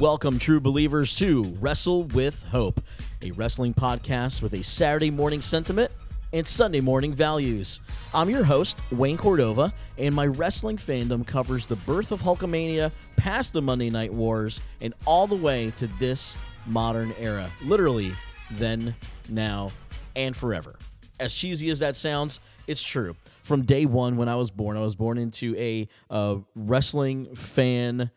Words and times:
Welcome, 0.00 0.38
true 0.38 0.60
believers, 0.60 1.14
to 1.16 1.42
Wrestle 1.60 2.04
with 2.04 2.42
Hope, 2.44 2.82
a 3.20 3.32
wrestling 3.32 3.74
podcast 3.74 4.40
with 4.40 4.54
a 4.54 4.64
Saturday 4.64 5.10
morning 5.10 5.42
sentiment 5.42 5.92
and 6.32 6.46
Sunday 6.46 6.80
morning 6.80 7.12
values. 7.12 7.80
I'm 8.14 8.30
your 8.30 8.44
host, 8.44 8.78
Wayne 8.90 9.18
Cordova, 9.18 9.74
and 9.98 10.14
my 10.14 10.26
wrestling 10.26 10.78
fandom 10.78 11.26
covers 11.26 11.66
the 11.66 11.76
birth 11.76 12.12
of 12.12 12.22
Hulkamania, 12.22 12.92
past 13.16 13.52
the 13.52 13.60
Monday 13.60 13.90
Night 13.90 14.10
Wars, 14.10 14.62
and 14.80 14.94
all 15.04 15.26
the 15.26 15.34
way 15.34 15.70
to 15.76 15.86
this 15.98 16.34
modern 16.64 17.12
era. 17.18 17.50
Literally, 17.62 18.14
then, 18.52 18.94
now, 19.28 19.70
and 20.16 20.34
forever. 20.34 20.78
As 21.20 21.34
cheesy 21.34 21.68
as 21.68 21.80
that 21.80 21.94
sounds, 21.94 22.40
it's 22.66 22.82
true. 22.82 23.16
From 23.42 23.66
day 23.66 23.84
one, 23.84 24.16
when 24.16 24.30
I 24.30 24.36
was 24.36 24.50
born, 24.50 24.78
I 24.78 24.80
was 24.80 24.94
born 24.94 25.18
into 25.18 25.54
a 25.58 25.86
uh, 26.08 26.36
wrestling 26.54 27.36
fan 27.36 28.10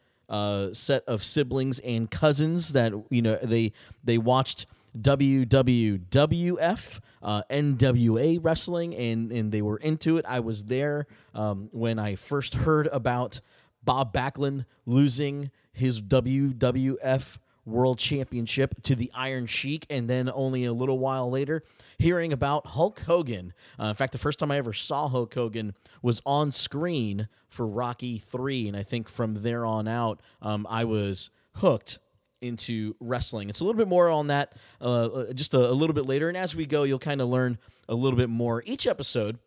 set 0.74 1.04
of 1.06 1.24
siblings 1.24 1.80
and 1.80 2.10
cousins 2.10 2.74
that 2.74 2.94
you 3.10 3.22
know 3.22 3.38
they 3.44 3.72
they 4.04 4.18
watched 4.18 4.66
WWWF, 4.98 7.00
uh, 7.22 7.44
NWA 7.50 8.40
wrestling, 8.42 8.96
and 8.96 9.32
and 9.32 9.52
they 9.52 9.62
were 9.62 9.78
into 9.78 10.18
it. 10.18 10.26
I 10.28 10.40
was 10.40 10.66
there 10.66 11.08
um, 11.34 11.70
when 11.72 12.00
I 12.00 12.16
first 12.16 12.56
heard 12.56 12.88
about 12.88 13.42
Bob 13.84 14.14
Backlund 14.14 14.66
losing 14.86 15.52
his 15.72 16.02
WWF 16.02 17.38
World 17.66 17.98
Championship 17.98 18.82
to 18.84 18.96
the 18.96 19.12
Iron 19.14 19.46
Sheik, 19.46 19.86
and 19.90 20.10
then 20.10 20.30
only 20.34 20.66
a 20.66 20.74
little 20.74 21.00
while 21.00 21.30
later, 21.30 21.64
hearing 21.98 22.34
about 22.34 22.68
Hulk 22.68 23.02
Hogan. 23.02 23.54
Uh, 23.80 23.86
in 23.86 23.96
fact, 23.96 24.12
the 24.12 24.18
first 24.18 24.40
time 24.40 24.52
I 24.52 24.58
ever 24.58 24.74
saw 24.74 25.08
Hulk 25.08 25.34
Hogan 25.34 25.74
was 26.02 26.22
on 26.26 26.52
screen 26.52 27.28
for 27.48 27.68
Rocky 27.68 28.18
3, 28.18 28.68
and 28.68 28.78
I 28.78 28.84
think 28.84 29.08
from 29.08 29.36
there 29.36 29.66
on 29.66 29.88
out, 29.88 30.22
um, 30.42 30.68
I 30.70 30.84
was 30.84 31.30
hooked 31.56 32.00
into 32.42 32.96
wrestling. 33.00 33.50
It's 33.50 33.62
a 33.62 33.66
little 33.66 33.78
bit 33.78 33.88
more 33.88 34.10
on 34.10 34.28
that 34.28 34.54
uh, 34.82 35.32
just 35.34 35.54
a, 35.54 35.60
a 35.60 35.72
little 35.72 35.94
bit 35.94 36.06
later, 36.06 36.28
and 36.28 36.38
as 36.38 36.56
we 36.56 36.66
go, 36.66 36.84
you'll 36.84 37.00
kind 37.00 37.22
of 37.22 37.30
learn 37.30 37.58
a 37.88 37.96
little 37.96 38.18
bit 38.18 38.30
more. 38.30 38.62
Each 38.66 38.86
episode, 38.86 39.40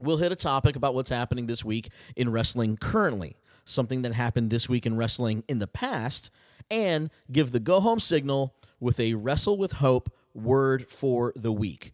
we'll 0.00 0.18
hit 0.18 0.30
a 0.30 0.36
topic 0.36 0.76
about 0.76 0.94
what's 0.94 1.10
happening 1.10 1.46
this 1.46 1.64
week 1.64 1.88
in 2.16 2.30
wrestling 2.30 2.76
currently, 2.76 3.36
something 3.64 4.02
that 4.02 4.14
happened 4.14 4.50
this 4.50 4.68
week 4.68 4.86
in 4.86 4.96
wrestling 4.96 5.44
in 5.48 5.58
the 5.58 5.66
past 5.66 6.30
and 6.70 7.10
give 7.30 7.50
the 7.52 7.60
go 7.60 7.80
home 7.80 8.00
signal 8.00 8.54
with 8.80 8.98
a 8.98 9.14
Wrestle 9.14 9.56
with 9.56 9.72
Hope 9.72 10.12
word 10.34 10.88
for 10.88 11.32
the 11.36 11.52
week. 11.52 11.92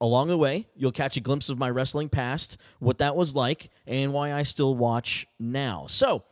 Along 0.00 0.28
the 0.28 0.36
way, 0.36 0.68
you'll 0.74 0.92
catch 0.92 1.16
a 1.16 1.20
glimpse 1.20 1.48
of 1.48 1.58
my 1.58 1.70
wrestling 1.70 2.08
past, 2.08 2.58
what 2.80 2.98
that 2.98 3.16
was 3.16 3.34
like, 3.34 3.70
and 3.86 4.12
why 4.12 4.32
I 4.32 4.42
still 4.42 4.74
watch 4.74 5.26
now. 5.38 5.86
So, 5.88 6.24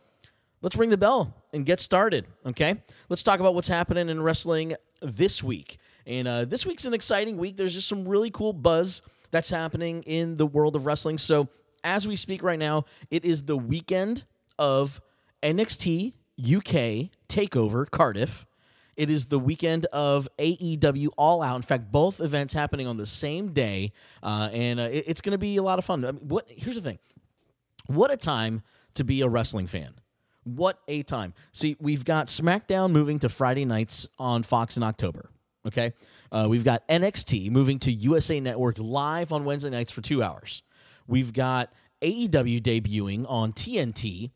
let's 0.61 0.75
ring 0.75 0.91
the 0.91 0.97
bell 0.97 1.33
and 1.51 1.65
get 1.65 1.79
started, 1.79 2.25
okay? 2.45 2.75
Let's 3.09 3.23
talk 3.23 3.39
about 3.39 3.55
what's 3.55 3.67
happening 3.67 4.09
in 4.09 4.21
wrestling 4.21 4.75
this 5.01 5.41
week. 5.41 5.79
And 6.05 6.27
uh, 6.27 6.45
this 6.45 6.65
week's 6.65 6.85
an 6.85 6.93
exciting 6.93 7.37
week. 7.37 7.57
There's 7.57 7.73
just 7.73 7.87
some 7.87 8.07
really 8.07 8.29
cool 8.29 8.53
buzz 8.53 9.01
that's 9.31 9.49
happening 9.49 10.03
in 10.03 10.37
the 10.37 10.45
world 10.45 10.75
of 10.75 10.85
wrestling. 10.85 11.17
So, 11.17 11.47
as 11.83 12.07
we 12.07 12.15
speak 12.15 12.43
right 12.43 12.57
now, 12.59 12.85
it 13.11 13.25
is 13.25 13.43
the 13.43 13.57
weekend 13.57 14.25
of 14.57 15.01
NXT 15.43 16.13
UK 16.39 17.11
Takeover 17.27 17.89
Cardiff. 17.89 18.45
It 18.95 19.09
is 19.09 19.25
the 19.25 19.39
weekend 19.39 19.85
of 19.87 20.27
AEW 20.37 21.09
All 21.17 21.41
Out. 21.41 21.57
In 21.57 21.61
fact, 21.61 21.91
both 21.91 22.21
events 22.21 22.53
happening 22.53 22.87
on 22.87 22.97
the 22.97 23.05
same 23.05 23.51
day, 23.51 23.91
uh, 24.23 24.49
and 24.53 24.79
uh, 24.79 24.83
it, 24.83 25.03
it's 25.07 25.21
going 25.21 25.31
to 25.31 25.37
be 25.37 25.57
a 25.57 25.63
lot 25.63 25.79
of 25.79 25.85
fun. 25.85 26.05
I 26.05 26.11
mean, 26.11 26.27
what? 26.27 26.49
Here's 26.49 26.75
the 26.77 26.81
thing: 26.81 26.99
what 27.87 28.11
a 28.11 28.17
time 28.17 28.61
to 28.93 29.03
be 29.03 29.21
a 29.21 29.27
wrestling 29.27 29.67
fan! 29.67 29.95
What 30.45 30.79
a 30.87 31.03
time! 31.03 31.33
See, 31.51 31.75
we've 31.79 32.05
got 32.05 32.27
SmackDown 32.27 32.91
moving 32.91 33.19
to 33.19 33.29
Friday 33.29 33.65
nights 33.65 34.07
on 34.17 34.43
Fox 34.43 34.77
in 34.77 34.83
October. 34.83 35.29
Okay, 35.67 35.93
uh, 36.31 36.47
we've 36.49 36.63
got 36.63 36.87
NXT 36.87 37.51
moving 37.51 37.79
to 37.79 37.91
USA 37.91 38.39
Network 38.39 38.77
live 38.77 39.33
on 39.33 39.43
Wednesday 39.43 39.71
nights 39.71 39.91
for 39.91 40.01
two 40.01 40.23
hours. 40.23 40.63
We've 41.05 41.33
got 41.33 41.73
AEW 42.01 42.61
debuting 42.61 43.25
on 43.29 43.51
TNT. 43.51 44.31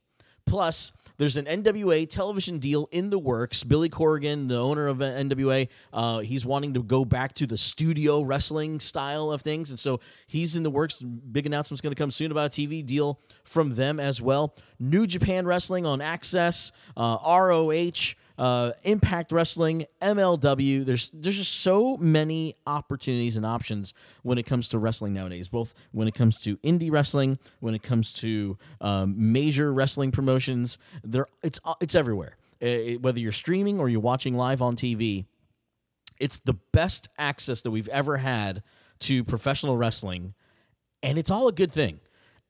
Plus, 0.50 0.92
there's 1.18 1.38
an 1.38 1.46
NWA 1.46 2.10
television 2.10 2.60
deal 2.60 2.88
in 2.92 3.10
the 3.10 3.20
works. 3.20 3.64
Billy 3.64 3.90
Corgan, 3.90 4.48
the 4.48 4.58
owner 4.58 4.88
of 4.88 4.98
NWA, 4.98 5.68
uh, 5.94 6.20
he's 6.20 6.46
wanting 6.46 6.74
to 6.74 6.82
go 6.82 7.06
back 7.06 7.34
to 7.36 7.46
the 7.46 7.58
studio 7.58 8.22
wrestling 8.22 8.80
style 8.80 9.30
of 9.30 9.42
things, 9.42 9.70
and 9.70 9.78
so 9.78 10.00
he's 10.26 10.56
in 10.56 10.64
the 10.64 10.70
works. 10.70 11.02
Big 11.02 11.46
announcement's 11.46 11.82
going 11.82 11.94
to 11.94 12.02
come 12.02 12.10
soon 12.10 12.32
about 12.32 12.58
a 12.58 12.62
TV 12.62 12.84
deal 12.84 13.20
from 13.44 13.72
them 13.72 14.00
as 14.00 14.22
well. 14.22 14.56
New 14.80 15.06
Japan 15.06 15.46
Wrestling 15.46 15.86
on 15.86 16.02
Access, 16.02 16.72
uh, 16.98 17.18
ROH 17.24 18.16
uh, 18.40 18.72
Impact 18.84 19.34
Wrestling, 19.34 19.86
MLW. 20.02 20.86
There's 20.86 21.12
there's 21.12 21.38
just 21.38 21.60
so 21.60 21.98
many 21.98 22.56
opportunities 22.66 23.36
and 23.36 23.46
options 23.46 23.94
when 24.24 24.38
it 24.38 24.44
comes 24.44 24.70
to 24.70 24.80
wrestling 24.80 25.14
nowadays. 25.14 25.50
Both 25.50 25.74
when 25.92 26.08
it 26.08 26.16
comes 26.16 26.40
to 26.42 26.56
indie 26.58 26.90
wrestling, 26.90 27.38
when 27.60 27.76
it 27.76 27.84
comes 27.84 28.14
to 28.14 28.58
um, 28.80 29.34
major 29.34 29.74
wrestling 29.74 30.12
promotions. 30.12 30.78
There, 31.04 31.28
it's 31.44 31.60
uh, 31.66 31.74
it's 31.82 31.96
everywhere. 31.96 32.38
It, 32.62 33.02
whether 33.02 33.20
you're 33.20 33.34
streaming 33.34 33.78
or 33.78 33.90
you're 33.90 34.00
watching 34.00 34.36
live 34.36 34.62
on 34.62 34.78
TV, 34.78 35.26
it's 36.18 36.40
the 36.40 36.56
best 36.72 37.10
access 37.18 37.62
that 37.64 37.72
we've 37.72 37.90
ever 37.90 38.18
had 38.18 38.64
to 39.00 39.26
professional 39.26 39.76
wrestling, 39.76 40.34
and 41.04 41.18
it's 41.18 41.30
all 41.30 41.50
a 41.50 41.54
good 41.54 41.74
thing 41.74 42.00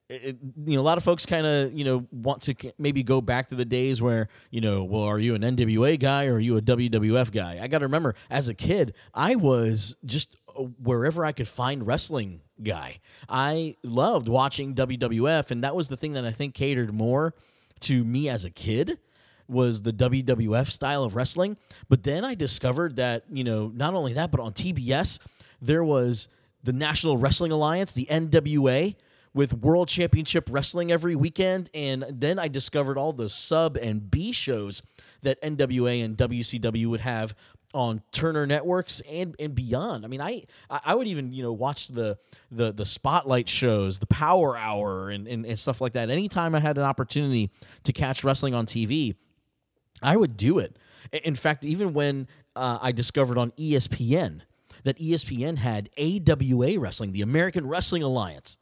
it, 0.10 0.38
you 0.66 0.76
know, 0.76 0.82
a 0.82 0.84
lot 0.84 0.98
of 0.98 1.04
folks 1.04 1.26
kind 1.26 1.46
of, 1.46 1.72
you 1.72 1.84
know, 1.84 2.08
want 2.12 2.42
to 2.44 2.56
maybe 2.80 3.04
go 3.04 3.22
back 3.22 3.50
to 3.50 3.56
the 3.56 3.66
days 3.66 4.02
where, 4.02 4.28
you 4.50 4.60
know, 4.60 4.84
well, 4.84 5.04
are 5.04 5.20
you 5.20 5.36
an 5.36 5.44
NWA 5.44 6.00
guy 6.00 6.26
or 6.26 6.36
are 6.36 6.40
you 6.40 6.58
a 6.58 6.62
WWF 6.62 7.32
guy? 7.32 7.60
I 7.62 7.68
got 7.68 7.80
to 7.80 7.86
remember, 7.86 8.16
as 8.30 8.48
a 8.48 8.56
kid, 8.56 8.96
I 9.14 9.36
was 9.36 9.96
just 10.04 10.36
wherever 10.82 11.24
I 11.24 11.32
could 11.32 11.48
find 11.48 11.86
wrestling 11.86 12.42
guy. 12.62 13.00
I 13.30 13.76
loved 13.84 14.28
watching 14.28 14.74
WWF, 14.74 15.52
and 15.52 15.64
that 15.64 15.76
was 15.76 15.90
the 15.90 15.98
thing 15.98 16.14
that 16.14 16.26
I 16.26 16.32
think 16.32 16.56
catered 16.56 16.92
more 16.92 17.36
to 17.82 18.04
me 18.04 18.30
as 18.30 18.46
a 18.46 18.50
kid 18.50 18.98
was 19.48 19.84
the 19.84 19.94
WWF 19.94 20.72
style 20.72 21.04
of 21.04 21.16
wrestling. 21.16 21.58
But 21.88 22.04
then 22.04 22.26
I 22.26 22.34
discovered 22.34 22.96
that, 22.96 23.26
you 23.32 23.44
know, 23.44 23.72
not 23.74 23.94
only 23.94 24.14
that, 24.14 24.32
but 24.32 24.40
on 24.40 24.54
TBS, 24.54 25.20
there 25.62 25.84
was 25.84 26.30
the 26.64 26.74
National 26.74 27.18
Wrestling 27.18 27.52
Alliance, 27.52 27.94
the 27.94 28.08
NWA 28.08 28.96
with 29.34 29.54
World 29.54 29.88
Championship 29.88 30.48
Wrestling 30.50 30.92
every 30.92 31.16
weekend. 31.16 31.70
And 31.74 32.06
then 32.10 32.40
I 32.40 32.48
discovered 32.48 32.98
all 32.98 33.14
the 33.14 33.30
sub 33.30 33.78
and 33.78 34.10
B 34.10 34.32
shows 34.32 34.82
that 35.22 35.42
NWA 35.42 36.04
and 36.04 36.18
WCW 36.18 36.88
would 36.88 37.02
have 37.02 37.36
on 37.74 38.02
Turner 38.12 38.48
networks 38.48 39.02
and 39.02 39.36
and 39.40 39.54
beyond. 39.54 40.04
I 40.04 40.08
mean, 40.08 40.22
I 40.22 40.44
I 40.70 40.96
would 40.96 41.08
even 41.08 41.32
you 41.32 41.44
know 41.44 41.54
watch 41.54 41.90
the 41.90 42.18
the 42.52 42.72
the 42.72 42.86
spotlight 42.86 43.48
shows, 43.48 44.00
the 44.00 44.08
Power 44.08 44.58
Hour, 44.58 45.10
and, 45.10 45.28
and, 45.28 45.46
and 45.46 45.60
stuff 45.60 45.80
like 45.80 45.94
that. 45.94 46.10
Anytime 46.10 46.56
I 46.56 46.60
had 46.60 46.78
an 46.78 46.84
opportunity 46.84 47.52
to 47.84 47.94
catch 47.94 48.24
wrestling 48.24 48.56
on 48.56 48.66
TV, 48.66 49.16
I 50.02 50.18
would 50.18 50.36
do 50.36 50.58
it. 50.58 50.78
In 51.24 51.36
fact, 51.36 51.66
even 51.66 51.94
when 51.94 52.28
uh, 52.56 52.80
I 52.82 52.92
discovered 52.92 53.38
on 53.38 53.52
ESPN 53.52 54.42
that 54.84 54.98
ESPN 54.98 55.58
had 55.58 55.90
AWA 55.98 56.80
Wrestling, 56.80 57.12
the 57.12 57.22
American 57.22 57.68
Wrestling 57.68 58.04
Alliance, 58.04 58.58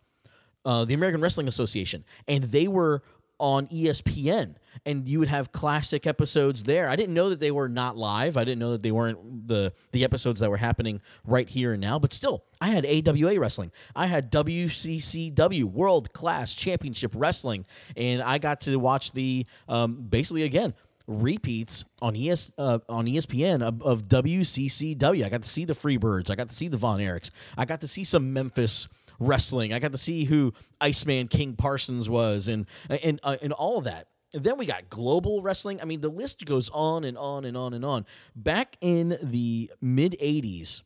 uh, 0.68 0.84
the 0.84 0.94
American 0.94 1.22
Wrestling 1.22 1.48
Association, 1.48 2.04
and 2.28 2.44
they 2.44 2.68
were 2.68 3.02
on 3.40 3.68
ESPN, 3.68 4.56
and 4.86 5.08
you 5.08 5.20
would 5.20 5.30
have 5.30 5.54
classic 5.54 6.06
episodes 6.06 6.64
there. 6.64 6.90
I 6.90 6.98
didn't 6.98 7.14
know 7.14 7.30
that 7.30 7.40
they 7.40 7.52
were 7.52 7.70
not 7.70 7.96
live. 7.96 8.36
I 8.36 8.44
didn't 8.44 8.60
know 8.60 8.72
that 8.72 8.84
they 8.84 8.92
weren't 8.92 9.48
the 9.48 9.72
the 9.94 10.04
episodes 10.04 10.42
that 10.42 10.50
were 10.50 10.58
happening 10.58 11.02
right 11.26 11.48
here 11.48 11.72
and 11.72 11.80
now. 11.80 12.00
But 12.00 12.12
still, 12.12 12.44
I 12.60 12.68
had 12.68 12.86
AWA 12.86 13.40
wrestling. 13.40 13.72
I 13.96 14.08
had 14.08 14.30
WCCW 14.30 15.64
World 15.64 16.12
Class 16.12 16.54
Championship 16.54 17.14
Wrestling, 17.16 17.66
and 17.96 18.22
I 18.22 18.38
got 18.38 18.60
to 18.62 18.76
watch 18.76 19.14
the 19.14 19.46
um, 19.70 20.06
basically 20.10 20.44
again 20.44 20.74
repeats 21.08 21.86
on 22.02 22.14
ES 22.14 22.52
uh, 22.58 22.80
on 22.90 23.06
ESPN 23.06 23.62
of, 23.62 23.82
of 23.84 24.10
WCCW. 24.10 25.24
I 25.24 25.30
got 25.30 25.44
to 25.44 25.50
see 25.50 25.64
the 25.64 25.76
Freebirds. 25.76 26.30
I 26.30 26.36
got 26.36 26.50
to 26.50 26.56
see 26.56 26.68
the 26.68 26.76
Von 26.76 27.00
Erichs. 27.00 27.32
I 27.58 27.64
got 27.64 27.80
to 27.82 27.88
see 27.88 28.04
some 28.04 28.34
Memphis 28.34 28.90
wrestling. 29.20 29.74
I 29.74 29.80
got 29.80 29.92
to 29.92 29.98
see 29.98 30.26
who 30.26 30.54
Iceman 30.82 31.28
King 31.28 31.56
Parsons 31.56 32.10
was, 32.10 32.48
and 32.48 32.66
and 32.90 33.20
uh, 33.24 33.38
and 33.42 33.54
all 33.54 33.78
of 33.78 33.84
that. 33.86 34.08
And 34.34 34.44
then 34.44 34.58
we 34.58 34.66
got 34.66 34.90
global 34.90 35.42
wrestling. 35.42 35.82
I 35.82 35.86
mean, 35.86 36.02
the 36.02 36.10
list 36.10 36.46
goes 36.46 36.70
on 36.70 37.04
and 37.04 37.18
on 37.18 37.46
and 37.46 37.56
on 37.56 37.74
and 37.74 37.86
on. 37.86 38.06
Back 38.36 38.78
in 38.82 39.18
the 39.22 39.72
mid 39.82 40.16
'80s, 40.22 40.84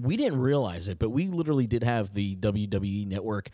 we 0.00 0.16
didn't 0.16 0.40
realize 0.40 0.88
it, 0.88 0.98
but 0.98 1.10
we 1.10 1.26
literally 1.26 1.66
did 1.66 1.82
have 1.82 2.14
the 2.14 2.36
WWE 2.36 3.06
network 3.06 3.50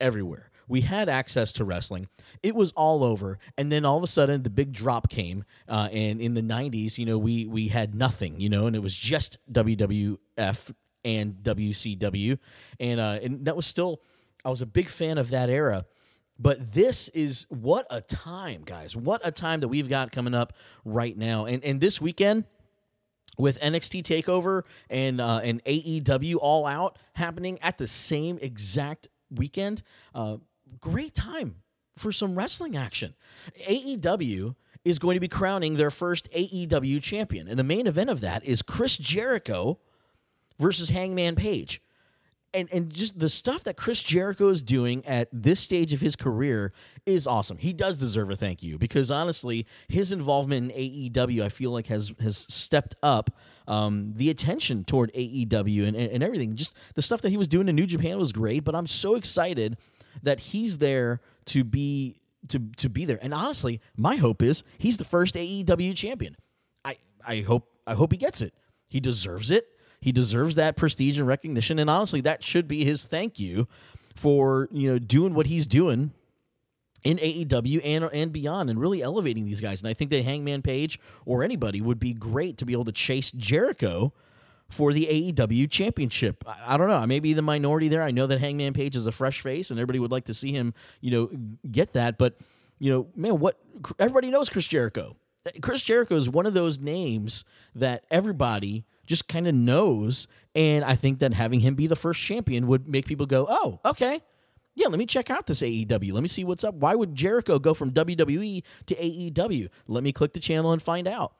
everywhere. 0.00 0.50
We 0.66 0.82
had 0.82 1.08
access 1.08 1.52
to 1.54 1.64
wrestling. 1.64 2.08
It 2.42 2.54
was 2.54 2.72
all 2.72 3.02
over, 3.02 3.38
and 3.56 3.72
then 3.72 3.86
all 3.86 3.96
of 3.96 4.02
a 4.02 4.08
sudden, 4.08 4.42
the 4.42 4.50
big 4.50 4.72
drop 4.72 5.08
came. 5.08 5.44
Uh, 5.66 5.88
and 5.92 6.20
in 6.20 6.34
the 6.34 6.42
'90s, 6.42 6.98
you 6.98 7.06
know, 7.06 7.16
we 7.18 7.46
we 7.46 7.68
had 7.68 7.94
nothing, 7.94 8.38
you 8.40 8.48
know, 8.50 8.66
and 8.66 8.76
it 8.76 8.82
was 8.82 8.96
just 8.96 9.38
WWF 9.50 10.72
and 11.08 11.36
WCW, 11.42 12.38
and 12.78 13.00
uh, 13.00 13.18
and 13.22 13.44
that 13.46 13.56
was 13.56 13.66
still 13.66 14.02
I 14.44 14.50
was 14.50 14.60
a 14.60 14.66
big 14.66 14.88
fan 14.88 15.18
of 15.18 15.30
that 15.30 15.48
era. 15.48 15.86
But 16.38 16.72
this 16.72 17.08
is 17.08 17.46
what 17.48 17.86
a 17.90 18.00
time, 18.00 18.62
guys. 18.64 18.94
What 18.94 19.20
a 19.24 19.32
time 19.32 19.60
that 19.60 19.68
we've 19.68 19.88
got 19.88 20.12
coming 20.12 20.34
up 20.34 20.52
right 20.84 21.16
now. 21.16 21.46
And 21.46 21.64
and 21.64 21.80
this 21.80 22.00
weekend 22.00 22.44
with 23.38 23.58
NXT 23.60 24.02
Takeover 24.02 24.62
and 24.90 25.20
uh, 25.20 25.40
and 25.42 25.64
AEW 25.64 26.36
All 26.40 26.66
Out 26.66 26.98
happening 27.14 27.58
at 27.62 27.78
the 27.78 27.88
same 27.88 28.38
exact 28.40 29.08
weekend, 29.30 29.82
uh, 30.14 30.36
great 30.78 31.14
time 31.14 31.56
for 31.96 32.12
some 32.12 32.36
wrestling 32.36 32.76
action. 32.76 33.14
AEW 33.68 34.54
is 34.84 34.98
going 34.98 35.16
to 35.16 35.20
be 35.20 35.28
crowning 35.28 35.74
their 35.74 35.90
first 35.90 36.30
AEW 36.32 37.02
champion, 37.02 37.48
and 37.48 37.58
the 37.58 37.64
main 37.64 37.86
event 37.86 38.10
of 38.10 38.20
that 38.20 38.44
is 38.44 38.62
Chris 38.62 38.96
Jericho 38.96 39.80
versus 40.58 40.90
Hangman 40.90 41.36
Page 41.36 41.80
and 42.54 42.68
and 42.72 42.92
just 42.92 43.18
the 43.18 43.28
stuff 43.28 43.64
that 43.64 43.76
Chris 43.76 44.02
Jericho 44.02 44.48
is 44.48 44.62
doing 44.62 45.04
at 45.06 45.28
this 45.32 45.60
stage 45.60 45.92
of 45.92 46.00
his 46.00 46.16
career 46.16 46.72
is 47.04 47.26
awesome. 47.26 47.58
He 47.58 47.72
does 47.72 47.98
deserve 47.98 48.30
a 48.30 48.36
thank 48.36 48.62
you 48.62 48.78
because 48.78 49.10
honestly, 49.10 49.66
his 49.88 50.12
involvement 50.12 50.72
in 50.72 50.76
AEW, 50.76 51.42
I 51.42 51.48
feel 51.48 51.70
like 51.70 51.88
has 51.88 52.12
has 52.20 52.38
stepped 52.38 52.94
up 53.02 53.30
um, 53.66 54.12
the 54.14 54.30
attention 54.30 54.84
toward 54.84 55.12
AEW 55.12 55.86
and, 55.86 55.96
and, 55.96 56.10
and 56.10 56.22
everything. 56.22 56.56
Just 56.56 56.76
the 56.94 57.02
stuff 57.02 57.20
that 57.22 57.30
he 57.30 57.36
was 57.36 57.48
doing 57.48 57.68
in 57.68 57.76
New 57.76 57.86
Japan 57.86 58.18
was 58.18 58.32
great, 58.32 58.64
but 58.64 58.74
I'm 58.74 58.86
so 58.86 59.14
excited 59.14 59.76
that 60.22 60.40
he's 60.40 60.78
there 60.78 61.20
to 61.46 61.64
be 61.64 62.16
to 62.48 62.60
to 62.78 62.88
be 62.88 63.04
there. 63.04 63.18
And 63.20 63.34
honestly, 63.34 63.80
my 63.96 64.16
hope 64.16 64.42
is 64.42 64.64
he's 64.78 64.96
the 64.96 65.04
first 65.04 65.34
AEW 65.34 65.94
champion. 65.94 66.36
I 66.84 66.96
I 67.26 67.40
hope 67.42 67.68
I 67.86 67.94
hope 67.94 68.12
he 68.12 68.18
gets 68.18 68.40
it. 68.40 68.54
He 68.86 69.00
deserves 69.00 69.50
it. 69.50 69.66
He 70.00 70.12
deserves 70.12 70.54
that 70.54 70.76
prestige 70.76 71.18
and 71.18 71.26
recognition. 71.26 71.78
And 71.78 71.90
honestly, 71.90 72.20
that 72.22 72.42
should 72.42 72.68
be 72.68 72.84
his 72.84 73.04
thank 73.04 73.38
you 73.38 73.66
for 74.14 74.68
you 74.72 74.90
know 74.92 74.98
doing 74.98 75.34
what 75.34 75.46
he's 75.46 75.66
doing 75.66 76.12
in 77.04 77.18
AEW 77.18 77.80
and 77.84 78.04
and 78.12 78.32
beyond, 78.32 78.70
and 78.70 78.80
really 78.80 79.02
elevating 79.02 79.44
these 79.44 79.60
guys. 79.60 79.82
And 79.82 79.88
I 79.88 79.94
think 79.94 80.10
that 80.10 80.24
Hangman 80.24 80.62
Page 80.62 80.98
or 81.24 81.42
anybody 81.42 81.80
would 81.80 81.98
be 81.98 82.12
great 82.12 82.58
to 82.58 82.64
be 82.64 82.72
able 82.72 82.84
to 82.84 82.92
chase 82.92 83.32
Jericho 83.32 84.12
for 84.68 84.92
the 84.92 85.06
AEW 85.06 85.70
championship. 85.70 86.44
I, 86.46 86.74
I, 86.74 86.76
don't 86.76 86.88
know. 86.88 86.96
I 86.96 87.06
may 87.06 87.20
be 87.20 87.32
the 87.32 87.42
minority 87.42 87.88
there. 87.88 88.02
I 88.02 88.10
know 88.10 88.26
that 88.26 88.38
Hangman 88.38 88.74
Page 88.74 88.96
is 88.96 89.06
a 89.06 89.12
fresh 89.12 89.40
face, 89.40 89.70
and 89.70 89.78
everybody 89.78 89.98
would 89.98 90.12
like 90.12 90.26
to 90.26 90.34
see 90.34 90.52
him, 90.52 90.74
you 91.00 91.10
know, 91.10 91.30
get 91.70 91.94
that. 91.94 92.18
But 92.18 92.38
you 92.78 92.92
know, 92.92 93.08
man, 93.16 93.38
what 93.38 93.58
everybody 93.98 94.30
knows 94.30 94.48
Chris 94.48 94.66
Jericho. 94.66 95.16
Chris 95.62 95.82
Jericho 95.82 96.16
is 96.16 96.28
one 96.28 96.46
of 96.46 96.54
those 96.54 96.78
names 96.78 97.44
that 97.74 98.04
everybody 98.10 98.84
just 99.08 99.26
kind 99.26 99.48
of 99.48 99.54
knows. 99.54 100.28
And 100.54 100.84
I 100.84 100.94
think 100.94 101.18
that 101.18 101.34
having 101.34 101.60
him 101.60 101.74
be 101.74 101.86
the 101.86 101.96
first 101.96 102.20
champion 102.20 102.66
would 102.68 102.86
make 102.86 103.06
people 103.06 103.26
go, 103.26 103.46
oh, 103.48 103.80
okay. 103.84 104.20
Yeah, 104.74 104.86
let 104.86 104.98
me 104.98 105.06
check 105.06 105.28
out 105.28 105.46
this 105.46 105.60
AEW. 105.60 106.12
Let 106.12 106.22
me 106.22 106.28
see 106.28 106.44
what's 106.44 106.62
up. 106.62 106.74
Why 106.74 106.94
would 106.94 107.16
Jericho 107.16 107.58
go 107.58 107.74
from 107.74 107.90
WWE 107.90 108.62
to 108.86 108.94
AEW? 108.94 109.68
Let 109.88 110.04
me 110.04 110.12
click 110.12 110.34
the 110.34 110.40
channel 110.40 110.70
and 110.70 110.80
find 110.80 111.08
out. 111.08 111.32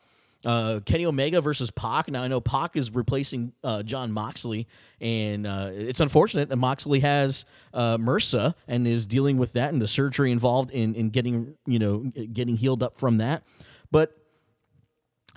Uh, 0.45 0.81
Kenny 0.87 1.05
Omega 1.05 1.41
versus 1.41 1.71
Pac. 1.71 2.09
Now 2.09 2.23
I 2.23 2.29
know 2.29 2.41
Pac 2.41 2.77
is 2.77 2.93
replacing 2.93 3.53
uh, 3.65 3.83
Jon 3.83 4.13
Moxley, 4.13 4.69
and 5.01 5.47
uh, 5.47 5.71
it's 5.73 5.99
unfortunate 5.99 6.49
that 6.49 6.57
Moxley 6.57 7.01
has 7.01 7.45
uh, 7.75 7.97
MRSA 7.99 8.55
and 8.69 8.87
is 8.87 9.05
dealing 9.05 9.37
with 9.37 9.55
that 9.55 9.73
and 9.73 9.83
the 9.83 9.89
surgery 9.89 10.31
involved 10.31 10.71
in 10.71 10.95
in 10.95 11.11
getting 11.11 11.57
you 11.67 11.81
know 11.81 12.11
getting 12.33 12.57
healed 12.57 12.85
up 12.85 12.95
from 12.95 13.19
that. 13.19 13.43
But 13.91 14.18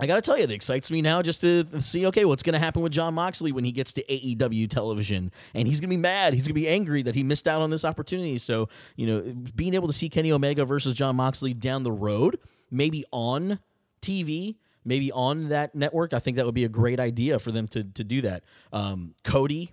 I 0.02 0.08
got 0.08 0.16
to 0.16 0.22
tell 0.22 0.36
you, 0.36 0.46
it 0.46 0.52
excites 0.52 0.90
me 0.90 1.04
now 1.04 1.22
just 1.22 1.42
to 1.42 1.80
see, 1.80 2.08
okay, 2.08 2.26
what's 2.26 2.42
going 2.42 2.54
to 2.54 2.60
happen 2.60 2.82
with 2.82 2.92
Jon 2.92 3.14
Moxley 3.14 3.52
when 3.52 3.64
he 3.64 3.72
gets 3.72 3.94
to 3.94 4.04
AEW 4.06 4.68
television. 4.68 5.32
And 5.54 5.68
he's 5.68 5.80
going 5.80 5.92
to 5.92 5.96
be 5.96 6.02
mad. 6.02 6.34
He's 6.34 6.42
going 6.42 6.56
to 6.56 6.60
be 6.60 6.68
angry 6.68 7.04
that 7.04 7.14
he 7.14 7.22
missed 7.22 7.48
out 7.48 7.62
on 7.62 7.70
this 7.70 7.86
opportunity. 7.86 8.40
So, 8.40 8.68
you 8.96 9.06
know, 9.06 9.36
being 9.56 9.76
able 9.76 9.86
to 9.86 9.94
see 9.94 10.10
Kenny 10.10 10.32
Omega 10.32 10.66
versus 10.66 10.96
Jon 10.96 11.18
Moxley 11.18 11.54
down 11.54 11.84
the 11.84 11.92
road, 11.92 12.40
maybe 12.72 13.06
on 13.12 13.60
TV, 14.02 14.56
maybe 14.84 15.12
on 15.12 15.50
that 15.50 15.76
network, 15.76 16.16
I 16.16 16.20
think 16.20 16.38
that 16.38 16.48
would 16.48 16.56
be 16.56 16.66
a 16.66 16.70
great 16.70 17.00
idea 17.00 17.38
for 17.38 17.52
them 17.52 17.68
to, 17.68 17.84
to 17.84 18.04
do 18.04 18.24
that. 18.24 18.44
Um, 18.74 19.14
Cody 19.24 19.72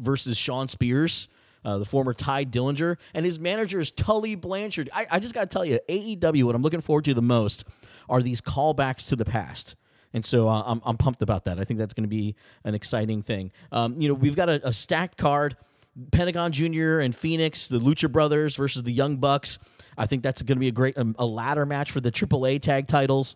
versus 0.00 0.36
Shawn 0.36 0.66
Spears. 0.66 1.28
Uh, 1.64 1.76
the 1.76 1.84
former 1.84 2.14
Tye 2.14 2.44
Dillinger, 2.44 2.96
and 3.12 3.26
his 3.26 3.40
manager 3.40 3.80
is 3.80 3.90
Tully 3.90 4.36
Blanchard. 4.36 4.88
I, 4.94 5.06
I 5.10 5.18
just 5.18 5.34
got 5.34 5.40
to 5.40 5.46
tell 5.48 5.64
you, 5.64 5.80
AEW, 5.88 6.44
what 6.44 6.54
I'm 6.54 6.62
looking 6.62 6.80
forward 6.80 7.04
to 7.06 7.14
the 7.14 7.20
most 7.20 7.64
are 8.08 8.22
these 8.22 8.40
callbacks 8.40 9.08
to 9.08 9.16
the 9.16 9.24
past. 9.24 9.76
And 10.12 10.24
so 10.24 10.48
uh, 10.48 10.62
I'm, 10.64 10.80
I'm 10.84 10.96
pumped 10.96 11.22
about 11.22 11.44
that. 11.44 11.58
I 11.58 11.64
think 11.64 11.78
that's 11.78 11.94
going 11.94 12.04
to 12.04 12.08
be 12.08 12.34
an 12.64 12.74
exciting 12.74 13.22
thing. 13.22 13.52
Um, 13.72 14.00
you 14.00 14.08
know, 14.08 14.14
we've 14.14 14.36
got 14.36 14.48
a, 14.48 14.66
a 14.68 14.72
stacked 14.72 15.18
card. 15.18 15.56
Pentagon 16.12 16.52
Jr. 16.52 17.00
and 17.00 17.14
Phoenix, 17.14 17.68
the 17.68 17.80
Lucha 17.80 18.10
Brothers 18.10 18.54
versus 18.54 18.84
the 18.84 18.92
Young 18.92 19.16
Bucks. 19.16 19.58
I 19.96 20.06
think 20.06 20.22
that's 20.22 20.42
going 20.42 20.56
to 20.56 20.60
be 20.60 20.68
a 20.68 20.72
great 20.72 20.96
um, 20.96 21.16
a 21.18 21.26
ladder 21.26 21.66
match 21.66 21.90
for 21.90 22.00
the 22.00 22.12
AAA 22.12 22.60
tag 22.62 22.86
titles. 22.86 23.34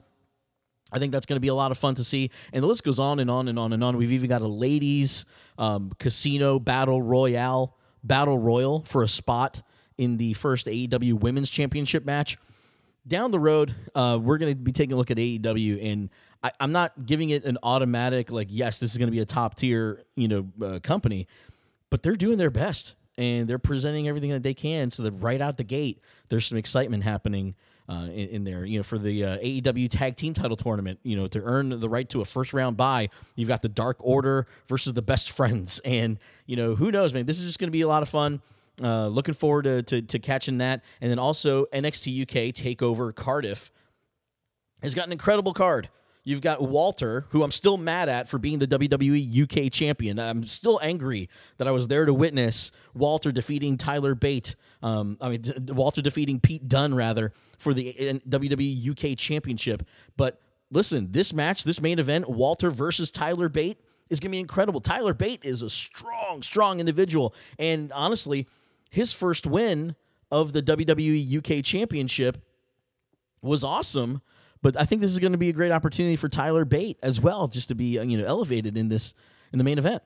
I 0.92 0.98
think 0.98 1.10
that's 1.10 1.26
going 1.26 1.36
to 1.36 1.40
be 1.40 1.48
a 1.48 1.54
lot 1.54 1.72
of 1.72 1.78
fun 1.78 1.96
to 1.96 2.04
see. 2.04 2.30
And 2.52 2.62
the 2.62 2.69
list 2.69 2.84
goes 2.84 2.98
on 2.98 3.19
and 3.19 3.30
on 3.30 3.48
and 3.48 3.58
on 3.58 3.72
and 3.72 3.82
on. 3.82 3.96
We've 3.96 4.12
even 4.12 4.28
got 4.28 4.42
a 4.42 4.46
ladies 4.46 5.24
um, 5.58 5.90
casino 5.98 6.58
battle 6.58 7.02
royale 7.02 7.76
battle 8.04 8.38
royal 8.38 8.84
for 8.84 9.02
a 9.02 9.08
spot 9.08 9.62
in 9.98 10.16
the 10.16 10.34
first 10.34 10.66
AEW 10.66 11.14
Women's 11.14 11.50
Championship 11.50 12.04
match 12.04 12.36
down 13.06 13.31
the 13.31 13.38
road, 13.38 13.75
uh, 13.94 14.19
we're 14.20 14.38
going 14.38 14.52
to 14.52 14.58
be 14.58 14.72
taking 14.72 14.93
a 14.93 14.96
look 14.96 15.10
at 15.10 15.16
AEW, 15.16 15.84
and 15.84 16.10
I, 16.43 16.52
am 16.60 16.72
not 16.72 17.06
giving 17.06 17.31
it 17.31 17.44
an 17.44 17.58
automatic 17.62 18.31
like, 18.31 18.49
yes, 18.50 18.78
this 18.78 18.93
is 18.93 18.99
going 18.99 19.08
to 19.08 19.12
be 19.12 19.20
a 19.20 19.25
top 19.25 19.54
tier, 19.56 20.02
you 20.16 20.28
know, 20.28 20.49
uh, 20.64 20.78
company, 20.81 21.26
but 21.90 22.02
they're 22.02 22.16
doing 22.16 22.38
their 22.38 22.50
best 22.50 22.94
and 23.19 23.46
they're 23.46 23.58
presenting 23.58 24.08
everything 24.08 24.31
that 24.31 24.43
they 24.43 24.54
can, 24.54 24.90
so 24.90 25.02
that 25.02 25.12
right 25.12 25.40
out 25.40 25.56
the 25.56 25.64
gate, 25.64 26.00
there's 26.28 26.46
some 26.46 26.58
excitement 26.58 27.04
happening. 27.04 27.54
Uh, 27.88 28.04
in, 28.04 28.28
in, 28.28 28.44
there. 28.44 28.64
You 28.64 28.78
know, 28.78 28.84
for 28.84 28.96
the 28.96 29.25
uh, 29.25 29.38
AEW 29.38 29.90
Tag 29.90 30.16
Team 30.16 30.32
Title 30.34 30.56
Tournament, 30.56 31.00
you 31.02 31.16
know, 31.16 31.26
to 31.26 31.43
earn 31.43 31.69
the 31.69 31.88
right 31.88 32.08
to 32.10 32.20
a 32.20 32.25
first 32.25 32.55
round 32.55 32.76
bye, 32.76 33.10
you've 33.34 33.48
got 33.48 33.60
the 33.60 33.69
Dark 33.69 33.96
Order 34.00 34.46
versus 34.69 34.93
the 34.93 35.02
Best 35.02 35.32
Friends, 35.32 35.81
and 35.84 36.19
you 36.46 36.55
know, 36.55 36.76
who 36.76 36.93
knows, 36.93 37.12
man? 37.12 37.26
This 37.26 37.40
is 37.40 37.46
just 37.46 37.58
going 37.58 37.66
to 37.66 37.72
be 37.72 37.81
a 37.81 37.88
lot 37.88 38.02
of 38.02 38.08
fun. 38.08 38.40
Uh, 38.82 39.06
looking 39.06 39.34
forward 39.34 39.64
to, 39.64 39.82
to, 39.82 40.00
to 40.00 40.19
catching 40.19 40.58
that. 40.58 40.82
And 41.00 41.10
then 41.10 41.19
also 41.19 41.66
NXT 41.66 42.22
UK 42.22 42.54
Takeover 42.54 43.14
Cardiff 43.14 43.70
has 44.82 44.94
got 44.94 45.06
an 45.06 45.12
incredible 45.12 45.52
card. 45.52 45.88
You've 46.24 46.40
got 46.40 46.62
Walter, 46.62 47.26
who 47.30 47.42
I'm 47.42 47.50
still 47.50 47.76
mad 47.76 48.08
at 48.08 48.28
for 48.28 48.38
being 48.38 48.60
the 48.60 48.69
WWE 48.69 49.42
UK 49.42 49.72
champion. 49.72 50.20
I'm 50.20 50.44
still 50.44 50.78
angry 50.80 51.28
that 51.56 51.66
I 51.66 51.72
was 51.72 51.88
there 51.88 52.06
to 52.06 52.14
witness 52.14 52.70
Walter 52.94 53.32
defeating 53.32 53.76
Tyler 53.76 54.14
Bate. 54.14 54.54
Um, 54.82 55.16
I 55.20 55.30
mean, 55.30 55.40
D- 55.40 55.72
Walter 55.72 56.00
defeating 56.00 56.38
Pete 56.38 56.69
Dunne, 56.69 56.94
rather, 56.94 57.32
for 57.58 57.74
the 57.74 58.20
WWE 58.29 58.91
UK 58.91 59.19
championship. 59.19 59.82
But 60.17 60.41
listen, 60.70 61.10
this 61.10 61.32
match, 61.32 61.64
this 61.64 61.81
main 61.81 61.98
event, 61.98 62.29
Walter 62.29 62.70
versus 62.70 63.10
Tyler 63.10 63.48
Bate, 63.48 63.79
is 64.08 64.20
going 64.20 64.31
to 64.31 64.36
be 64.36 64.41
incredible. 64.41 64.81
Tyler 64.81 65.14
Bate 65.14 65.44
is 65.44 65.62
a 65.62 65.70
strong, 65.70 66.43
strong 66.43 66.79
individual. 66.79 67.34
And 67.58 67.91
honestly, 67.93 68.46
his 68.93 69.13
first 69.15 69.46
win 69.46 69.96
of 70.31 70.53
the 70.53 70.63
WWE 70.63 71.39
UK 71.39 71.65
Championship 71.65 72.44
was 73.41 73.65
awesome. 73.65 74.20
But 74.61 74.79
I 74.79 74.84
think 74.84 75.01
this 75.01 75.11
is 75.11 75.19
going 75.19 75.32
to 75.32 75.39
be 75.39 75.49
a 75.49 75.53
great 75.53 75.72
opportunity 75.72 76.15
for 76.15 76.29
Tyler 76.29 76.65
Bate 76.65 76.99
as 77.03 77.20
well, 77.20 77.49
just 77.49 77.69
to 77.69 77.75
be 77.75 77.99
you 77.99 78.19
know 78.19 78.25
elevated 78.25 78.77
in 78.77 78.89
this 78.89 79.15
in 79.51 79.58
the 79.58 79.65
main 79.65 79.79
event. 79.79 80.03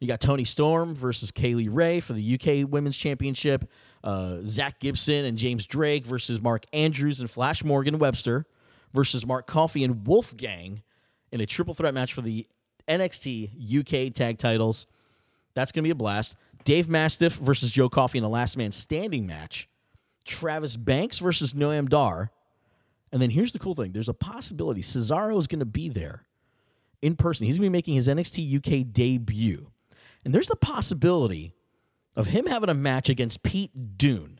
You 0.00 0.06
got 0.06 0.20
Toni 0.20 0.44
Storm 0.44 0.94
versus 0.94 1.32
Kay 1.32 1.54
Lee 1.54 1.68
Ray 1.68 1.98
for 1.98 2.12
the 2.12 2.34
UK 2.34 2.70
Women's 2.70 2.96
Championship. 2.96 3.68
Uh, 4.04 4.38
Zack 4.46 4.78
Gibson 4.78 5.24
and 5.24 5.36
James 5.36 5.66
Drake 5.66 6.06
versus 6.06 6.40
Mark 6.40 6.64
Andrews 6.72 7.20
and 7.20 7.28
Flash 7.28 7.64
Morgan 7.64 7.98
Webster 7.98 8.46
versus 8.94 9.26
Mark 9.26 9.48
Coffey 9.48 9.82
and 9.82 10.06
Wolfgang 10.06 10.82
in 11.32 11.40
a 11.40 11.46
triple 11.46 11.74
threat 11.74 11.92
match 11.92 12.14
for 12.14 12.20
the 12.20 12.46
NXT 12.86 13.80
UK 14.08 14.14
tag 14.14 14.38
titles. 14.38 14.86
That's 15.54 15.72
going 15.72 15.82
to 15.82 15.86
be 15.86 15.90
a 15.90 15.96
blast. 15.96 16.36
Dave 16.68 16.86
Mastiff 16.86 17.36
versus 17.36 17.72
Joe 17.72 17.88
Coffey 17.88 18.18
in 18.18 18.24
a 18.24 18.28
last 18.28 18.58
man 18.58 18.72
standing 18.72 19.26
match. 19.26 19.70
Travis 20.26 20.76
Banks 20.76 21.18
versus 21.18 21.54
Noam 21.54 21.88
Dar. 21.88 22.30
And 23.10 23.22
then 23.22 23.30
here's 23.30 23.54
the 23.54 23.58
cool 23.58 23.72
thing 23.72 23.92
there's 23.92 24.10
a 24.10 24.12
possibility 24.12 24.82
Cesaro 24.82 25.38
is 25.38 25.46
going 25.46 25.60
to 25.60 25.64
be 25.64 25.88
there 25.88 26.26
in 27.00 27.16
person. 27.16 27.46
He's 27.46 27.56
going 27.56 27.68
to 27.68 27.70
be 27.70 27.72
making 27.78 27.94
his 27.94 28.06
NXT 28.06 28.58
UK 28.58 28.92
debut. 28.92 29.70
And 30.26 30.34
there's 30.34 30.48
the 30.48 30.56
possibility 30.56 31.54
of 32.14 32.26
him 32.26 32.44
having 32.44 32.68
a 32.68 32.74
match 32.74 33.08
against 33.08 33.42
Pete 33.42 33.96
Dunne. 33.96 34.38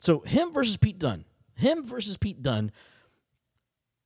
So, 0.00 0.22
him 0.22 0.52
versus 0.52 0.76
Pete 0.76 0.98
Dunne. 0.98 1.24
Him 1.54 1.84
versus 1.84 2.16
Pete 2.16 2.42
Dunne. 2.42 2.72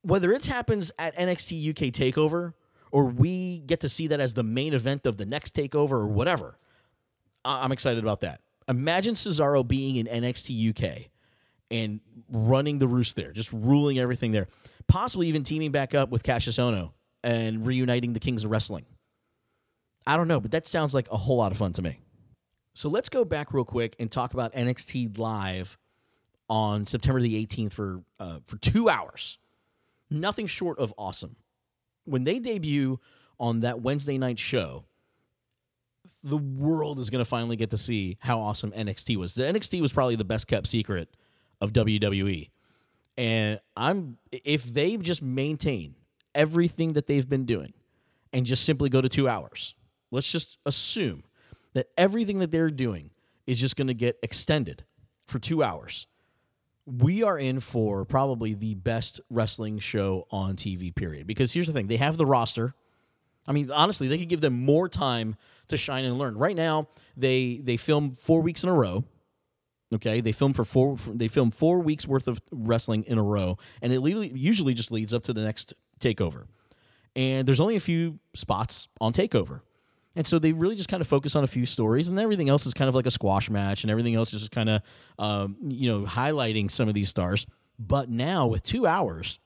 Whether 0.03 0.31
it 0.31 0.45
happens 0.45 0.91
at 0.99 1.15
NXT 1.15 1.67
UK 1.67 1.91
TakeOver 1.91 2.53
or 2.91 3.05
we 3.05 3.61
get 3.61 3.79
to 3.79 3.89
see 3.89 4.05
that 4.05 4.19
as 4.19 4.35
the 4.35 4.43
main 4.43 4.75
event 4.75 5.07
of 5.07 5.17
the 5.17 5.25
next 5.25 5.55
TakeOver 5.55 5.93
or 5.93 6.07
whatever, 6.07 6.59
I'm 7.45 7.71
excited 7.71 8.03
about 8.03 8.21
that. 8.21 8.41
Imagine 8.67 9.13
Cesaro 9.13 9.65
being 9.65 9.95
in 9.97 10.07
NXT 10.07 10.69
UK 10.71 11.09
and 11.69 11.99
running 12.29 12.79
the 12.79 12.87
roost 12.87 13.15
there, 13.15 13.31
just 13.31 13.51
ruling 13.53 13.99
everything 13.99 14.31
there. 14.31 14.47
Possibly 14.87 15.27
even 15.27 15.43
teaming 15.43 15.71
back 15.71 15.93
up 15.93 16.09
with 16.09 16.23
Kassius 16.23 16.59
Ohno 16.59 16.91
and 17.23 17.65
reuniting 17.65 18.13
the 18.13 18.19
Kings 18.19 18.43
of 18.43 18.51
Wrestling. 18.51 18.85
I 20.07 20.17
don't 20.17 20.27
know, 20.27 20.39
but 20.39 20.51
that 20.51 20.67
sounds 20.67 20.93
like 20.93 21.09
a 21.11 21.17
whole 21.17 21.37
lot 21.37 21.51
of 21.51 21.57
fun 21.57 21.73
to 21.73 21.81
me. 21.81 21.99
So 22.73 22.89
let's 22.89 23.09
go 23.09 23.25
back 23.25 23.53
real 23.53 23.65
quick 23.65 23.95
and 23.99 24.11
talk 24.11 24.33
about 24.33 24.53
NXT 24.53 25.17
Live 25.17 25.77
on 26.49 26.85
September 26.85 27.21
the 27.21 27.45
18th 27.45 27.73
for 27.73 28.03
uh, 28.19 28.39
for 28.45 28.57
two 28.57 28.89
hours. 28.89 29.39
Nothing 30.09 30.45
short 30.47 30.77
of 30.77 30.93
awesome. 30.97 31.37
When 32.03 32.23
they 32.23 32.39
debut 32.39 32.99
on 33.39 33.61
that 33.61 33.81
Wednesday 33.81 34.17
night 34.17 34.37
show, 34.37 34.85
the 36.23 36.37
world 36.37 36.99
is 36.99 37.09
going 37.09 37.23
to 37.23 37.29
finally 37.29 37.55
get 37.55 37.69
to 37.71 37.77
see 37.77 38.17
how 38.19 38.39
awesome 38.39 38.71
NXT 38.71 39.17
was. 39.17 39.35
The 39.35 39.43
NXT 39.43 39.81
was 39.81 39.93
probably 39.93 40.15
the 40.15 40.23
best 40.23 40.47
kept 40.47 40.67
secret 40.67 41.09
of 41.61 41.73
WWE. 41.73 42.49
And 43.17 43.59
I'm 43.77 44.17
if 44.31 44.63
they 44.63 44.97
just 44.97 45.21
maintain 45.21 45.95
everything 46.33 46.93
that 46.93 47.07
they've 47.07 47.27
been 47.27 47.45
doing 47.45 47.73
and 48.33 48.45
just 48.45 48.65
simply 48.65 48.89
go 48.89 49.01
to 49.01 49.07
2 49.07 49.27
hours. 49.27 49.73
Let's 50.11 50.31
just 50.31 50.57
assume 50.65 51.23
that 51.73 51.87
everything 51.97 52.39
that 52.39 52.51
they're 52.51 52.69
doing 52.69 53.11
is 53.47 53.59
just 53.59 53.75
going 53.75 53.87
to 53.87 53.93
get 53.93 54.17
extended 54.21 54.83
for 55.27 55.39
2 55.39 55.63
hours. 55.63 56.07
We 56.85 57.23
are 57.23 57.37
in 57.39 57.61
for 57.61 58.05
probably 58.05 58.53
the 58.53 58.75
best 58.75 59.21
wrestling 59.29 59.79
show 59.79 60.27
on 60.29 60.55
TV 60.55 60.93
period 60.93 61.25
because 61.25 61.53
here's 61.53 61.67
the 61.67 61.73
thing, 61.73 61.87
they 61.87 61.97
have 61.97 62.17
the 62.17 62.25
roster 62.25 62.75
I 63.47 63.51
mean, 63.51 63.71
honestly, 63.71 64.07
they 64.07 64.17
could 64.17 64.29
give 64.29 64.41
them 64.41 64.65
more 64.65 64.89
time 64.89 65.35
to 65.67 65.77
shine 65.77 66.05
and 66.05 66.17
learn. 66.17 66.37
Right 66.37 66.55
now, 66.55 66.87
they 67.15 67.61
they 67.63 67.77
film 67.77 68.11
four 68.11 68.41
weeks 68.41 68.63
in 68.63 68.69
a 68.69 68.73
row. 68.73 69.03
Okay, 69.93 70.19
they 70.19 70.31
film 70.31 70.53
for 70.53 70.65
four. 70.65 70.97
They 70.97 71.27
film 71.27 71.51
four 71.51 71.79
weeks 71.79 72.07
worth 72.07 72.27
of 72.27 72.41
wrestling 72.51 73.03
in 73.03 73.17
a 73.17 73.23
row, 73.23 73.57
and 73.81 73.93
it 73.93 74.01
usually 74.35 74.73
just 74.73 74.91
leads 74.91 75.13
up 75.13 75.23
to 75.23 75.33
the 75.33 75.41
next 75.41 75.73
takeover. 75.99 76.45
And 77.15 77.47
there's 77.47 77.59
only 77.61 77.75
a 77.75 77.81
few 77.81 78.19
spots 78.33 78.87
on 78.99 79.13
takeover, 79.13 79.61
and 80.15 80.25
so 80.25 80.39
they 80.39 80.53
really 80.53 80.75
just 80.75 80.89
kind 80.89 81.01
of 81.01 81.07
focus 81.07 81.35
on 81.35 81.43
a 81.43 81.47
few 81.47 81.65
stories, 81.65 82.09
and 82.09 82.19
everything 82.19 82.49
else 82.49 82.65
is 82.65 82.73
kind 82.73 82.89
of 82.89 82.95
like 82.95 83.05
a 83.05 83.11
squash 83.11 83.49
match, 83.49 83.83
and 83.83 83.91
everything 83.91 84.15
else 84.15 84.33
is 84.33 84.41
just 84.41 84.51
kind 84.51 84.69
of 84.69 84.81
um, 85.19 85.55
you 85.67 85.91
know 85.91 86.05
highlighting 86.05 86.69
some 86.69 86.87
of 86.87 86.93
these 86.93 87.09
stars. 87.09 87.45
But 87.77 88.09
now 88.09 88.47
with 88.47 88.63
two 88.63 88.87
hours, 88.87 89.39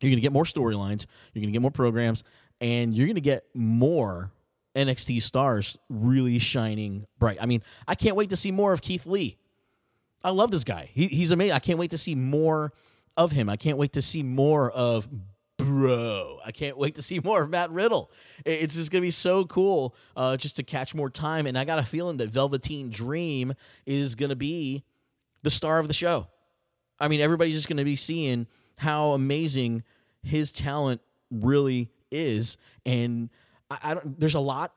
you're 0.00 0.10
going 0.10 0.18
to 0.18 0.22
get 0.22 0.32
more 0.32 0.44
storylines, 0.44 1.06
you're 1.32 1.40
going 1.40 1.52
to 1.52 1.56
get 1.56 1.62
more 1.62 1.70
programs, 1.70 2.22
and 2.60 2.94
you're 2.94 3.06
going 3.06 3.16
to 3.16 3.20
get 3.20 3.44
more 3.54 4.30
NXT 4.74 5.22
stars 5.22 5.76
really 5.88 6.38
shining 6.38 7.06
bright. 7.18 7.38
I 7.40 7.46
mean, 7.46 7.62
I 7.88 7.94
can't 7.94 8.16
wait 8.16 8.30
to 8.30 8.36
see 8.36 8.52
more 8.52 8.72
of 8.72 8.80
Keith 8.80 9.06
Lee. 9.06 9.36
I 10.22 10.30
love 10.30 10.50
this 10.50 10.64
guy. 10.64 10.90
He, 10.92 11.06
he's 11.08 11.30
amazing. 11.30 11.54
I 11.54 11.58
can't 11.58 11.78
wait 11.78 11.90
to 11.90 11.98
see 11.98 12.14
more 12.14 12.72
of 13.16 13.32
him. 13.32 13.48
I 13.48 13.56
can't 13.56 13.78
wait 13.78 13.94
to 13.94 14.02
see 14.02 14.22
more 14.22 14.70
of 14.70 15.08
bro. 15.56 16.38
I 16.44 16.52
can't 16.52 16.78
wait 16.78 16.94
to 16.96 17.02
see 17.02 17.20
more 17.20 17.42
of 17.42 17.50
Matt 17.50 17.70
Riddle. 17.70 18.10
It's 18.44 18.76
just 18.76 18.90
gonna 18.90 19.02
be 19.02 19.10
so 19.10 19.44
cool 19.44 19.94
uh, 20.16 20.36
just 20.36 20.56
to 20.56 20.62
catch 20.62 20.94
more 20.94 21.10
time. 21.10 21.46
And 21.46 21.58
I 21.58 21.64
got 21.64 21.78
a 21.78 21.84
feeling 21.84 22.18
that 22.18 22.30
Velveteen 22.30 22.90
Dream 22.90 23.54
is 23.86 24.14
gonna 24.14 24.36
be 24.36 24.84
the 25.42 25.50
star 25.50 25.78
of 25.78 25.88
the 25.88 25.94
show. 25.94 26.28
I 26.98 27.08
mean, 27.08 27.20
everybody's 27.20 27.54
just 27.54 27.68
gonna 27.68 27.84
be 27.84 27.96
seeing 27.96 28.46
how 28.78 29.12
amazing 29.12 29.82
his 30.22 30.52
talent 30.52 31.00
really 31.30 31.90
is. 32.10 32.56
And 32.84 33.30
I, 33.70 33.78
I 33.82 33.94
don't. 33.94 34.18
There's 34.18 34.34
a 34.34 34.40
lot 34.40 34.72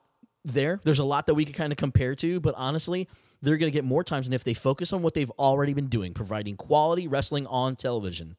there. 0.45 0.79
There's 0.83 0.99
a 0.99 1.05
lot 1.05 1.27
that 1.27 1.33
we 1.33 1.45
could 1.45 1.55
kind 1.55 1.71
of 1.71 1.77
compare 1.77 2.15
to, 2.15 2.39
but 2.39 2.53
honestly, 2.57 3.07
they're 3.41 3.57
going 3.57 3.71
to 3.71 3.75
get 3.75 3.83
more 3.85 4.03
times. 4.03 4.27
And 4.27 4.33
if 4.33 4.43
they 4.43 4.53
focus 4.53 4.93
on 4.93 5.01
what 5.01 5.13
they've 5.13 5.31
already 5.31 5.73
been 5.73 5.87
doing, 5.87 6.13
providing 6.13 6.57
quality 6.57 7.07
wrestling 7.07 7.47
on 7.47 7.75
television, 7.75 8.35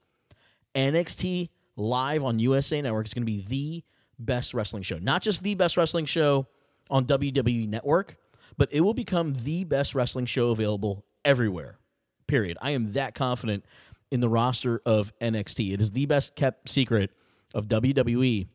NXT 0.75 1.51
live 1.77 2.23
on 2.23 2.39
USA 2.39 2.81
Network 2.81 3.07
is 3.07 3.15
going 3.15 3.23
to 3.23 3.27
be 3.27 3.43
the 3.43 3.85
best 4.19 4.55
wrestling 4.55 4.83
show. 4.83 4.99
Not 4.99 5.23
just 5.23 5.43
the 5.43 5.55
best 5.55 5.77
wrestling 5.77 6.05
show 6.05 6.47
on 6.91 7.07
WWE 7.07 7.69
Network, 7.69 8.17
but 8.57 8.73
it 8.73 8.83
will 8.83 8.95
become 8.95 9.35
the 9.35 9.65
best 9.65 9.95
wrestling 9.95 10.27
show 10.27 10.51
available 10.51 11.05
everywhere. 11.25 11.79
Period. 12.27 12.57
I 12.63 12.71
am 12.71 12.93
that 12.93 13.15
confident 13.15 13.65
in 14.11 14.21
the 14.21 14.29
roster 14.29 14.81
of 14.87 15.13
NXT. 15.19 15.75
It 15.75 15.81
is 15.81 15.91
the 15.91 16.07
best 16.07 16.37
kept 16.37 16.69
secret 16.69 17.11
of 17.55 17.67
WWE 17.67 18.49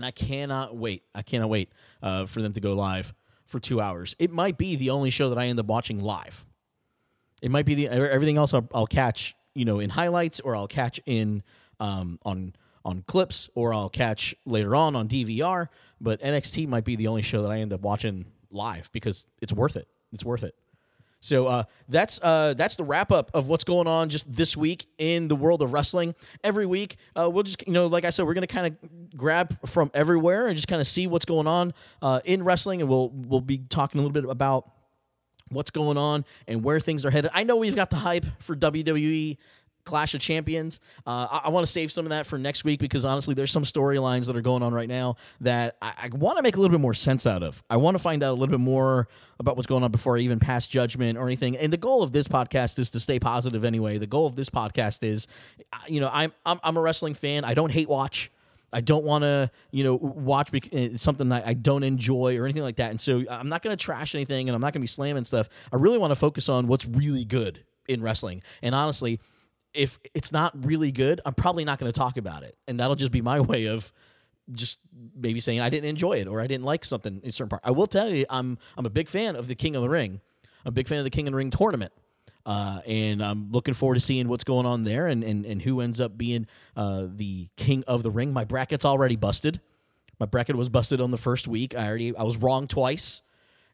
and 0.00 0.06
I 0.06 0.12
cannot 0.12 0.74
wait. 0.74 1.02
I 1.14 1.20
cannot 1.20 1.50
wait 1.50 1.70
uh, 2.02 2.24
for 2.24 2.40
them 2.40 2.54
to 2.54 2.60
go 2.60 2.72
live 2.72 3.12
for 3.44 3.60
two 3.60 3.82
hours. 3.82 4.16
It 4.18 4.30
might 4.30 4.56
be 4.56 4.76
the 4.76 4.88
only 4.88 5.10
show 5.10 5.28
that 5.28 5.38
I 5.38 5.48
end 5.48 5.60
up 5.60 5.66
watching 5.66 6.00
live. 6.00 6.46
It 7.42 7.50
might 7.50 7.66
be 7.66 7.74
the 7.74 7.88
everything 7.88 8.38
else 8.38 8.54
I'll, 8.54 8.66
I'll 8.74 8.86
catch, 8.86 9.34
you 9.54 9.66
know, 9.66 9.78
in 9.78 9.90
highlights 9.90 10.40
or 10.40 10.56
I'll 10.56 10.68
catch 10.68 11.00
in 11.04 11.42
um, 11.80 12.18
on 12.24 12.54
on 12.82 13.04
clips 13.06 13.50
or 13.54 13.74
I'll 13.74 13.90
catch 13.90 14.34
later 14.46 14.74
on 14.74 14.96
on 14.96 15.06
DVR. 15.06 15.68
But 16.00 16.22
NXT 16.22 16.66
might 16.66 16.84
be 16.84 16.96
the 16.96 17.08
only 17.08 17.22
show 17.22 17.42
that 17.42 17.50
I 17.50 17.58
end 17.58 17.74
up 17.74 17.82
watching 17.82 18.24
live 18.50 18.90
because 18.92 19.26
it's 19.42 19.52
worth 19.52 19.76
it. 19.76 19.86
It's 20.14 20.24
worth 20.24 20.44
it. 20.44 20.54
So 21.20 21.46
uh, 21.46 21.64
that's 21.88 22.18
uh, 22.22 22.54
that's 22.56 22.76
the 22.76 22.84
wrap 22.84 23.12
up 23.12 23.30
of 23.34 23.46
what's 23.46 23.64
going 23.64 23.86
on 23.86 24.08
just 24.08 24.32
this 24.32 24.56
week 24.56 24.86
in 24.98 25.28
the 25.28 25.36
world 25.36 25.60
of 25.62 25.72
wrestling. 25.72 26.14
Every 26.42 26.64
week, 26.64 26.96
uh, 27.14 27.28
we'll 27.30 27.42
just 27.42 27.66
you 27.66 27.74
know, 27.74 27.86
like 27.86 28.04
I 28.06 28.10
said, 28.10 28.24
we're 28.24 28.34
gonna 28.34 28.46
kind 28.46 28.66
of 28.66 29.16
grab 29.16 29.66
from 29.66 29.90
everywhere 29.92 30.46
and 30.46 30.56
just 30.56 30.68
kind 30.68 30.80
of 30.80 30.86
see 30.86 31.06
what's 31.06 31.26
going 31.26 31.46
on 31.46 31.74
uh, 32.00 32.20
in 32.24 32.42
wrestling, 32.42 32.80
and 32.80 32.88
we'll 32.88 33.10
we'll 33.10 33.42
be 33.42 33.58
talking 33.58 33.98
a 34.00 34.02
little 34.02 34.12
bit 34.12 34.28
about 34.28 34.70
what's 35.50 35.70
going 35.70 35.98
on 35.98 36.24
and 36.46 36.64
where 36.64 36.80
things 36.80 37.04
are 37.04 37.10
headed. 37.10 37.30
I 37.34 37.42
know 37.42 37.56
we've 37.56 37.76
got 37.76 37.90
the 37.90 37.96
hype 37.96 38.24
for 38.38 38.56
WWE 38.56 39.36
Clash 39.84 40.14
of 40.14 40.20
Champions. 40.20 40.80
Uh, 41.06 41.26
I, 41.30 41.40
I 41.44 41.48
want 41.50 41.66
to 41.66 41.72
save 41.72 41.90
some 41.92 42.06
of 42.06 42.10
that 42.10 42.26
for 42.26 42.38
next 42.38 42.64
week 42.64 42.80
because 42.80 43.04
honestly, 43.04 43.34
there's 43.34 43.50
some 43.50 43.64
storylines 43.64 44.26
that 44.26 44.36
are 44.36 44.40
going 44.40 44.62
on 44.62 44.72
right 44.72 44.88
now 44.88 45.16
that 45.40 45.76
I, 45.80 45.92
I 46.04 46.08
want 46.12 46.36
to 46.38 46.42
make 46.42 46.56
a 46.56 46.60
little 46.60 46.76
bit 46.76 46.82
more 46.82 46.94
sense 46.94 47.26
out 47.26 47.42
of. 47.42 47.62
I 47.70 47.76
want 47.76 47.96
to 47.96 48.02
find 48.02 48.22
out 48.22 48.30
a 48.30 48.36
little 48.36 48.48
bit 48.48 48.60
more 48.60 49.08
about 49.38 49.56
what's 49.56 49.66
going 49.66 49.82
on 49.82 49.90
before 49.90 50.16
I 50.16 50.20
even 50.20 50.38
pass 50.38 50.66
judgment 50.66 51.18
or 51.18 51.26
anything. 51.26 51.56
And 51.56 51.72
the 51.72 51.78
goal 51.78 52.02
of 52.02 52.12
this 52.12 52.28
podcast 52.28 52.78
is 52.78 52.90
to 52.90 53.00
stay 53.00 53.18
positive 53.18 53.64
anyway. 53.64 53.98
The 53.98 54.06
goal 54.06 54.26
of 54.26 54.36
this 54.36 54.50
podcast 54.50 55.02
is, 55.02 55.26
uh, 55.72 55.78
you 55.88 56.00
know, 56.00 56.10
I'm 56.12 56.32
I'm, 56.44 56.60
I'm 56.62 56.76
a 56.76 56.80
wrestling 56.80 57.14
fan. 57.14 57.44
I 57.44 57.54
don't 57.54 57.72
hate 57.72 57.88
watch. 57.88 58.30
I 58.72 58.80
don't 58.80 59.04
want 59.04 59.24
to, 59.24 59.50
you 59.70 59.84
know, 59.84 59.94
watch 59.96 60.50
uh, 60.54 60.96
something 60.96 61.30
that 61.30 61.46
I 61.46 61.54
don't 61.54 61.82
enjoy 61.82 62.38
or 62.38 62.44
anything 62.44 62.62
like 62.62 62.76
that. 62.76 62.90
And 62.90 63.00
so 63.00 63.24
I'm 63.28 63.48
not 63.48 63.62
going 63.62 63.76
to 63.76 63.82
trash 63.82 64.14
anything 64.14 64.48
and 64.48 64.54
I'm 64.54 64.60
not 64.60 64.72
going 64.72 64.80
to 64.80 64.84
be 64.84 64.86
slamming 64.86 65.24
stuff. 65.24 65.48
I 65.72 65.76
really 65.76 65.98
want 65.98 66.12
to 66.12 66.16
focus 66.16 66.48
on 66.48 66.66
what's 66.66 66.86
really 66.86 67.24
good 67.24 67.64
in 67.88 68.02
wrestling. 68.02 68.42
And 68.62 68.74
honestly, 68.74 69.20
if 69.74 69.98
it's 70.14 70.32
not 70.32 70.64
really 70.64 70.92
good, 70.92 71.20
I'm 71.24 71.34
probably 71.34 71.64
not 71.64 71.78
going 71.78 71.90
to 71.90 71.98
talk 71.98 72.16
about 72.16 72.42
it, 72.42 72.56
and 72.66 72.80
that'll 72.80 72.96
just 72.96 73.12
be 73.12 73.22
my 73.22 73.40
way 73.50 73.66
of 73.66 73.92
just 74.52 74.80
maybe 75.14 75.40
saying 75.40 75.60
I 75.60 75.70
didn't 75.70 75.88
enjoy 75.88 76.14
it 76.14 76.26
or 76.26 76.40
I 76.40 76.46
didn't 76.46 76.64
like 76.64 76.84
something 76.84 77.20
in 77.22 77.28
a 77.28 77.32
certain 77.32 77.50
part. 77.50 77.62
I 77.64 77.70
will 77.70 77.86
tell 77.86 78.08
you, 78.08 78.26
I'm 78.28 78.58
I'm 78.76 78.86
a 78.86 78.90
big 78.90 79.08
fan 79.08 79.36
of 79.36 79.46
the 79.46 79.54
King 79.54 79.76
of 79.76 79.82
the 79.82 79.88
Ring. 79.88 80.20
I'm 80.64 80.70
a 80.70 80.72
big 80.72 80.88
fan 80.88 80.98
of 80.98 81.04
the 81.04 81.10
King 81.10 81.26
of 81.28 81.32
the 81.32 81.36
Ring 81.36 81.50
tournament. 81.50 81.92
Uh, 82.46 82.80
and 82.86 83.22
I'm 83.22 83.50
looking 83.52 83.74
forward 83.74 83.96
to 83.96 84.00
seeing 84.00 84.26
what's 84.26 84.44
going 84.44 84.64
on 84.64 84.84
there 84.84 85.06
and, 85.06 85.22
and, 85.22 85.44
and 85.44 85.60
who 85.60 85.80
ends 85.80 86.00
up 86.00 86.16
being 86.16 86.46
uh, 86.74 87.04
the 87.06 87.48
king 87.56 87.84
of 87.86 88.02
the 88.02 88.10
ring. 88.10 88.32
My 88.32 88.44
bracket's 88.44 88.84
already 88.84 89.14
busted. 89.14 89.60
My 90.18 90.26
bracket 90.26 90.56
was 90.56 90.68
busted 90.68 91.00
on 91.00 91.10
the 91.10 91.18
first 91.18 91.46
week. 91.46 91.76
I 91.76 91.86
already 91.86 92.16
I 92.16 92.22
was 92.22 92.36
wrong 92.36 92.66
twice. 92.66 93.22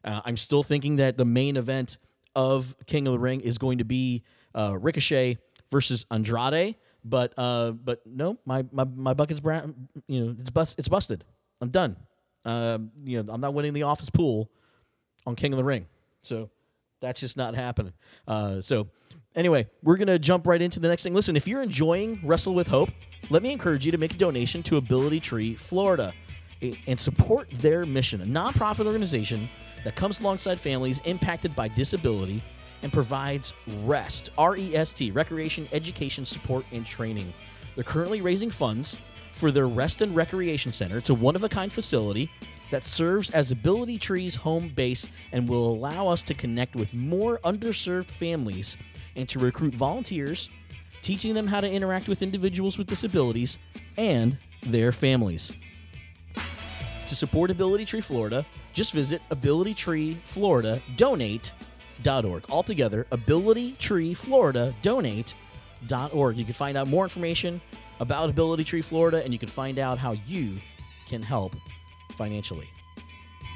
Uh, 0.03 0.21
I'm 0.25 0.37
still 0.37 0.63
thinking 0.63 0.97
that 0.97 1.17
the 1.17 1.25
main 1.25 1.57
event 1.57 1.97
of 2.35 2.75
King 2.85 3.07
of 3.07 3.13
the 3.13 3.19
Ring 3.19 3.41
is 3.41 3.57
going 3.57 3.79
to 3.79 3.85
be 3.85 4.23
uh, 4.53 4.77
Ricochet 4.77 5.37
versus 5.71 6.05
Andrade. 6.11 6.75
But 7.03 7.33
uh, 7.37 7.71
but 7.71 8.01
no, 8.05 8.37
my 8.45 8.65
my 8.71 8.83
my 8.83 9.13
bucket's 9.13 9.39
brown. 9.39 9.87
You 10.07 10.25
know, 10.25 10.35
it's 10.39 10.49
bust. 10.49 10.77
It's 10.77 10.87
busted. 10.87 11.23
I'm 11.61 11.69
done. 11.69 11.95
Uh, 12.43 12.79
you 13.03 13.21
know, 13.21 13.33
I'm 13.33 13.41
not 13.41 13.53
winning 13.53 13.73
the 13.73 13.83
office 13.83 14.09
pool 14.09 14.49
on 15.25 15.35
King 15.35 15.53
of 15.53 15.57
the 15.57 15.63
Ring. 15.63 15.85
So 16.21 16.49
that's 17.01 17.19
just 17.19 17.37
not 17.37 17.55
happening. 17.55 17.93
Uh, 18.27 18.61
so 18.61 18.87
anyway, 19.35 19.67
we're 19.83 19.97
gonna 19.97 20.19
jump 20.19 20.47
right 20.47 20.61
into 20.61 20.79
the 20.79 20.87
next 20.87 21.03
thing. 21.03 21.13
Listen, 21.13 21.35
if 21.35 21.47
you're 21.47 21.61
enjoying 21.61 22.19
Wrestle 22.23 22.53
with 22.53 22.67
Hope, 22.67 22.89
let 23.29 23.43
me 23.43 23.51
encourage 23.51 23.85
you 23.85 23.91
to 23.91 23.97
make 23.97 24.13
a 24.13 24.17
donation 24.17 24.63
to 24.63 24.77
Ability 24.77 25.19
Tree 25.19 25.55
Florida 25.55 26.13
and 26.87 26.99
support 26.99 27.49
their 27.51 27.85
mission, 27.85 28.21
a 28.21 28.25
nonprofit 28.25 28.85
organization 28.85 29.47
that 29.83 29.95
comes 29.95 30.19
alongside 30.19 30.59
families 30.59 30.99
impacted 31.05 31.55
by 31.55 31.67
disability 31.67 32.43
and 32.83 32.93
provides 32.93 33.53
REST, 33.83 34.31
R 34.37 34.57
E 34.57 34.75
S 34.75 34.93
T, 34.93 35.11
Recreation, 35.11 35.67
Education, 35.71 36.25
Support, 36.25 36.65
and 36.71 36.85
Training. 36.85 37.33
They're 37.75 37.83
currently 37.83 38.21
raising 38.21 38.49
funds 38.49 38.97
for 39.33 39.51
their 39.51 39.67
Rest 39.67 40.01
and 40.01 40.15
Recreation 40.15 40.71
Center. 40.71 40.97
It's 40.97 41.09
a 41.09 41.13
one 41.13 41.35
of 41.35 41.43
a 41.43 41.49
kind 41.49 41.71
facility 41.71 42.29
that 42.71 42.83
serves 42.83 43.29
as 43.29 43.51
Ability 43.51 43.97
Tree's 43.97 44.35
home 44.35 44.69
base 44.69 45.07
and 45.31 45.47
will 45.47 45.67
allow 45.67 46.07
us 46.07 46.23
to 46.23 46.33
connect 46.33 46.75
with 46.75 46.93
more 46.93 47.39
underserved 47.39 48.05
families 48.05 48.77
and 49.15 49.29
to 49.29 49.39
recruit 49.39 49.73
volunteers, 49.73 50.49
teaching 51.01 51.33
them 51.33 51.47
how 51.47 51.61
to 51.61 51.69
interact 51.69 52.07
with 52.07 52.21
individuals 52.21 52.77
with 52.77 52.87
disabilities 52.87 53.57
and 53.97 54.37
their 54.63 54.91
families. 54.91 55.53
To 57.07 57.15
support 57.15 57.51
Ability 57.51 57.85
Tree 57.85 58.01
Florida, 58.01 58.45
just 58.73 58.93
visit 58.93 59.21
Ability 59.31 59.73
Tree 59.73 60.17
Florida, 60.23 60.81
donate 60.97 61.53
donate.org. 62.03 62.45
Altogether, 62.49 63.07
Ability 63.11 63.73
Tree 63.73 64.13
Florida, 64.13 64.73
donate.org. 64.81 66.37
You 66.37 66.45
can 66.45 66.53
find 66.53 66.77
out 66.77 66.87
more 66.87 67.03
information 67.03 67.61
about 67.99 68.29
Ability 68.29 68.63
Tree 68.63 68.81
Florida 68.81 69.23
and 69.23 69.33
you 69.33 69.39
can 69.39 69.49
find 69.49 69.79
out 69.79 69.97
how 69.97 70.11
you 70.11 70.57
can 71.07 71.21
help 71.21 71.53
financially. 72.13 72.67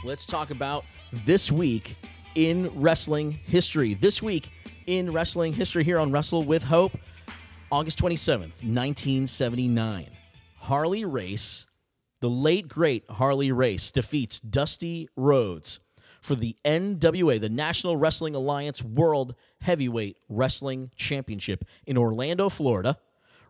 Let's 0.03 0.25
talk 0.25 0.50
about 0.50 0.86
this 1.12 1.51
week 1.51 1.95
in 2.36 2.71
wrestling 2.75 3.31
history. 3.31 3.93
This 3.93 4.21
week 4.21 4.51
in 4.88 5.12
wrestling 5.12 5.53
history 5.53 5.83
here 5.83 6.00
on 6.00 6.12
Wrestle 6.12 6.43
with 6.43 6.63
Hope, 6.63 6.93
August 7.71 8.00
27th, 8.00 8.63
1979. 8.63 10.07
Harley 10.57 11.05
Race, 11.05 11.65
the 12.19 12.29
late 12.29 12.67
great 12.67 13.03
Harley 13.10 13.51
Race, 13.51 13.91
defeats 13.91 14.39
Dusty 14.39 15.07
Rhodes 15.15 15.79
for 16.21 16.35
the 16.35 16.55
NWA, 16.63 17.39
the 17.39 17.49
National 17.49 17.97
Wrestling 17.97 18.35
Alliance 18.35 18.83
World 18.83 19.35
Heavyweight 19.61 20.17
Wrestling 20.29 20.91
Championship 20.95 21.65
in 21.85 21.97
Orlando, 21.97 22.47
Florida. 22.47 22.97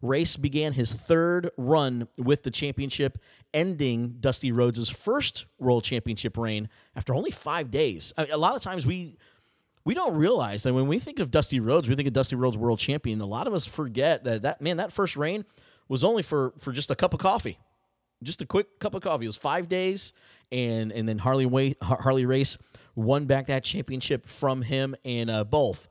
Race 0.01 0.35
began 0.35 0.73
his 0.73 0.91
third 0.91 1.51
run 1.57 2.07
with 2.17 2.43
the 2.43 2.49
championship, 2.49 3.19
ending 3.53 4.15
Dusty 4.19 4.51
Rhodes' 4.51 4.89
first 4.89 5.45
World 5.59 5.83
Championship 5.83 6.37
reign 6.37 6.69
after 6.95 7.13
only 7.13 7.29
five 7.29 7.69
days. 7.69 8.11
I 8.17 8.23
mean, 8.23 8.31
a 8.31 8.37
lot 8.37 8.55
of 8.55 8.63
times 8.63 8.85
we 8.87 9.17
we 9.83 9.93
don't 9.93 10.15
realize 10.15 10.63
that 10.63 10.73
when 10.73 10.87
we 10.87 10.99
think 10.99 11.19
of 11.19 11.31
Dusty 11.31 11.59
Rhodes, 11.59 11.89
we 11.89 11.95
think 11.95 12.07
of 12.07 12.13
Dusty 12.13 12.35
Rhodes 12.35 12.57
World 12.57 12.79
Champion. 12.79 13.19
A 13.21 13.25
lot 13.25 13.47
of 13.47 13.53
us 13.53 13.65
forget 13.67 14.23
that 14.23 14.41
that 14.41 14.61
man 14.61 14.77
that 14.77 14.91
first 14.91 15.15
reign 15.15 15.45
was 15.87 16.03
only 16.03 16.23
for 16.23 16.53
for 16.57 16.71
just 16.71 16.89
a 16.89 16.95
cup 16.95 17.13
of 17.13 17.19
coffee, 17.19 17.59
just 18.23 18.41
a 18.41 18.45
quick 18.45 18.79
cup 18.79 18.95
of 18.95 19.01
coffee. 19.01 19.25
It 19.25 19.29
was 19.29 19.37
five 19.37 19.67
days, 19.67 20.13
and 20.51 20.91
and 20.91 21.07
then 21.07 21.17
Harley 21.17 21.45
Way, 21.45 21.75
Harley 21.81 22.25
Race 22.25 22.57
won 22.95 23.25
back 23.25 23.47
that 23.47 23.63
championship 23.63 24.27
from 24.27 24.61
him, 24.61 24.95
and 25.03 25.29
uh, 25.29 25.43
both 25.43 25.87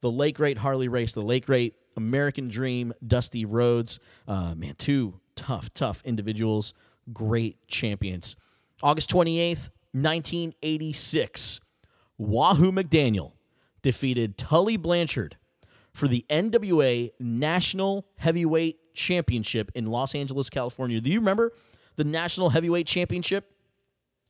the 0.00 0.10
late 0.10 0.34
great 0.34 0.58
Harley 0.58 0.88
Race, 0.88 1.12
the 1.12 1.22
late 1.22 1.46
great 1.46 1.76
American 1.96 2.48
Dream, 2.48 2.92
Dusty 3.06 3.44
Rhodes. 3.44 4.00
Uh, 4.26 4.54
man, 4.54 4.74
two 4.76 5.20
tough, 5.36 5.72
tough 5.74 6.02
individuals, 6.04 6.74
great 7.12 7.66
champions. 7.68 8.36
August 8.82 9.10
28th, 9.10 9.70
1986, 9.92 11.60
Wahoo 12.18 12.72
McDaniel 12.72 13.32
defeated 13.82 14.36
Tully 14.36 14.76
Blanchard 14.76 15.36
for 15.92 16.08
the 16.08 16.24
NWA 16.30 17.10
National 17.20 18.06
Heavyweight 18.16 18.94
Championship 18.94 19.70
in 19.74 19.86
Los 19.86 20.14
Angeles, 20.14 20.50
California. 20.50 21.00
Do 21.00 21.10
you 21.10 21.20
remember 21.20 21.52
the 21.96 22.04
National 22.04 22.50
Heavyweight 22.50 22.86
Championship? 22.86 23.52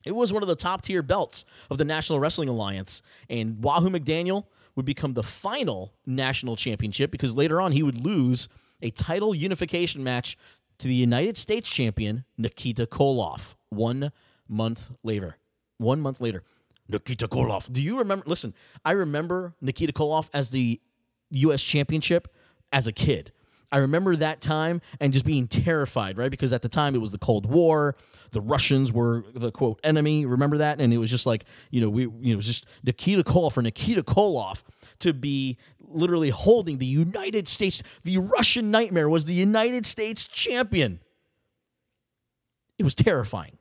It 0.05 0.15
was 0.15 0.33
one 0.33 0.43
of 0.43 0.49
the 0.49 0.57
top 0.57 0.83
tier 0.83 1.03
belts 1.03 1.45
of 1.71 1.79
the 1.79 1.85
National 1.85 2.19
Wrestling 2.19 2.49
Alliance, 2.49 3.03
and 3.31 3.63
Wahoo 3.63 3.91
McDaniel 3.91 4.47
would 4.75 4.87
become 4.87 5.15
the 5.15 5.23
final 5.23 5.93
national 6.07 6.57
championship 6.57 7.11
because 7.11 7.37
later 7.37 7.61
on 7.61 7.73
he 7.73 7.83
would 7.83 8.03
lose 8.03 8.49
a 8.81 8.91
title 8.91 9.35
unification 9.35 10.03
match 10.03 10.37
to 10.79 10.89
the 10.89 10.95
United 10.95 11.37
States 11.37 11.71
champion 11.71 12.25
Nikita 12.37 12.87
Koloff 12.87 13.55
one 13.69 14.13
month 14.49 14.91
later. 15.03 15.39
One 15.79 16.01
month 16.01 16.21
later. 16.21 16.43
Nikita 16.89 17.29
Koloff. 17.29 17.73
Do 17.73 17.83
you 17.83 17.99
remember? 17.99 18.25
Listen, 18.27 18.55
I 18.85 18.93
remember 18.93 19.55
Nikita 19.61 19.93
Koloff 19.93 20.29
as 20.35 20.51
the 20.51 20.81
U.S. 21.31 21.63
championship 21.63 22.29
as 22.73 22.87
a 22.87 22.93
kid. 22.93 23.33
I 23.73 23.79
remember 23.79 24.15
that 24.17 24.43
time 24.43 24.83
and 25.01 25.15
just 25.15 25.25
being 25.25 25.49
terrified, 25.49 26.19
right? 26.19 26.31
Because 26.31 26.53
at 26.53 26.61
the 26.61 26.69
time 26.69 26.95
it 26.95 27.01
was 27.01 27.11
the 27.11 27.19
Cold 27.19 27.47
War, 27.47 27.97
the 28.31 28.43
Russians 28.43 28.93
were 28.93 29.25
the 29.35 29.51
quote 29.51 29.81
enemy. 29.83 30.27
Remember 30.27 30.59
that? 30.59 30.79
And 30.81 30.93
it 30.93 30.99
was 30.99 31.11
just 31.11 31.25
like 31.25 31.47
you 31.71 31.81
know 31.81 31.89
we 31.89 32.03
you 32.03 32.11
know 32.11 32.33
it 32.33 32.37
was 32.37 32.47
just 32.47 32.67
Nikita 32.85 33.25
Koloff 33.25 33.55
for 33.55 33.63
Nikita 33.63 34.03
Koloff 34.03 34.63
to 35.01 35.15
be 35.15 35.57
literally 35.81 36.31
holding 36.31 36.79
the 36.79 36.87
United 36.87 37.49
States. 37.49 37.83
The 38.05 38.19
Russian 38.19 38.71
nightmare 38.71 39.09
was 39.09 39.25
the 39.25 39.35
United 39.35 39.87
States 39.87 40.29
champion. 40.29 41.01
It 42.79 42.85
was 42.85 42.95
terrifying. 42.95 43.59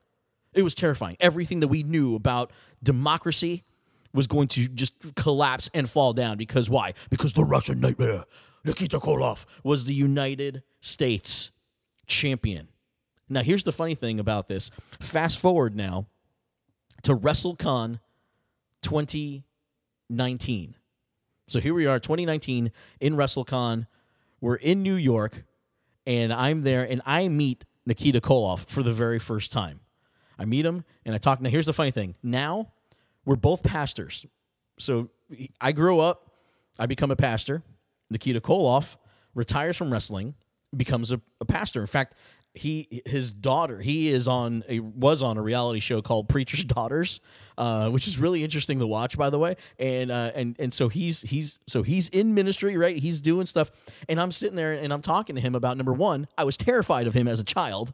It 0.54 0.64
was 0.64 0.76
terrifying. 0.76 1.16
Everything 1.22 1.62
that 1.62 1.70
we 1.70 1.84
knew 1.84 2.16
about 2.16 2.52
democracy 2.84 3.64
was 4.14 4.28
going 4.28 4.50
to 4.50 4.68
just 4.68 5.16
collapse 5.16 5.70
and 5.74 5.90
fall 5.90 6.12
down 6.12 6.38
because 6.38 6.70
why? 6.70 6.94
Because 7.10 7.32
the 7.34 7.46
Russian 7.46 7.80
nightmare 7.80 8.26
Nikita 8.64 9.00
Koloff 9.00 9.46
was 9.64 9.86
the 9.86 9.94
United 9.94 10.64
States 10.82 11.52
champion. 12.06 12.68
Now, 13.30 13.44
here's 13.44 13.64
the 13.64 13.72
funny 13.72 13.96
thing 13.96 14.20
about 14.20 14.48
this. 14.48 14.72
Fast 15.00 15.40
forward 15.40 15.76
now 15.76 16.08
to 17.04 17.16
WrestleCon 17.16 18.00
2019. 18.82 20.76
So 21.48 21.60
here 21.60 21.74
we 21.74 21.86
are, 21.86 22.00
2019 22.00 22.72
in 23.00 23.16
WrestleCon. 23.16 23.88
We're 24.40 24.56
in 24.56 24.84
New 24.84 24.96
York, 24.96 25.44
and 26.06 26.34
I'm 26.34 26.62
there, 26.62 26.84
and 26.84 27.02
I 27.06 27.28
meet 27.28 27.66
Nikita 27.86 28.22
Koloff 28.22 28.70
for 28.70 28.84
the 28.84 28.94
very 28.94 29.20
first 29.20 29.52
time. 29.52 29.80
I 30.38 30.46
meet 30.46 30.66
him, 30.66 30.84
and 31.06 31.14
I 31.16 31.18
talk. 31.18 31.42
Now, 31.42 31.50
here's 31.50 31.66
the 31.66 31.74
funny 31.74 31.92
thing. 31.92 32.16
Now, 32.24 32.72
we're 33.26 33.36
both 33.36 33.64
pastors. 33.64 34.26
So 34.78 35.10
I 35.60 35.72
grow 35.72 36.00
up, 36.00 36.32
I 36.80 36.86
become 36.86 37.12
a 37.12 37.16
pastor. 37.16 37.62
Nikita 38.12 38.42
Koloff 38.42 38.98
retires 39.34 39.78
from 39.78 39.92
wrestling, 39.92 40.36
becomes 40.76 41.12
a, 41.12 41.22
a 41.40 41.46
pastor. 41.46 41.82
In 41.82 41.88
fact, 41.88 42.16
he 42.54 43.02
his 43.06 43.32
daughter 43.32 43.80
he 43.80 44.10
is 44.10 44.28
on 44.28 44.64
a 44.68 44.82
was 44.82 45.22
on 45.22 45.38
a 45.38 45.42
reality 45.42 45.80
show 45.80 46.02
called 46.02 46.28
Preacher's 46.28 46.66
Daughters, 46.66 47.22
uh, 47.58 47.90
which 47.90 48.08
is 48.08 48.18
really 48.18 48.44
interesting 48.44 48.80
to 48.80 48.88
watch, 48.88 49.18
by 49.18 49.30
the 49.30 49.40
way. 49.40 49.56
And 49.80 50.12
uh, 50.12 50.32
and 50.36 50.56
and 50.60 50.74
so 50.74 50.90
he's 50.90 51.22
he's 51.22 51.60
so 51.68 51.82
he's 51.82 52.10
in 52.10 52.34
ministry, 52.34 52.76
right? 52.78 52.98
He's 52.98 53.22
doing 53.22 53.46
stuff, 53.46 53.72
and 54.10 54.20
I'm 54.20 54.32
sitting 54.34 54.58
there 54.58 54.74
and 54.74 54.92
I'm 54.92 55.02
talking 55.02 55.36
to 55.36 55.42
him 55.42 55.56
about 55.56 55.78
number 55.78 55.94
one, 55.94 56.28
I 56.38 56.44
was 56.44 56.58
terrified 56.58 57.08
of 57.08 57.14
him 57.14 57.28
as 57.28 57.40
a 57.40 57.46
child, 57.46 57.94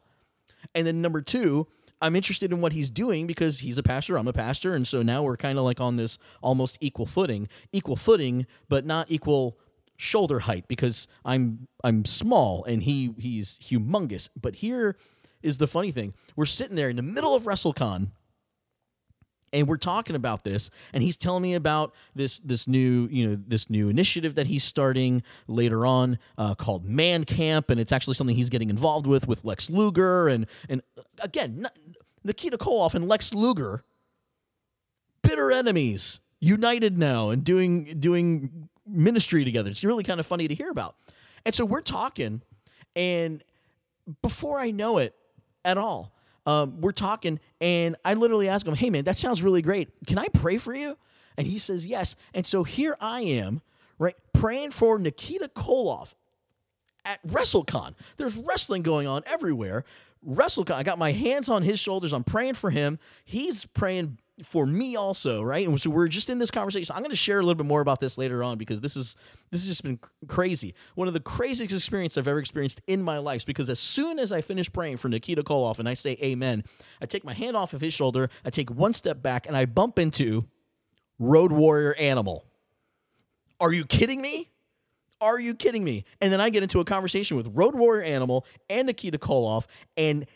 and 0.74 0.84
then 0.84 1.00
number 1.00 1.22
two, 1.22 1.68
I'm 2.02 2.16
interested 2.16 2.52
in 2.52 2.60
what 2.60 2.72
he's 2.72 2.90
doing 2.90 3.28
because 3.28 3.60
he's 3.60 3.78
a 3.78 3.82
pastor, 3.84 4.16
I'm 4.16 4.28
a 4.28 4.32
pastor, 4.32 4.74
and 4.74 4.86
so 4.86 5.02
now 5.02 5.22
we're 5.22 5.36
kind 5.36 5.58
of 5.58 5.64
like 5.64 5.80
on 5.80 5.96
this 5.96 6.18
almost 6.42 6.78
equal 6.80 7.06
footing, 7.06 7.48
equal 7.72 7.96
footing, 7.96 8.46
but 8.68 8.84
not 8.84 9.08
equal 9.08 9.56
shoulder 9.98 10.38
height 10.38 10.66
because 10.68 11.06
I'm 11.24 11.68
I'm 11.84 12.06
small 12.06 12.64
and 12.64 12.82
he 12.82 13.12
he's 13.18 13.58
humongous. 13.58 14.30
But 14.40 14.56
here 14.56 14.96
is 15.42 15.58
the 15.58 15.66
funny 15.66 15.90
thing: 15.90 16.14
we're 16.36 16.46
sitting 16.46 16.76
there 16.76 16.88
in 16.88 16.96
the 16.96 17.02
middle 17.02 17.34
of 17.34 17.42
WrestleCon, 17.42 18.08
and 19.52 19.68
we're 19.68 19.76
talking 19.76 20.16
about 20.16 20.44
this, 20.44 20.70
and 20.92 21.02
he's 21.02 21.16
telling 21.16 21.42
me 21.42 21.54
about 21.54 21.94
this 22.14 22.38
this 22.38 22.66
new 22.66 23.08
you 23.10 23.26
know 23.26 23.38
this 23.46 23.68
new 23.68 23.88
initiative 23.88 24.36
that 24.36 24.46
he's 24.46 24.64
starting 24.64 25.22
later 25.46 25.84
on 25.84 26.18
uh, 26.38 26.54
called 26.54 26.84
Man 26.86 27.24
Camp, 27.24 27.68
and 27.68 27.78
it's 27.78 27.92
actually 27.92 28.14
something 28.14 28.36
he's 28.36 28.50
getting 28.50 28.70
involved 28.70 29.06
with 29.06 29.28
with 29.28 29.44
Lex 29.44 29.68
Luger. 29.68 30.28
And 30.28 30.46
and 30.68 30.80
again 31.20 31.68
Nikita 32.24 32.56
Koloff 32.56 32.94
and 32.94 33.08
Lex 33.08 33.34
Luger, 33.34 33.84
bitter 35.22 35.50
enemies 35.50 36.20
united 36.40 36.98
now 36.98 37.30
and 37.30 37.42
doing 37.42 37.98
doing 37.98 38.68
ministry 38.88 39.44
together. 39.44 39.70
It's 39.70 39.84
really 39.84 40.04
kind 40.04 40.20
of 40.20 40.26
funny 40.26 40.48
to 40.48 40.54
hear 40.54 40.70
about. 40.70 40.96
And 41.44 41.54
so 41.54 41.64
we're 41.64 41.80
talking, 41.80 42.42
and 42.96 43.42
before 44.22 44.58
I 44.58 44.70
know 44.70 44.98
it 44.98 45.14
at 45.64 45.78
all, 45.78 46.12
um, 46.46 46.80
we're 46.80 46.92
talking, 46.92 47.40
and 47.60 47.96
I 48.04 48.14
literally 48.14 48.48
ask 48.48 48.66
him, 48.66 48.74
Hey, 48.74 48.90
man, 48.90 49.04
that 49.04 49.16
sounds 49.16 49.42
really 49.42 49.62
great. 49.62 49.90
Can 50.06 50.18
I 50.18 50.26
pray 50.32 50.56
for 50.58 50.74
you? 50.74 50.96
And 51.36 51.46
he 51.46 51.58
says, 51.58 51.86
Yes. 51.86 52.16
And 52.34 52.46
so 52.46 52.64
here 52.64 52.96
I 53.00 53.20
am, 53.20 53.60
right, 53.98 54.16
praying 54.32 54.70
for 54.70 54.98
Nikita 54.98 55.50
Koloff 55.54 56.14
at 57.04 57.24
WrestleCon. 57.26 57.94
There's 58.16 58.36
wrestling 58.38 58.82
going 58.82 59.06
on 59.06 59.22
everywhere. 59.26 59.84
WrestleCon, 60.26 60.74
I 60.74 60.82
got 60.82 60.98
my 60.98 61.12
hands 61.12 61.48
on 61.48 61.62
his 61.62 61.78
shoulders. 61.78 62.12
I'm 62.12 62.24
praying 62.24 62.54
for 62.54 62.70
him. 62.70 62.98
He's 63.24 63.64
praying 63.66 64.18
for 64.42 64.66
me 64.66 64.96
also, 64.96 65.42
right? 65.42 65.66
And 65.66 65.80
so 65.80 65.90
we're 65.90 66.08
just 66.08 66.30
in 66.30 66.38
this 66.38 66.50
conversation. 66.50 66.94
I'm 66.94 67.02
going 67.02 67.10
to 67.10 67.16
share 67.16 67.38
a 67.38 67.42
little 67.42 67.54
bit 67.54 67.66
more 67.66 67.80
about 67.80 68.00
this 68.00 68.18
later 68.18 68.42
on 68.42 68.58
because 68.58 68.80
this 68.80 68.96
is 68.96 69.16
this 69.50 69.62
has 69.62 69.68
just 69.68 69.82
been 69.82 69.98
crazy. 70.26 70.74
One 70.94 71.08
of 71.08 71.14
the 71.14 71.20
craziest 71.20 71.72
experiences 71.72 72.18
I've 72.18 72.28
ever 72.28 72.38
experienced 72.38 72.80
in 72.86 73.02
my 73.02 73.18
life. 73.18 73.44
Because 73.46 73.68
as 73.68 73.80
soon 73.80 74.18
as 74.18 74.32
I 74.32 74.40
finish 74.40 74.72
praying 74.72 74.98
for 74.98 75.08
Nikita 75.08 75.42
Koloff 75.42 75.78
and 75.78 75.88
I 75.88 75.94
say 75.94 76.16
Amen, 76.22 76.64
I 77.00 77.06
take 77.06 77.24
my 77.24 77.34
hand 77.34 77.56
off 77.56 77.74
of 77.74 77.80
his 77.80 77.94
shoulder, 77.94 78.30
I 78.44 78.50
take 78.50 78.70
one 78.70 78.94
step 78.94 79.22
back, 79.22 79.46
and 79.46 79.56
I 79.56 79.64
bump 79.64 79.98
into 79.98 80.46
Road 81.18 81.52
Warrior 81.52 81.94
Animal. 81.94 82.44
Are 83.60 83.72
you 83.72 83.84
kidding 83.84 84.22
me? 84.22 84.48
Are 85.20 85.40
you 85.40 85.54
kidding 85.54 85.82
me? 85.82 86.04
And 86.20 86.32
then 86.32 86.40
I 86.40 86.48
get 86.48 86.62
into 86.62 86.78
a 86.78 86.84
conversation 86.84 87.36
with 87.36 87.48
Road 87.52 87.74
Warrior 87.74 88.04
Animal 88.04 88.46
and 88.70 88.86
Nikita 88.86 89.18
Koloff, 89.18 89.66
and 89.96 90.26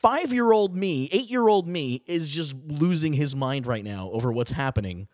five 0.00 0.32
year 0.32 0.52
old 0.52 0.76
me, 0.76 1.08
eight 1.12 1.30
year 1.30 1.46
old 1.48 1.68
me, 1.68 2.02
is 2.06 2.30
just 2.30 2.54
losing 2.66 3.12
his 3.12 3.34
mind 3.34 3.66
right 3.66 3.84
now 3.84 4.10
over 4.12 4.32
what's 4.32 4.52
happening 4.52 5.08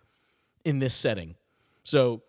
in 0.64 0.78
this 0.78 0.94
setting. 0.94 1.36
So 1.84 2.22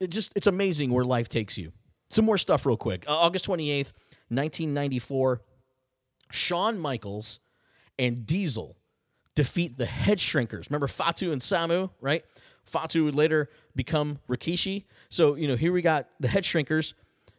it 0.00 0.10
just 0.10 0.32
it's 0.36 0.46
amazing 0.46 0.92
where 0.92 1.04
life 1.04 1.28
takes 1.28 1.56
you. 1.56 1.72
Some 2.10 2.24
more 2.24 2.38
stuff 2.38 2.66
real 2.66 2.76
quick. 2.76 3.04
Uh, 3.08 3.16
August 3.16 3.46
28th, 3.46 3.92
1994, 4.28 5.42
Shawn 6.30 6.78
Michaels 6.78 7.40
and 7.98 8.26
Diesel 8.26 8.76
defeat 9.34 9.78
the 9.78 9.86
Head 9.86 10.18
Shrinkers. 10.18 10.68
Remember 10.68 10.88
Fatu 10.88 11.32
and 11.32 11.40
Samu, 11.40 11.90
right? 12.00 12.24
Fatu 12.64 13.04
would 13.04 13.14
later 13.14 13.48
become 13.74 14.18
Rikishi. 14.28 14.84
So, 15.08 15.34
you 15.34 15.48
know, 15.48 15.56
here 15.56 15.72
we 15.72 15.82
got 15.82 16.08
the 16.20 16.28
Head 16.28 16.44
Shrinkers 16.44 16.94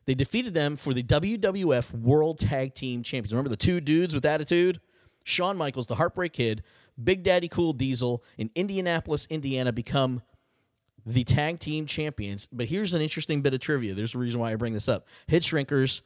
they 0.06 0.16
defeated 0.16 0.54
them 0.54 0.76
for 0.76 0.94
the 0.94 1.04
WWF 1.04 1.94
World 1.94 2.40
Tag 2.40 2.74
Team 2.74 3.04
Champions. 3.04 3.34
Remember 3.34 3.50
the 3.50 3.58
two 3.58 3.80
dudes 3.80 4.14
with 4.14 4.26
attitude? 4.26 4.80
Shawn 5.24 5.58
Michaels, 5.58 5.88
the 5.88 5.96
Heartbreak 5.96 6.34
Kid, 6.34 6.64
Big 7.02 7.24
Daddy 7.24 7.48
Cool 7.48 7.74
Diesel 7.74 8.24
in 8.38 8.50
Indianapolis, 8.56 9.26
Indiana, 9.30 9.72
become 9.72 10.22
the 11.06 11.24
tag 11.24 11.60
team 11.60 11.86
champions. 11.86 12.48
But 12.52 12.68
here's 12.68 12.94
an 12.94 13.02
interesting 13.02 13.42
bit 13.42 13.54
of 13.54 13.60
trivia. 13.60 13.94
There's 13.94 14.16
a 14.16 14.18
reason 14.18 14.40
why 14.40 14.52
I 14.52 14.56
bring 14.56 14.74
this 14.74 14.88
up. 14.88 15.08
Head 15.28 15.44
Shrinkers 15.44 16.02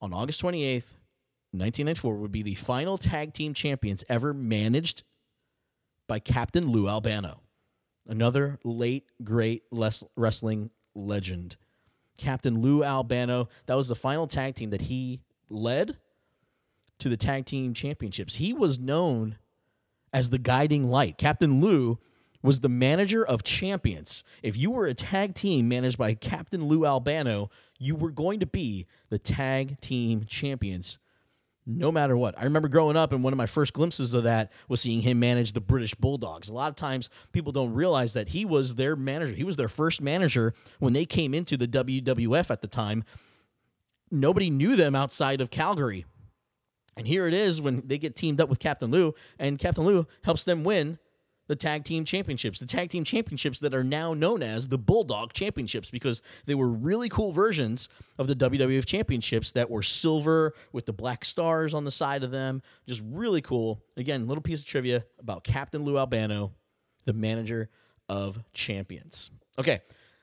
on 0.00 0.12
August 0.12 0.42
28th, 0.42 0.94
1994, 1.52 2.16
would 2.16 2.32
be 2.32 2.42
the 2.42 2.54
final 2.54 2.98
tag 2.98 3.32
team 3.32 3.54
champions 3.54 4.04
ever 4.08 4.32
managed 4.32 5.02
by 6.08 6.18
Captain 6.18 6.68
Lou 6.70 6.88
Albano, 6.88 7.40
another 8.06 8.58
late, 8.64 9.06
great 9.22 9.62
wrestling 10.16 10.70
legend. 10.94 11.56
Captain 12.16 12.60
Lou 12.60 12.84
Albano, 12.84 13.48
that 13.66 13.76
was 13.76 13.88
the 13.88 13.94
final 13.94 14.26
tag 14.26 14.54
team 14.54 14.70
that 14.70 14.82
he 14.82 15.22
led 15.48 15.98
to 16.98 17.08
the 17.08 17.16
tag 17.16 17.46
team 17.46 17.74
championships. 17.74 18.36
He 18.36 18.52
was 18.52 18.78
known 18.78 19.38
as 20.12 20.30
the 20.30 20.38
guiding 20.38 20.88
light. 20.88 21.18
Captain 21.18 21.60
Lou 21.60 21.98
was 22.42 22.60
the 22.60 22.68
manager 22.68 23.24
of 23.24 23.42
champions. 23.42 24.24
If 24.42 24.56
you 24.56 24.70
were 24.70 24.86
a 24.86 24.94
tag 24.94 25.34
team 25.34 25.68
managed 25.68 25.98
by 25.98 26.14
Captain 26.14 26.66
Lou 26.66 26.84
Albano, 26.84 27.50
you 27.78 27.94
were 27.94 28.10
going 28.10 28.40
to 28.40 28.46
be 28.46 28.86
the 29.10 29.18
tag 29.18 29.80
team 29.80 30.24
champions 30.26 30.98
no 31.66 31.92
matter 31.92 32.16
what. 32.16 32.38
I 32.38 32.44
remember 32.44 32.68
growing 32.68 32.96
up, 32.96 33.12
and 33.12 33.22
one 33.22 33.32
of 33.32 33.36
my 33.36 33.46
first 33.46 33.72
glimpses 33.72 34.14
of 34.14 34.24
that 34.24 34.52
was 34.68 34.80
seeing 34.80 35.02
him 35.02 35.20
manage 35.20 35.52
the 35.52 35.60
British 35.60 35.94
Bulldogs. 35.94 36.48
A 36.48 36.52
lot 36.52 36.70
of 36.70 36.76
times, 36.76 37.08
people 37.32 37.52
don't 37.52 37.72
realize 37.72 38.12
that 38.14 38.30
he 38.30 38.44
was 38.44 38.74
their 38.74 38.96
manager. 38.96 39.32
He 39.34 39.44
was 39.44 39.56
their 39.56 39.68
first 39.68 40.00
manager 40.00 40.54
when 40.80 40.92
they 40.92 41.04
came 41.04 41.34
into 41.34 41.56
the 41.56 41.68
WWF 41.68 42.50
at 42.50 42.62
the 42.62 42.68
time. 42.68 43.04
Nobody 44.10 44.50
knew 44.50 44.76
them 44.76 44.94
outside 44.94 45.40
of 45.40 45.50
Calgary. 45.50 46.04
And 46.96 47.06
here 47.06 47.26
it 47.26 47.32
is 47.34 47.60
when 47.60 47.86
they 47.86 47.96
get 47.96 48.16
teamed 48.16 48.40
up 48.40 48.48
with 48.48 48.58
Captain 48.58 48.90
Lou, 48.90 49.14
and 49.38 49.58
Captain 49.58 49.84
Lou 49.84 50.06
helps 50.24 50.44
them 50.44 50.64
win 50.64 50.98
the 51.48 51.56
tag 51.56 51.84
team 51.84 52.04
championships, 52.04 52.58
the 52.60 52.66
tag 52.66 52.90
team 52.90 53.04
championships 53.04 53.58
that 53.60 53.74
are 53.74 53.84
now 53.84 54.14
known 54.14 54.42
as 54.42 54.68
the 54.68 54.78
Bulldog 54.78 55.32
Championships 55.32 55.90
because 55.90 56.22
they 56.46 56.54
were 56.54 56.68
really 56.68 57.08
cool 57.08 57.32
versions 57.32 57.88
of 58.18 58.26
the 58.26 58.36
WWF 58.36 58.86
Championships 58.86 59.52
that 59.52 59.70
were 59.70 59.82
silver 59.82 60.54
with 60.72 60.86
the 60.86 60.92
black 60.92 61.24
stars 61.24 61.74
on 61.74 61.84
the 61.84 61.90
side 61.90 62.22
of 62.22 62.30
them. 62.30 62.62
Just 62.86 63.02
really 63.04 63.40
cool. 63.40 63.82
Again, 63.96 64.26
little 64.28 64.42
piece 64.42 64.60
of 64.60 64.66
trivia 64.66 65.04
about 65.18 65.44
Captain 65.44 65.84
Lou 65.84 65.98
Albano, 65.98 66.52
the 67.04 67.12
manager 67.12 67.70
of 68.08 68.38
champions. 68.52 69.30
Okay, 69.58 69.80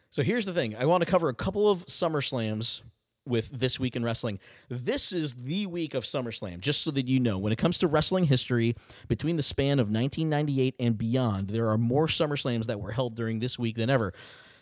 so 0.10 0.24
here's 0.24 0.46
the 0.46 0.54
thing 0.54 0.76
I 0.76 0.86
want 0.86 1.02
to 1.04 1.10
cover 1.10 1.30
a 1.30 1.34
couple 1.34 1.70
of 1.70 1.86
SummerSlams 1.86 2.82
with 3.30 3.50
This 3.52 3.80
Week 3.80 3.96
in 3.96 4.04
Wrestling. 4.04 4.40
This 4.68 5.14
is 5.14 5.36
the 5.36 5.68
week 5.68 5.94
of 5.94 6.04
SummerSlam, 6.04 6.60
just 6.60 6.82
so 6.82 6.92
that 6.92 7.08
you 7.08 7.20
know. 7.20 7.38
When 7.38 7.54
it 7.54 7.58
comes 7.58 7.78
to 7.80 7.88
wrestling 7.88 8.26
history, 8.26 8.76
between 9.08 9.38
the 9.38 9.44
span 9.44 9.80
of 9.80 9.88
1998 9.88 10.76
and 10.80 10.98
beyond, 10.98 11.50
there 11.50 11.70
are 11.70 11.78
more 11.78 12.08
SummerSlams 12.08 12.66
that 12.66 12.82
were 12.82 12.92
held 12.92 13.16
during 13.16 13.40
this 13.40 13.58
week 13.58 13.78
than 13.78 13.90
ever. 13.90 14.14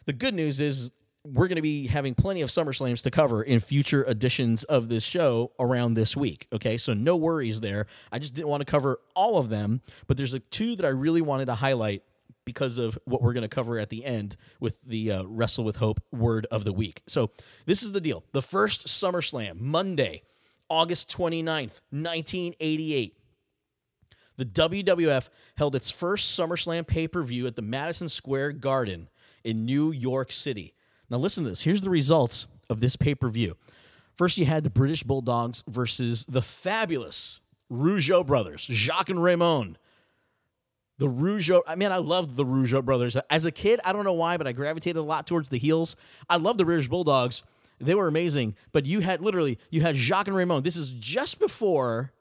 The 0.05 0.13
good 0.13 0.35
news 0.35 0.59
is 0.59 0.91
we're 1.33 1.47
going 1.47 1.57
to 1.57 1.61
be 1.61 1.87
having 1.87 2.15
plenty 2.15 2.41
of 2.41 2.49
SummerSlams 2.49 3.03
to 3.03 3.11
cover 3.11 3.43
in 3.43 3.59
future 3.59 4.03
editions 4.05 4.63
of 4.63 4.89
this 4.89 5.03
show 5.03 5.51
around 5.59 5.95
this 5.95 6.15
week. 6.15 6.47
Okay, 6.53 6.77
so 6.77 6.93
no 6.93 7.15
worries 7.15 7.59
there. 7.59 7.87
I 8.11 8.19
just 8.19 8.33
didn't 8.33 8.47
want 8.47 8.61
to 8.61 8.65
cover 8.65 8.99
all 9.15 9.37
of 9.37 9.49
them, 9.49 9.81
but 10.07 10.17
there's 10.17 10.33
a 10.33 10.39
two 10.39 10.75
that 10.77 10.85
I 10.85 10.89
really 10.89 11.21
wanted 11.21 11.45
to 11.45 11.55
highlight 11.55 12.03
because 12.47 12.77
of 12.77 12.97
what 13.03 13.21
we're 13.21 13.33
going 13.33 13.43
to 13.43 13.49
cover 13.49 13.77
at 13.77 13.89
the 13.89 14.05
end 14.05 14.37
with 14.61 14.81
the 14.83 15.11
uh, 15.11 15.23
Wrestle 15.25 15.65
with 15.65 15.75
Hope 15.75 15.99
word 16.13 16.47
of 16.49 16.63
the 16.63 16.71
week. 16.71 17.03
So, 17.05 17.29
this 17.65 17.83
is 17.83 17.91
the 17.91 17.99
deal. 17.99 18.23
The 18.31 18.41
first 18.41 18.87
SummerSlam, 18.87 19.59
Monday, 19.59 20.21
August 20.69 21.11
29th, 21.11 21.81
1988. 21.91 23.17
The 24.37 24.45
WWF 24.45 25.29
held 25.57 25.75
its 25.75 25.91
first 25.91 26.39
SummerSlam 26.39 26.87
pay 26.87 27.09
per 27.09 27.21
view 27.21 27.47
at 27.47 27.57
the 27.57 27.61
Madison 27.61 28.07
Square 28.07 28.53
Garden 28.53 29.09
in 29.43 29.65
New 29.65 29.91
York 29.91 30.31
City. 30.31 30.73
Now, 31.09 31.17
listen 31.17 31.43
to 31.43 31.49
this. 31.49 31.63
Here's 31.63 31.81
the 31.81 31.89
results 31.89 32.47
of 32.69 32.79
this 32.79 32.95
pay 32.95 33.13
per 33.13 33.27
view. 33.27 33.57
First, 34.15 34.37
you 34.37 34.45
had 34.45 34.63
the 34.63 34.69
British 34.69 35.03
Bulldogs 35.03 35.65
versus 35.67 36.25
the 36.25 36.41
fabulous 36.41 37.41
Rougeau 37.69 38.25
brothers, 38.25 38.61
Jacques 38.71 39.09
and 39.09 39.21
Raymond. 39.21 39.77
The 40.99 41.07
Rougeau, 41.07 41.61
I 41.67 41.75
mean, 41.75 41.91
I 41.91 41.97
loved 41.97 42.35
the 42.35 42.45
Rougeau 42.45 42.83
brothers. 42.83 43.15
As 43.29 43.45
a 43.45 43.51
kid, 43.51 43.79
I 43.85 43.93
don't 43.93 44.03
know 44.03 44.13
why, 44.13 44.37
but 44.37 44.47
I 44.47 44.51
gravitated 44.51 44.97
a 44.97 45.03
lot 45.03 45.27
towards 45.27 45.49
the 45.49 45.57
heels. 45.57 45.95
I 46.29 46.37
love 46.37 46.57
the 46.57 46.65
British 46.65 46.87
Bulldogs. 46.87 47.43
They 47.79 47.93
were 47.93 48.07
amazing. 48.07 48.55
But 48.71 48.87
you 48.87 49.01
had 49.01 49.21
literally, 49.21 49.59
you 49.69 49.81
had 49.81 49.95
Jacques 49.95 50.27
and 50.27 50.35
Raymond. 50.35 50.63
This 50.63 50.75
is 50.75 50.89
just 50.89 51.39
before 51.39 52.13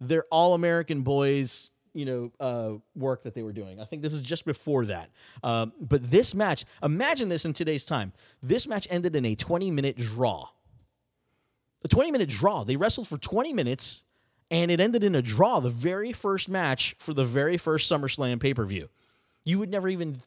their 0.00 0.24
All 0.30 0.54
American 0.54 1.02
Boys, 1.02 1.70
you 1.92 2.06
know, 2.06 2.32
uh, 2.40 2.78
work 2.94 3.24
that 3.24 3.34
they 3.34 3.42
were 3.42 3.52
doing. 3.52 3.78
I 3.80 3.84
think 3.84 4.00
this 4.00 4.14
is 4.14 4.22
just 4.22 4.46
before 4.46 4.86
that. 4.86 5.10
Um, 5.42 5.72
but 5.78 6.10
this 6.10 6.34
match, 6.34 6.64
imagine 6.82 7.28
this 7.28 7.44
in 7.44 7.52
today's 7.52 7.84
time. 7.84 8.14
This 8.42 8.66
match 8.66 8.86
ended 8.90 9.16
in 9.16 9.26
a 9.26 9.34
20 9.34 9.70
minute 9.70 9.98
draw. 9.98 10.48
A 11.84 11.88
20 11.88 12.10
minute 12.10 12.28
draw. 12.30 12.64
They 12.64 12.76
wrestled 12.76 13.06
for 13.06 13.18
20 13.18 13.52
minutes 13.52 14.04
and 14.50 14.70
it 14.70 14.80
ended 14.80 15.04
in 15.04 15.14
a 15.14 15.22
draw, 15.22 15.60
the 15.60 15.70
very 15.70 16.12
first 16.12 16.48
match 16.48 16.94
for 16.98 17.12
the 17.12 17.24
very 17.24 17.56
first 17.56 17.90
SummerSlam 17.90 18.40
pay 18.40 18.54
per 18.54 18.64
view. 18.64 18.88
You 19.44 19.58
would 19.58 19.70
never 19.70 19.88
even 19.88 20.18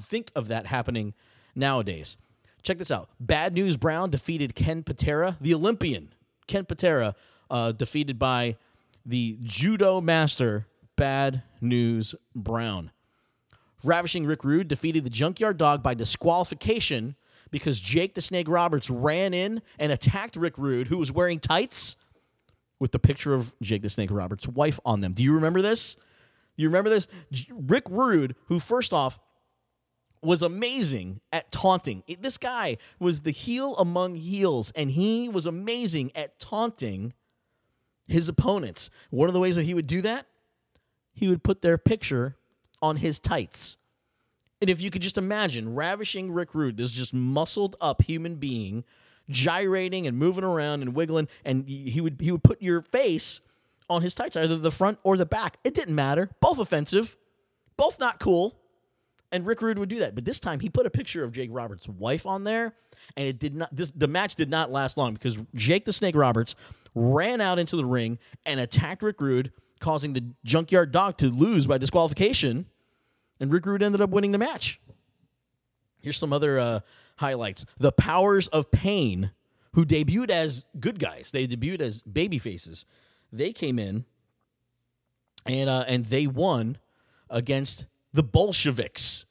think 0.00 0.30
of 0.34 0.48
that 0.48 0.66
happening 0.66 1.14
nowadays. 1.54 2.16
Check 2.62 2.78
this 2.78 2.90
out 2.90 3.08
Bad 3.20 3.54
News 3.54 3.76
Brown 3.76 4.10
defeated 4.10 4.54
Ken 4.54 4.82
Patera, 4.82 5.36
the 5.40 5.54
Olympian. 5.54 6.10
Ken 6.46 6.64
Patera 6.64 7.14
uh, 7.50 7.72
defeated 7.72 8.18
by 8.18 8.56
the 9.04 9.38
judo 9.42 10.00
master, 10.00 10.66
Bad 10.96 11.42
News 11.60 12.14
Brown. 12.34 12.90
Ravishing 13.84 14.26
Rick 14.26 14.44
Rude 14.44 14.66
defeated 14.66 15.04
the 15.04 15.10
Junkyard 15.10 15.56
Dog 15.56 15.82
by 15.82 15.94
disqualification 15.94 17.14
because 17.50 17.80
Jake 17.80 18.14
the 18.14 18.20
Snake 18.20 18.48
Roberts 18.48 18.90
ran 18.90 19.32
in 19.32 19.62
and 19.78 19.92
attacked 19.92 20.36
Rick 20.36 20.58
Rude, 20.58 20.88
who 20.88 20.98
was 20.98 21.12
wearing 21.12 21.38
tights 21.38 21.96
with 22.80 22.92
the 22.92 22.98
picture 22.98 23.34
of 23.34 23.54
Jake 23.60 23.82
the 23.82 23.88
Snake 23.88 24.10
Roberts' 24.10 24.46
wife 24.46 24.78
on 24.84 25.00
them. 25.00 25.12
Do 25.12 25.22
you 25.22 25.34
remember 25.34 25.62
this? 25.62 25.96
You 26.56 26.68
remember 26.68 26.90
this? 26.90 27.06
Rick 27.50 27.84
Rude, 27.88 28.34
who 28.46 28.58
first 28.58 28.92
off 28.92 29.18
was 30.22 30.42
amazing 30.42 31.20
at 31.32 31.52
taunting. 31.52 32.02
This 32.20 32.38
guy 32.38 32.78
was 32.98 33.20
the 33.20 33.30
heel 33.30 33.76
among 33.76 34.16
heels, 34.16 34.72
and 34.72 34.90
he 34.90 35.28
was 35.28 35.46
amazing 35.46 36.10
at 36.14 36.38
taunting 36.40 37.12
his 38.06 38.28
opponents. 38.28 38.90
One 39.10 39.28
of 39.28 39.34
the 39.34 39.40
ways 39.40 39.56
that 39.56 39.64
he 39.64 39.74
would 39.74 39.86
do 39.86 40.02
that, 40.02 40.26
he 41.12 41.28
would 41.28 41.44
put 41.44 41.62
their 41.62 41.78
picture 41.78 42.36
on 42.82 42.96
his 42.96 43.20
tights. 43.20 43.78
And 44.60 44.68
if 44.68 44.80
you 44.80 44.90
could 44.90 45.02
just 45.02 45.18
imagine 45.18 45.74
ravishing 45.74 46.32
Rick 46.32 46.54
Rude, 46.54 46.76
this 46.76 46.90
just 46.90 47.14
muscled 47.14 47.76
up 47.80 48.02
human 48.02 48.36
being 48.36 48.84
gyrating 49.28 50.06
and 50.06 50.16
moving 50.16 50.44
around 50.44 50.82
and 50.82 50.94
wiggling, 50.94 51.28
and 51.44 51.68
he 51.68 52.00
would 52.00 52.18
he 52.20 52.32
would 52.32 52.42
put 52.42 52.62
your 52.62 52.82
face 52.82 53.40
on 53.90 54.02
his 54.02 54.14
tights, 54.14 54.36
either 54.36 54.56
the 54.56 54.70
front 54.70 54.98
or 55.02 55.16
the 55.16 55.26
back. 55.26 55.58
It 55.64 55.74
didn't 55.74 55.94
matter. 55.94 56.30
Both 56.40 56.58
offensive, 56.58 57.16
both 57.76 57.98
not 57.98 58.20
cool. 58.20 58.58
And 59.30 59.44
Rick 59.44 59.60
Rude 59.60 59.78
would 59.78 59.90
do 59.90 59.98
that. 59.98 60.14
But 60.14 60.24
this 60.24 60.40
time 60.40 60.60
he 60.60 60.70
put 60.70 60.86
a 60.86 60.90
picture 60.90 61.22
of 61.22 61.32
Jake 61.32 61.50
Roberts' 61.52 61.86
wife 61.86 62.24
on 62.24 62.44
there, 62.44 62.74
and 63.16 63.28
it 63.28 63.38
did 63.38 63.54
not 63.54 63.74
this 63.74 63.90
the 63.90 64.08
match 64.08 64.36
did 64.36 64.48
not 64.48 64.70
last 64.70 64.96
long 64.96 65.14
because 65.14 65.36
Jake 65.54 65.84
the 65.84 65.92
Snake 65.92 66.16
Roberts 66.16 66.54
ran 66.94 67.40
out 67.40 67.58
into 67.58 67.76
the 67.76 67.84
ring 67.84 68.18
and 68.46 68.58
attacked 68.58 69.02
Rick 69.02 69.20
Rude, 69.20 69.52
causing 69.80 70.14
the 70.14 70.24
junkyard 70.44 70.92
dog 70.92 71.18
to 71.18 71.28
lose 71.28 71.66
by 71.66 71.78
disqualification. 71.78 72.66
And 73.40 73.52
Rick 73.52 73.66
Rude 73.66 73.82
ended 73.82 74.00
up 74.00 74.10
winning 74.10 74.32
the 74.32 74.38
match. 74.38 74.80
Here's 76.02 76.16
some 76.16 76.32
other 76.32 76.58
uh, 76.58 76.80
highlights. 77.18 77.64
The 77.78 77.92
Powers 77.92 78.48
of 78.48 78.70
Pain, 78.70 79.30
who 79.72 79.84
debuted 79.84 80.30
as 80.30 80.64
good 80.80 80.98
guys, 80.98 81.30
they 81.32 81.46
debuted 81.46 81.80
as 81.80 82.02
baby 82.02 82.38
faces. 82.38 82.86
They 83.32 83.52
came 83.52 83.78
in 83.78 84.04
and 85.46 85.68
uh, 85.68 85.84
and 85.86 86.04
they 86.06 86.26
won 86.26 86.78
against 87.30 87.86
the 88.12 88.22
Bolsheviks, 88.22 89.26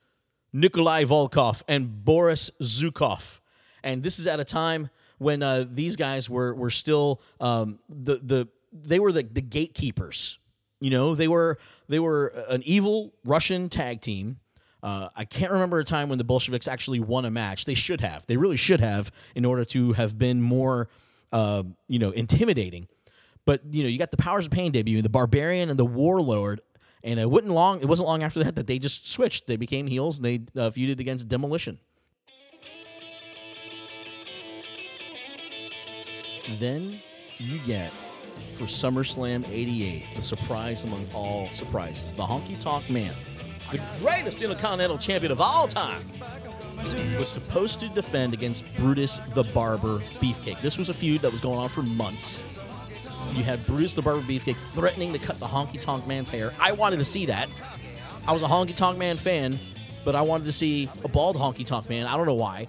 Nikolai 0.53 1.03
Volkov 1.03 1.63
and 1.67 2.05
Boris 2.05 2.51
Zhukov. 2.61 3.39
And 3.83 4.03
this 4.03 4.19
is 4.19 4.27
at 4.27 4.39
a 4.39 4.45
time 4.45 4.89
when 5.17 5.41
uh, 5.41 5.65
these 5.69 5.95
guys 5.95 6.29
were 6.29 6.53
were 6.53 6.69
still 6.69 7.21
um, 7.39 7.79
the 7.89 8.17
the 8.17 8.47
they 8.71 8.99
were 8.99 9.11
the, 9.11 9.23
the 9.23 9.41
gatekeepers. 9.41 10.39
You 10.79 10.91
know, 10.91 11.15
they 11.15 11.27
were 11.27 11.57
they 11.87 11.99
were 11.99 12.27
an 12.49 12.61
evil 12.63 13.13
Russian 13.23 13.69
tag 13.69 14.01
team 14.01 14.39
uh, 14.83 15.09
I 15.15 15.25
can't 15.25 15.51
remember 15.51 15.79
a 15.79 15.83
time 15.83 16.09
when 16.09 16.17
the 16.17 16.23
Bolsheviks 16.23 16.67
actually 16.67 16.99
won 16.99 17.25
a 17.25 17.31
match. 17.31 17.65
They 17.65 17.73
should 17.73 18.01
have. 18.01 18.25
They 18.27 18.37
really 18.37 18.57
should 18.57 18.79
have 18.79 19.11
in 19.35 19.45
order 19.45 19.65
to 19.65 19.93
have 19.93 20.17
been 20.17 20.41
more, 20.41 20.89
uh, 21.31 21.63
you 21.87 21.99
know, 21.99 22.11
intimidating. 22.11 22.87
But 23.45 23.61
you 23.71 23.83
know, 23.83 23.89
you 23.89 23.97
got 23.97 24.11
the 24.11 24.17
Powers 24.17 24.45
of 24.45 24.51
Pain 24.51 24.71
debut, 24.71 25.01
the 25.01 25.09
Barbarian 25.09 25.69
and 25.69 25.79
the 25.79 25.85
Warlord, 25.85 26.61
and 27.03 27.19
it 27.19 27.29
wasn't 27.29 27.53
long. 27.53 27.79
It 27.79 27.85
wasn't 27.85 28.07
long 28.07 28.21
after 28.21 28.43
that 28.43 28.55
that 28.55 28.67
they 28.67 28.77
just 28.77 29.09
switched. 29.09 29.47
They 29.47 29.55
became 29.55 29.87
heels 29.87 30.17
and 30.17 30.25
they 30.25 30.35
uh, 30.59 30.69
feuded 30.69 30.99
against 30.99 31.27
Demolition. 31.27 31.79
Then 36.59 37.01
you 37.37 37.59
get 37.59 37.91
for 38.57 38.63
SummerSlam 38.65 39.47
88, 39.49 40.03
the 40.15 40.21
surprise 40.21 40.83
among 40.83 41.07
all 41.13 41.49
surprises. 41.51 42.13
The 42.13 42.23
Honky 42.23 42.59
Tonk 42.59 42.89
Man, 42.89 43.13
the 43.71 43.81
greatest 43.99 44.41
Intercontinental 44.41 44.97
Champion 44.97 45.31
of 45.31 45.41
all 45.41 45.67
time, 45.67 46.01
was 47.17 47.27
supposed 47.27 47.79
to 47.79 47.89
defend 47.89 48.33
against 48.33 48.63
Brutus 48.75 49.19
the 49.33 49.43
Barber 49.43 49.99
Beefcake. 50.19 50.61
This 50.61 50.77
was 50.77 50.89
a 50.89 50.93
feud 50.93 51.21
that 51.21 51.31
was 51.31 51.41
going 51.41 51.59
on 51.59 51.69
for 51.69 51.81
months. 51.81 52.43
You 53.33 53.43
had 53.43 53.65
Brutus 53.67 53.93
the 53.93 54.01
Barber 54.01 54.21
Beefcake 54.21 54.55
threatening 54.55 55.11
to 55.13 55.19
cut 55.19 55.39
the 55.39 55.47
Honky 55.47 55.81
Tonk 55.81 56.07
Man's 56.07 56.29
hair. 56.29 56.53
I 56.59 56.71
wanted 56.71 56.97
to 56.99 57.05
see 57.05 57.25
that. 57.25 57.49
I 58.27 58.31
was 58.31 58.41
a 58.41 58.45
Honky 58.45 58.75
Tonk 58.75 58.97
Man 58.97 59.17
fan, 59.17 59.59
but 60.05 60.15
I 60.15 60.21
wanted 60.21 60.45
to 60.45 60.51
see 60.51 60.89
a 61.03 61.07
bald 61.07 61.35
Honky 61.35 61.65
Tonk 61.65 61.89
Man. 61.89 62.07
I 62.07 62.15
don't 62.15 62.25
know 62.25 62.33
why. 62.33 62.67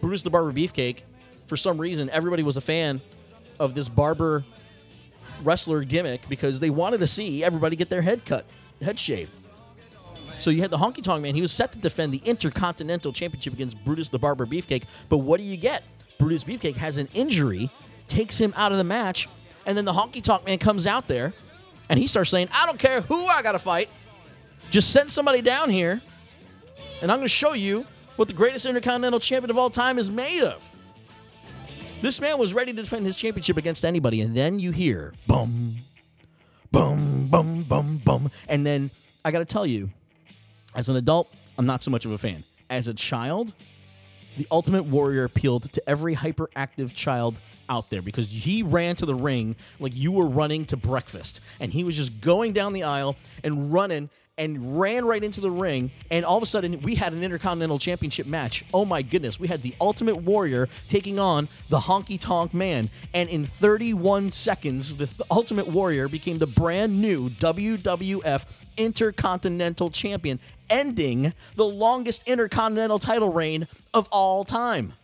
Brutus 0.00 0.22
the 0.22 0.30
Barber 0.30 0.52
Beefcake, 0.52 0.98
for 1.46 1.56
some 1.56 1.78
reason, 1.78 2.10
everybody 2.10 2.42
was 2.42 2.56
a 2.56 2.60
fan 2.60 3.00
of 3.58 3.74
this 3.74 3.88
barber 3.88 4.44
wrestler 5.42 5.84
gimmick 5.84 6.28
because 6.28 6.60
they 6.60 6.70
wanted 6.70 6.98
to 6.98 7.06
see 7.06 7.44
everybody 7.44 7.76
get 7.76 7.88
their 7.88 8.02
head 8.02 8.24
cut, 8.24 8.44
head 8.82 8.98
shaved. 8.98 9.32
So 10.44 10.50
you 10.50 10.60
had 10.60 10.70
the 10.70 10.76
Honky 10.76 11.02
Tonk 11.02 11.22
Man. 11.22 11.34
He 11.34 11.40
was 11.40 11.52
set 11.52 11.72
to 11.72 11.78
defend 11.78 12.12
the 12.12 12.18
Intercontinental 12.18 13.14
Championship 13.14 13.54
against 13.54 13.82
Brutus 13.82 14.10
the 14.10 14.18
Barber 14.18 14.44
Beefcake. 14.44 14.82
But 15.08 15.18
what 15.18 15.40
do 15.40 15.46
you 15.46 15.56
get? 15.56 15.84
Brutus 16.18 16.44
Beefcake 16.44 16.76
has 16.76 16.98
an 16.98 17.08
injury, 17.14 17.70
takes 18.08 18.36
him 18.36 18.52
out 18.54 18.70
of 18.70 18.76
the 18.76 18.84
match, 18.84 19.26
and 19.64 19.74
then 19.74 19.86
the 19.86 19.94
Honky 19.94 20.22
Tonk 20.22 20.44
Man 20.44 20.58
comes 20.58 20.86
out 20.86 21.08
there 21.08 21.32
and 21.88 21.98
he 21.98 22.06
starts 22.06 22.28
saying, 22.28 22.50
I 22.52 22.66
don't 22.66 22.78
care 22.78 23.00
who 23.00 23.24
I 23.24 23.40
got 23.40 23.52
to 23.52 23.58
fight. 23.58 23.88
Just 24.68 24.92
send 24.92 25.10
somebody 25.10 25.40
down 25.40 25.70
here, 25.70 26.02
and 27.00 27.10
I'm 27.10 27.20
going 27.20 27.24
to 27.24 27.28
show 27.28 27.54
you 27.54 27.86
what 28.16 28.28
the 28.28 28.34
greatest 28.34 28.66
Intercontinental 28.66 29.20
Champion 29.20 29.50
of 29.50 29.56
all 29.56 29.70
time 29.70 29.98
is 29.98 30.10
made 30.10 30.42
of. 30.42 30.70
This 32.02 32.20
man 32.20 32.36
was 32.36 32.52
ready 32.52 32.74
to 32.74 32.82
defend 32.82 33.06
his 33.06 33.16
championship 33.16 33.56
against 33.56 33.82
anybody, 33.82 34.20
and 34.20 34.36
then 34.36 34.58
you 34.58 34.72
hear 34.72 35.14
boom, 35.26 35.76
boom, 36.70 37.28
boom, 37.28 37.62
boom, 37.62 37.96
boom, 38.04 38.30
And 38.46 38.66
then 38.66 38.90
I 39.24 39.30
got 39.30 39.38
to 39.38 39.46
tell 39.46 39.64
you, 39.64 39.88
as 40.74 40.88
an 40.88 40.96
adult, 40.96 41.32
I'm 41.58 41.66
not 41.66 41.82
so 41.82 41.90
much 41.90 42.04
of 42.04 42.10
a 42.10 42.18
fan. 42.18 42.44
As 42.68 42.88
a 42.88 42.94
child, 42.94 43.54
the 44.36 44.46
Ultimate 44.50 44.84
Warrior 44.84 45.24
appealed 45.24 45.72
to 45.72 45.88
every 45.88 46.16
hyperactive 46.16 46.94
child 46.94 47.38
out 47.68 47.90
there 47.90 48.02
because 48.02 48.28
he 48.28 48.62
ran 48.62 48.96
to 48.96 49.06
the 49.06 49.14
ring 49.14 49.56
like 49.78 49.94
you 49.94 50.12
were 50.12 50.26
running 50.26 50.64
to 50.66 50.76
breakfast. 50.76 51.40
And 51.60 51.72
he 51.72 51.84
was 51.84 51.96
just 51.96 52.20
going 52.20 52.52
down 52.52 52.72
the 52.72 52.82
aisle 52.82 53.16
and 53.42 53.72
running 53.72 54.10
and 54.36 54.80
ran 54.80 55.04
right 55.04 55.22
into 55.22 55.40
the 55.40 55.50
ring. 55.50 55.90
And 56.10 56.24
all 56.24 56.36
of 56.36 56.42
a 56.42 56.46
sudden, 56.46 56.80
we 56.80 56.96
had 56.96 57.12
an 57.12 57.22
Intercontinental 57.22 57.78
Championship 57.78 58.26
match. 58.26 58.64
Oh 58.74 58.84
my 58.84 59.02
goodness. 59.02 59.38
We 59.38 59.48
had 59.48 59.62
the 59.62 59.74
Ultimate 59.80 60.16
Warrior 60.16 60.68
taking 60.88 61.18
on 61.18 61.48
the 61.68 61.78
Honky 61.78 62.20
Tonk 62.20 62.52
Man. 62.52 62.88
And 63.12 63.28
in 63.28 63.44
31 63.44 64.30
seconds, 64.30 64.96
the 64.96 65.06
th- 65.06 65.20
Ultimate 65.30 65.68
Warrior 65.68 66.08
became 66.08 66.38
the 66.38 66.46
brand 66.46 67.00
new 67.00 67.30
WWF 67.30 68.44
Intercontinental 68.76 69.90
Champion, 69.90 70.40
ending 70.68 71.32
the 71.54 71.64
longest 71.64 72.26
Intercontinental 72.26 72.98
title 72.98 73.32
reign 73.32 73.68
of 73.92 74.08
all 74.10 74.44
time. 74.44 74.94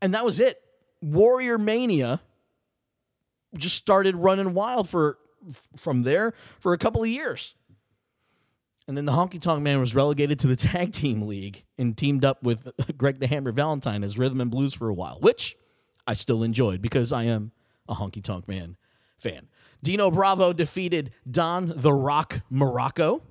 And 0.00 0.14
that 0.14 0.24
was 0.24 0.40
it. 0.40 0.60
Warrior 1.02 1.58
Mania 1.58 2.20
just 3.56 3.76
started 3.76 4.16
running 4.16 4.54
wild 4.54 4.88
for 4.88 5.18
from 5.76 6.02
there 6.02 6.32
for 6.58 6.72
a 6.72 6.78
couple 6.78 7.02
of 7.02 7.08
years. 7.08 7.54
And 8.86 8.96
then 8.96 9.06
the 9.06 9.12
Honky 9.12 9.40
Tonk 9.40 9.62
Man 9.62 9.80
was 9.80 9.94
relegated 9.94 10.38
to 10.40 10.46
the 10.46 10.56
Tag 10.56 10.92
Team 10.92 11.22
League 11.22 11.64
and 11.78 11.96
teamed 11.96 12.24
up 12.24 12.42
with 12.42 12.68
Greg 12.98 13.18
the 13.18 13.26
Hammer 13.26 13.52
Valentine 13.52 14.04
as 14.04 14.18
Rhythm 14.18 14.40
and 14.40 14.50
Blues 14.50 14.74
for 14.74 14.88
a 14.88 14.94
while, 14.94 15.18
which 15.20 15.56
I 16.06 16.14
still 16.14 16.42
enjoyed 16.42 16.82
because 16.82 17.12
I 17.12 17.24
am 17.24 17.52
a 17.88 17.94
Honky 17.94 18.22
Tonk 18.22 18.46
Man 18.46 18.76
fan. 19.18 19.48
Dino 19.82 20.10
Bravo 20.10 20.52
defeated 20.52 21.12
Don 21.30 21.72
the 21.76 21.92
Rock 21.92 22.40
Muraco. 22.52 23.22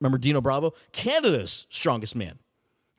Remember 0.00 0.18
Dino 0.18 0.40
Bravo? 0.40 0.74
Canada's 0.92 1.66
strongest 1.68 2.14
man. 2.16 2.38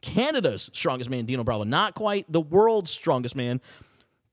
Canada's 0.01 0.69
strongest 0.73 1.09
man, 1.09 1.25
Dino 1.25 1.43
Bravo. 1.43 1.63
Not 1.63 1.95
quite 1.95 2.29
the 2.31 2.41
world's 2.41 2.91
strongest 2.91 3.35
man, 3.35 3.61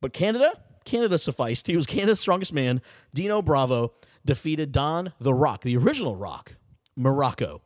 but 0.01 0.13
Canada, 0.13 0.53
Canada 0.85 1.19
sufficed. 1.19 1.69
He 1.69 1.77
was 1.77 1.87
Canada's 1.87 2.21
strongest 2.21 2.53
man. 2.53 2.81
Dino 3.15 3.43
Bravo 3.43 3.93
defeated 4.25 4.73
Don 4.73 5.13
the 5.21 5.33
Rock, 5.33 5.63
the 5.63 5.77
original 5.77 6.17
Rock, 6.17 6.57
Muraco. 6.99 7.61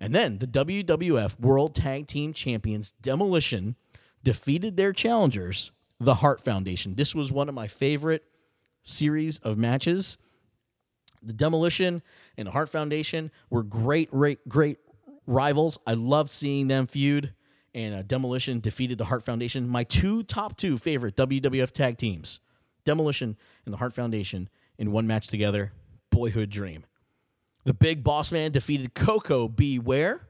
And 0.00 0.14
then 0.14 0.38
the 0.38 0.46
WWF 0.46 1.40
World 1.40 1.74
Tag 1.74 2.06
Team 2.06 2.32
Champions 2.32 2.92
Demolition 3.00 3.76
defeated 4.22 4.76
their 4.76 4.92
challengers, 4.92 5.72
the 5.98 6.16
Hart 6.16 6.44
Foundation. 6.44 6.94
This 6.96 7.14
was 7.14 7.32
one 7.32 7.48
of 7.48 7.54
my 7.54 7.68
favorite 7.68 8.24
series 8.82 9.38
of 9.38 9.56
matches. 9.56 10.18
The 11.22 11.32
Demolition 11.32 12.02
and 12.36 12.46
the 12.46 12.52
Hart 12.52 12.68
Foundation 12.68 13.30
were 13.50 13.62
great, 13.62 14.10
great, 14.10 14.46
great 14.48 14.78
rivals. 15.26 15.78
I 15.86 15.94
loved 15.94 16.32
seeing 16.32 16.68
them 16.68 16.86
feud. 16.86 17.34
And 17.74 17.94
uh, 17.94 18.02
Demolition 18.02 18.60
defeated 18.60 18.96
the 18.96 19.06
Hart 19.06 19.22
Foundation. 19.22 19.68
My 19.68 19.84
two 19.84 20.22
top 20.22 20.56
two 20.56 20.78
favorite 20.78 21.14
WWF 21.16 21.72
tag 21.72 21.98
teams, 21.98 22.40
Demolition 22.84 23.36
and 23.64 23.72
the 23.72 23.78
Hart 23.78 23.92
Foundation, 23.92 24.48
in 24.78 24.92
one 24.92 25.06
match 25.06 25.28
together. 25.28 25.72
Boyhood 26.10 26.48
dream. 26.48 26.84
The 27.66 27.74
Big 27.74 28.04
Boss 28.04 28.30
Man 28.30 28.52
defeated 28.52 28.94
Koko 28.94 29.48
B. 29.48 29.80
Ware. 29.80 30.28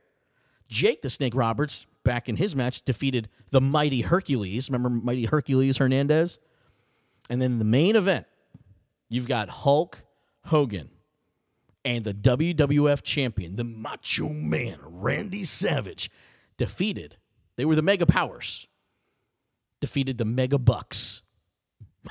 Jake 0.68 1.02
the 1.02 1.10
Snake 1.10 1.34
Roberts, 1.34 1.86
back 2.02 2.30
in 2.30 2.36
his 2.36 2.56
match, 2.56 2.82
defeated 2.82 3.28
the 3.50 3.60
Mighty 3.60 4.00
Hercules. 4.00 4.70
Remember 4.70 4.88
Mighty 4.88 5.26
Hercules 5.26 5.76
Hernandez? 5.76 6.38
And 7.28 7.40
then 7.40 7.58
the 7.58 7.64
main 7.64 7.94
event, 7.94 8.26
you've 9.10 9.28
got 9.28 9.50
Hulk 9.50 10.02
Hogan 10.46 10.88
and 11.84 12.04
the 12.06 12.14
WWF 12.14 13.02
champion, 13.02 13.56
the 13.56 13.64
Macho 13.64 14.30
Man, 14.30 14.78
Randy 14.82 15.44
Savage, 15.44 16.10
defeated. 16.56 17.16
They 17.56 17.66
were 17.66 17.76
the 17.76 17.82
Mega 17.82 18.06
Powers. 18.06 18.66
Defeated 19.80 20.16
the 20.16 20.24
Mega 20.24 20.58
Bucks. 20.58 21.22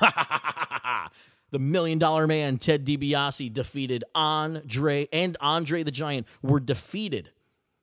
the 1.50 1.58
Million 1.58 1.98
Dollar 1.98 2.26
Man, 2.26 2.58
Ted 2.58 2.84
DiBiase, 2.84 3.52
defeated 3.52 4.04
Andre 4.14 5.08
and 5.12 5.36
Andre 5.40 5.82
the 5.82 5.90
Giant 5.90 6.26
were 6.42 6.60
defeated 6.60 7.30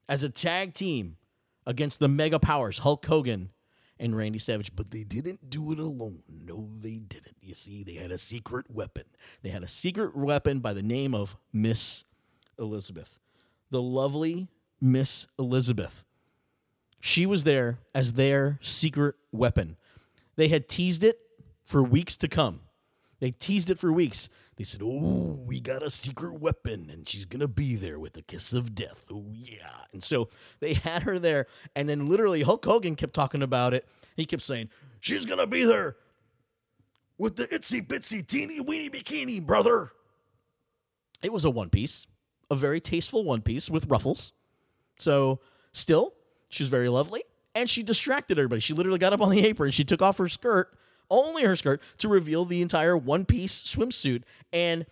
as 0.08 0.24
a 0.24 0.30
tag 0.30 0.74
team 0.74 1.18
against 1.66 2.00
the 2.00 2.08
Mega 2.08 2.40
Powers, 2.40 2.80
Hulk 2.80 3.06
Hogan 3.06 3.50
and 4.00 4.16
Randy 4.16 4.40
Savage, 4.40 4.76
but 4.76 4.92
they 4.92 5.04
didn't 5.04 5.50
do 5.50 5.72
it 5.72 5.80
alone. 5.80 6.24
No, 6.30 6.70
they 6.76 6.98
didn't. 6.98 7.38
You 7.42 7.56
see, 7.56 7.84
they 7.84 7.94
had 7.94 8.12
a 8.12 8.18
secret 8.18 8.70
weapon. 8.70 9.06
They 9.44 9.50
had 9.50 9.64
a 9.64 9.68
secret 9.68 10.16
weapon 10.16 10.60
by 10.60 10.74
the 10.74 10.84
name 10.84 11.16
of 11.16 11.38
Miss 11.54 12.04
Elizabeth, 12.60 13.20
the 13.70 13.82
lovely 13.82 14.50
Miss 14.82 15.28
Elizabeth. 15.40 16.06
She 17.00 17.26
was 17.26 17.44
there 17.44 17.80
as 17.94 18.14
their 18.14 18.60
secret 18.62 19.16
weapon. 19.32 19.78
They 20.36 20.48
had 20.48 20.68
teased 20.68 21.04
it 21.04 21.20
for 21.64 21.84
weeks 21.84 22.18
to 22.18 22.28
come. 22.28 22.62
They 23.24 23.32
teased 23.32 23.70
it 23.70 23.80
for 23.80 23.94
weeks. 23.94 24.28
They 24.58 24.66
said, 24.66 24.82
Oh, 24.84 25.40
we 25.46 25.62
got 25.62 25.82
a 25.82 25.90
secret 25.90 26.42
weapon, 26.42 26.90
and 26.92 27.08
she's 27.08 27.26
to 27.26 27.48
be 27.48 27.78
there 27.78 27.98
with 27.98 28.18
a 28.18 28.22
kiss 28.22 28.52
of 28.52 28.76
death. 28.76 29.06
Oh, 29.10 29.24
yeah. 29.32 29.86
And 29.94 30.04
so 30.04 30.28
they 30.60 30.74
had 30.84 31.04
her 31.04 31.18
there. 31.18 31.48
And 31.74 31.88
then 31.88 32.10
literally, 32.10 32.42
Hulk 32.42 32.66
Hogan 32.66 32.98
kept 32.98 33.14
talking 33.14 33.42
about 33.42 33.74
it. 33.74 33.88
He 34.18 34.26
kept 34.26 34.44
saying, 34.44 34.72
She's 35.00 35.26
to 35.26 35.48
be 35.48 35.64
there 35.64 35.96
with 37.18 37.38
the 37.38 37.48
itsy 37.48 37.82
bitsy 37.88 38.28
teeny 38.28 38.60
weeny 38.60 38.90
bikini, 38.90 39.42
brother. 39.42 39.94
It 41.22 41.32
was 41.32 41.46
a 41.46 41.50
one 41.50 41.70
piece, 41.70 42.06
a 42.52 42.56
very 42.56 42.82
tasteful 42.82 43.24
one 43.24 43.42
piece 43.42 43.70
with 43.70 43.86
ruffles. 43.86 44.34
So, 44.98 45.40
still, 45.72 46.14
she 46.50 46.62
was 46.62 46.70
very 46.70 46.90
lovely. 46.90 47.24
And 47.56 47.70
she 47.70 47.84
distracted 47.84 48.38
everybody. 48.38 48.60
She 48.60 48.74
literally 48.74 49.00
got 49.00 49.14
up 49.14 49.22
on 49.22 49.30
the 49.30 49.46
apron. 49.46 49.72
She 49.72 49.86
took 49.86 50.02
off 50.02 50.18
her 50.18 50.28
skirt 50.28 50.78
only 51.10 51.44
her 51.44 51.56
skirt, 51.56 51.82
to 52.00 52.08
reveal 52.08 52.46
the 52.46 52.62
entire 52.62 52.98
one 52.98 53.26
piece 53.26 53.62
swimsuit. 53.64 54.24
And 54.52 54.86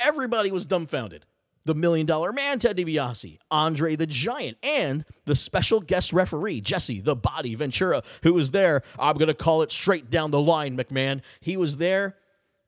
everybody 0.00 0.50
was 0.50 0.66
dumbfounded. 0.66 1.26
The 1.64 1.74
Million 1.74 2.06
Dollar 2.06 2.32
Man, 2.32 2.58
Ted 2.58 2.76
DiBiase, 2.76 3.38
Andre 3.48 3.94
the 3.94 4.06
Giant, 4.06 4.58
and 4.64 5.04
the 5.26 5.36
special 5.36 5.80
guest 5.80 6.12
referee, 6.12 6.60
Jesse 6.60 7.00
the 7.00 7.14
Body 7.14 7.54
Ventura, 7.54 8.02
who 8.24 8.34
was 8.34 8.50
there. 8.50 8.82
I'm 8.98 9.16
going 9.16 9.28
to 9.28 9.34
call 9.34 9.62
it 9.62 9.70
straight 9.70 10.10
down 10.10 10.32
the 10.32 10.40
line, 10.40 10.76
McMahon. 10.76 11.20
He 11.40 11.56
was 11.56 11.76
there, 11.76 12.16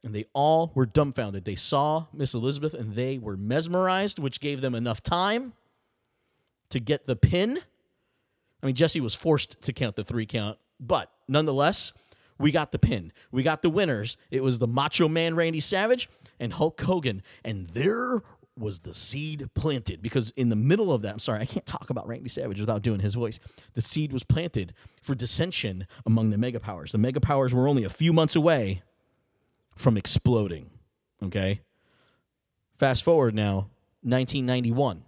and 0.04 0.14
they 0.14 0.26
all 0.32 0.70
were 0.74 0.86
dumbfounded. 0.86 1.44
They 1.44 1.56
saw 1.56 2.06
Miss 2.12 2.34
Elizabeth 2.34 2.74
and 2.74 2.94
they 2.94 3.18
were 3.18 3.36
mesmerized, 3.36 4.18
which 4.18 4.38
gave 4.38 4.60
them 4.60 4.74
enough 4.74 5.02
time 5.02 5.54
to 6.68 6.78
get 6.78 7.06
the 7.06 7.16
pin. 7.16 7.58
I 8.62 8.66
mean, 8.66 8.74
Jesse 8.76 9.00
was 9.00 9.14
forced 9.14 9.60
to 9.62 9.72
count 9.72 9.96
the 9.96 10.04
three 10.04 10.26
count, 10.26 10.58
but 10.78 11.10
nonetheless, 11.26 11.92
we 12.38 12.50
got 12.50 12.72
the 12.72 12.78
pin. 12.78 13.12
We 13.30 13.42
got 13.42 13.62
the 13.62 13.70
winners. 13.70 14.16
It 14.30 14.42
was 14.42 14.58
the 14.58 14.66
Macho 14.66 15.08
Man 15.08 15.34
Randy 15.34 15.60
Savage 15.60 16.08
and 16.40 16.52
Hulk 16.52 16.80
Hogan. 16.80 17.22
And 17.44 17.66
there 17.68 18.22
was 18.56 18.80
the 18.80 18.94
seed 18.94 19.48
planted 19.54 20.00
because 20.00 20.30
in 20.30 20.48
the 20.48 20.56
middle 20.56 20.92
of 20.92 21.02
that, 21.02 21.12
I'm 21.12 21.18
sorry, 21.18 21.40
I 21.40 21.44
can't 21.44 21.66
talk 21.66 21.90
about 21.90 22.06
Randy 22.06 22.28
Savage 22.28 22.60
without 22.60 22.82
doing 22.82 23.00
his 23.00 23.14
voice. 23.14 23.38
The 23.74 23.82
seed 23.82 24.12
was 24.12 24.24
planted 24.24 24.74
for 25.02 25.14
dissension 25.14 25.86
among 26.06 26.30
the 26.30 26.38
mega 26.38 26.60
powers. 26.60 26.92
The 26.92 26.98
mega 26.98 27.20
powers 27.20 27.54
were 27.54 27.68
only 27.68 27.84
a 27.84 27.88
few 27.88 28.12
months 28.12 28.36
away 28.36 28.82
from 29.76 29.96
exploding. 29.96 30.70
Okay. 31.22 31.60
Fast 32.78 33.02
forward 33.02 33.34
now, 33.34 33.68
1991. 34.02 35.04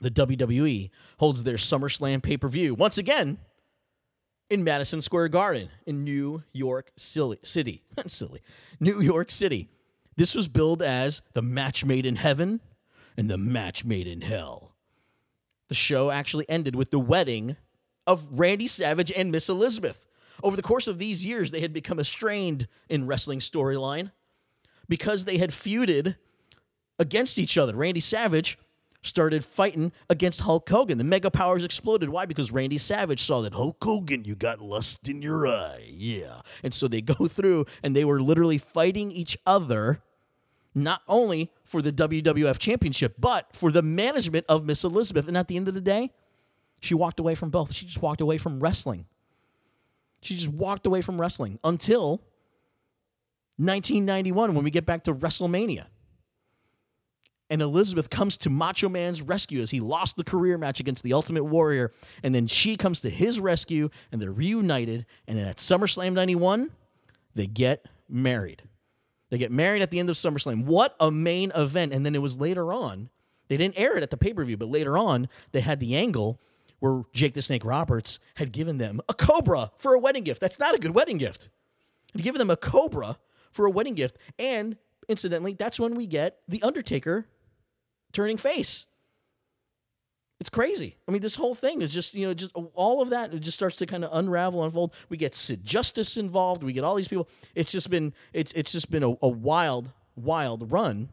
The 0.00 0.10
WWE 0.10 0.90
holds 1.18 1.42
their 1.42 1.56
SummerSlam 1.56 2.22
pay 2.22 2.36
per 2.36 2.48
view 2.48 2.74
once 2.74 2.98
again 2.98 3.38
in 4.48 4.64
Madison 4.64 5.00
Square 5.00 5.28
Garden 5.28 5.68
in 5.86 6.04
New 6.04 6.42
York 6.52 6.92
City. 6.96 7.82
Silly. 8.06 8.40
New 8.80 9.00
York 9.00 9.30
City. 9.30 9.68
This 10.16 10.34
was 10.34 10.48
billed 10.48 10.82
as 10.82 11.22
the 11.34 11.42
match 11.42 11.84
made 11.84 12.06
in 12.06 12.16
heaven 12.16 12.60
and 13.16 13.30
the 13.30 13.38
match 13.38 13.84
made 13.84 14.06
in 14.06 14.22
hell. 14.22 14.72
The 15.68 15.74
show 15.74 16.10
actually 16.10 16.48
ended 16.48 16.76
with 16.76 16.90
the 16.90 16.98
wedding 16.98 17.56
of 18.06 18.26
Randy 18.30 18.66
Savage 18.66 19.12
and 19.12 19.32
Miss 19.32 19.48
Elizabeth. 19.48 20.06
Over 20.42 20.56
the 20.56 20.62
course 20.62 20.86
of 20.86 20.98
these 20.98 21.26
years, 21.26 21.50
they 21.50 21.60
had 21.60 21.72
become 21.72 21.98
estranged 21.98 22.66
in 22.88 23.06
wrestling 23.06 23.40
storyline 23.40 24.12
because 24.88 25.24
they 25.24 25.38
had 25.38 25.50
feuded 25.50 26.16
against 26.98 27.38
each 27.38 27.58
other. 27.58 27.74
Randy 27.74 28.00
Savage 28.00 28.58
started 29.06 29.44
fighting 29.44 29.92
against 30.10 30.40
Hulk 30.40 30.68
Hogan. 30.68 30.98
The 30.98 31.04
Mega 31.04 31.30
Powers 31.30 31.64
exploded. 31.64 32.08
Why? 32.08 32.26
Because 32.26 32.50
Randy 32.50 32.78
Savage 32.78 33.22
saw 33.22 33.40
that 33.42 33.54
Hulk 33.54 33.82
Hogan, 33.82 34.24
you 34.24 34.34
got 34.34 34.60
lust 34.60 35.08
in 35.08 35.22
your 35.22 35.46
eye. 35.46 35.84
Yeah. 35.88 36.40
And 36.62 36.74
so 36.74 36.88
they 36.88 37.00
go 37.02 37.26
through 37.26 37.66
and 37.82 37.94
they 37.94 38.04
were 38.04 38.20
literally 38.20 38.58
fighting 38.58 39.10
each 39.10 39.38
other, 39.46 40.02
not 40.74 41.02
only 41.08 41.52
for 41.64 41.82
the 41.82 41.92
WWF 41.92 42.58
Championship, 42.58 43.14
but 43.18 43.54
for 43.54 43.70
the 43.70 43.82
management 43.82 44.46
of 44.48 44.64
Miss 44.64 44.84
Elizabeth. 44.84 45.28
And 45.28 45.36
at 45.36 45.48
the 45.48 45.56
end 45.56 45.68
of 45.68 45.74
the 45.74 45.80
day, 45.80 46.10
she 46.80 46.94
walked 46.94 47.18
away 47.18 47.34
from 47.34 47.50
both. 47.50 47.72
She 47.72 47.86
just 47.86 48.02
walked 48.02 48.20
away 48.20 48.38
from 48.38 48.60
wrestling. 48.60 49.06
She 50.20 50.34
just 50.34 50.48
walked 50.48 50.86
away 50.86 51.02
from 51.02 51.20
wrestling 51.20 51.58
until 51.64 52.22
1991 53.58 54.54
when 54.54 54.64
we 54.64 54.70
get 54.70 54.84
back 54.84 55.04
to 55.04 55.14
WrestleMania 55.14 55.86
and 57.48 57.62
Elizabeth 57.62 58.10
comes 58.10 58.36
to 58.38 58.50
Macho 58.50 58.88
Man's 58.88 59.22
rescue 59.22 59.60
as 59.60 59.70
he 59.70 59.80
lost 59.80 60.16
the 60.16 60.24
career 60.24 60.58
match 60.58 60.80
against 60.80 61.02
the 61.02 61.12
Ultimate 61.12 61.44
Warrior. 61.44 61.92
And 62.22 62.34
then 62.34 62.46
she 62.46 62.76
comes 62.76 63.00
to 63.02 63.10
his 63.10 63.38
rescue 63.38 63.90
and 64.10 64.20
they're 64.20 64.32
reunited. 64.32 65.06
And 65.28 65.38
then 65.38 65.46
at 65.46 65.56
SummerSlam 65.56 66.12
91, 66.12 66.70
they 67.34 67.46
get 67.46 67.86
married. 68.08 68.62
They 69.30 69.38
get 69.38 69.52
married 69.52 69.82
at 69.82 69.90
the 69.90 70.00
end 70.00 70.10
of 70.10 70.16
SummerSlam. 70.16 70.64
What 70.64 70.96
a 70.98 71.10
main 71.10 71.52
event. 71.54 71.92
And 71.92 72.04
then 72.04 72.14
it 72.14 72.22
was 72.22 72.36
later 72.36 72.72
on, 72.72 73.10
they 73.48 73.56
didn't 73.56 73.78
air 73.78 73.96
it 73.96 74.02
at 74.02 74.10
the 74.10 74.16
pay 74.16 74.34
per 74.34 74.44
view, 74.44 74.56
but 74.56 74.68
later 74.68 74.98
on, 74.98 75.28
they 75.52 75.60
had 75.60 75.78
the 75.78 75.94
angle 75.94 76.40
where 76.80 77.02
Jake 77.12 77.34
the 77.34 77.42
Snake 77.42 77.64
Roberts 77.64 78.18
had 78.34 78.52
given 78.52 78.78
them 78.78 79.00
a 79.08 79.14
cobra 79.14 79.70
for 79.78 79.94
a 79.94 79.98
wedding 79.98 80.24
gift. 80.24 80.40
That's 80.40 80.58
not 80.58 80.74
a 80.74 80.78
good 80.78 80.94
wedding 80.94 81.18
gift. 81.18 81.48
He'd 82.12 82.22
given 82.22 82.38
them 82.38 82.50
a 82.50 82.56
cobra 82.56 83.18
for 83.50 83.66
a 83.66 83.70
wedding 83.70 83.94
gift. 83.94 84.18
And 84.38 84.76
incidentally, 85.08 85.54
that's 85.54 85.80
when 85.80 85.94
we 85.94 86.06
get 86.06 86.38
The 86.48 86.62
Undertaker 86.62 87.26
turning 88.16 88.38
face. 88.38 88.86
It's 90.40 90.50
crazy. 90.50 90.96
I 91.06 91.12
mean, 91.12 91.22
this 91.22 91.36
whole 91.36 91.54
thing 91.54 91.82
is 91.82 91.92
just, 91.92 92.14
you 92.14 92.26
know, 92.26 92.34
just 92.34 92.52
all 92.74 93.02
of 93.02 93.10
that. 93.10 93.32
It 93.32 93.40
just 93.40 93.56
starts 93.56 93.76
to 93.76 93.86
kind 93.86 94.04
of 94.04 94.10
unravel, 94.12 94.64
unfold. 94.64 94.94
We 95.08 95.16
get 95.16 95.34
Sid 95.34 95.64
Justice 95.64 96.16
involved. 96.16 96.62
We 96.62 96.72
get 96.72 96.84
all 96.84 96.94
these 96.94 97.08
people. 97.08 97.28
It's 97.54 97.72
just 97.72 97.90
been, 97.90 98.14
it's, 98.32 98.52
it's 98.52 98.72
just 98.72 98.90
been 98.90 99.02
a, 99.02 99.14
a 99.22 99.28
wild, 99.28 99.92
wild 100.14 100.72
run 100.72 101.10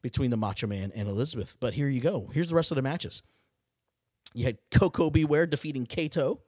between 0.00 0.30
the 0.30 0.36
Macho 0.36 0.66
Man 0.66 0.92
and 0.94 1.08
Elizabeth. 1.08 1.56
But 1.60 1.74
here 1.74 1.88
you 1.88 2.00
go. 2.00 2.30
Here's 2.32 2.48
the 2.48 2.54
rest 2.54 2.70
of 2.70 2.76
the 2.76 2.82
matches. 2.82 3.22
You 4.34 4.44
had 4.44 4.58
Koko 4.70 5.10
B. 5.10 5.24
Ware 5.24 5.46
defeating 5.46 5.86
Kato 5.86 6.40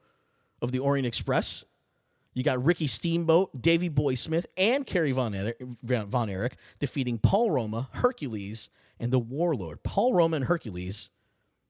of 0.62 0.72
the 0.72 0.78
Orient 0.78 1.06
Express. 1.06 1.64
You 2.32 2.42
got 2.42 2.64
Ricky 2.64 2.88
Steamboat, 2.88 3.60
Davey 3.60 3.88
Boy 3.88 4.14
Smith, 4.14 4.46
and 4.56 4.84
Kerry 4.84 5.12
Von 5.12 5.52
Von 5.82 6.28
Erich 6.28 6.56
defeating 6.80 7.18
Paul 7.18 7.52
Roma, 7.52 7.88
Hercules, 7.92 8.68
and 8.98 9.12
the 9.12 9.18
Warlord. 9.18 9.82
Paul 9.82 10.14
Roma 10.14 10.36
and 10.36 10.44
Hercules, 10.44 11.10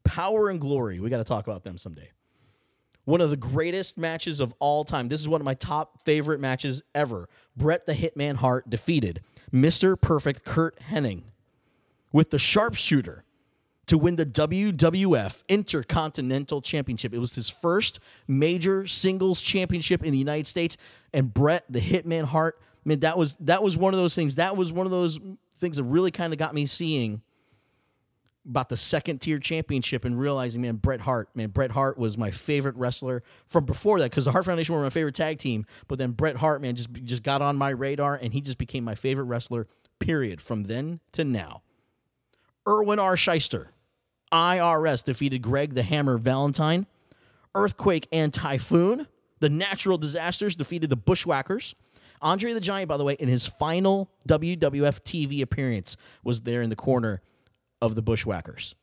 power 0.04 0.48
and 0.48 0.60
glory. 0.60 1.00
We 1.00 1.10
got 1.10 1.18
to 1.18 1.24
talk 1.24 1.46
about 1.46 1.64
them 1.64 1.78
someday. 1.78 2.10
One 3.04 3.20
of 3.20 3.30
the 3.30 3.37
greatest 3.37 3.98
matches 3.98 4.40
of 4.40 4.54
all 4.58 4.84
time. 4.84 5.08
This 5.08 5.20
is 5.20 5.28
one 5.28 5.40
of 5.40 5.44
my 5.44 5.54
top 5.54 6.04
favorite 6.04 6.40
matches 6.40 6.82
ever. 6.94 7.28
Bret 7.56 7.87
the 7.87 7.92
Hitman 7.92 8.37
Hart 8.37 8.70
defeated 8.70 9.20
Mr. 9.52 10.00
Perfect 10.00 10.44
Curt 10.44 10.78
Hennig 10.90 11.24
with 12.12 12.30
the 12.30 12.38
sharpshooter 12.38 13.24
to 13.87 13.98
win 13.98 14.16
the 14.16 14.24
WWF 14.24 15.42
Intercontinental 15.48 16.62
Championship. 16.62 17.12
It 17.12 17.18
was 17.18 17.34
his 17.34 17.50
first 17.50 18.00
major 18.26 18.87
singles 18.87 19.42
championship 19.42 20.02
in 20.02 20.12
the 20.12 20.18
United 20.18 20.46
States. 20.46 20.76
And 21.12 21.32
Bret 21.32 21.64
the 21.68 21.80
Hitman 21.80 22.24
Hart, 22.24 22.58
man, 22.84 23.00
that 23.00 23.18
was 23.18 23.37
that 23.37 23.62
was 23.62 23.76
one 23.76 23.92
of 23.92 24.00
those 24.00 24.14
things. 24.14 24.37
That 24.37 24.56
was 24.56 24.72
one 24.72 24.87
of 24.87 24.92
those 24.92 25.20
things 25.64 25.79
that 25.79 25.85
really 25.85 26.11
kind 26.11 26.33
of 26.33 26.38
got 26.38 26.55
me 26.55 26.66
seeing 26.66 27.22
about 28.46 28.68
the 28.68 28.77
second 28.77 29.20
tier 29.20 29.38
championship 29.38 30.05
and 30.05 30.18
realizing, 30.18 30.61
man, 30.61 30.77
Bret 30.77 31.00
Hart, 31.00 31.31
man, 31.35 31.48
Bret 31.48 31.70
Hart 31.70 31.96
was 31.96 32.18
my 32.18 32.31
favorite 32.31 32.77
wrestler 32.77 33.22
from 33.46 33.64
before 33.64 33.98
that 34.00 34.11
because 34.11 34.27
the 34.27 34.33
Hart 34.33 34.44
Foundation 34.44 34.74
were 34.74 34.83
my 34.83 34.90
favorite 34.90 35.14
tag 35.14 35.38
team. 35.38 35.64
But 35.88 35.98
then 35.98 36.11
Bret 36.11 36.37
Hart, 36.37 36.61
man, 36.61 36.77
just 36.77 36.92
just 36.92 37.22
got 37.22 37.40
on 37.40 37.57
my 37.57 37.70
radar 37.70 38.14
and 38.16 38.35
he 38.35 38.42
just 38.42 38.59
became 38.59 38.85
my 38.85 38.94
favorite 38.94 39.24
wrestler. 39.24 39.66
Period. 39.98 40.42
From 40.42 40.64
then 40.64 41.00
to 41.12 41.24
now, 41.24 41.62
Irwin 42.68 42.98
R. 42.98 43.16
Schyster, 43.16 43.68
IRS 44.31 45.03
defeated 45.03 45.40
Greg 45.40 45.74
the 45.74 45.83
Hammer 45.83 46.18
Valentine. 46.18 46.87
Earthquake 47.55 48.09
and 48.11 48.35
Typhoon, 48.35 49.07
the 49.38 49.48
natural 49.48 49.96
disasters 49.96 50.57
defeated 50.57 50.90
the 50.90 50.96
Bushwhackers. 50.96 51.74
Andre 52.24 52.54
the 52.54 52.60
Giant, 52.60 52.88
by 52.88 52.96
the 52.96 53.04
way, 53.04 53.14
in 53.20 53.28
his 53.28 53.46
final 53.46 54.10
WWF 54.26 55.02
TV 55.02 55.42
appearance, 55.42 55.98
was 56.24 56.40
there 56.40 56.62
in 56.62 56.70
the 56.70 56.76
corner 56.76 57.20
of 57.82 57.94
the 57.94 58.02
Bushwhackers. 58.02 58.74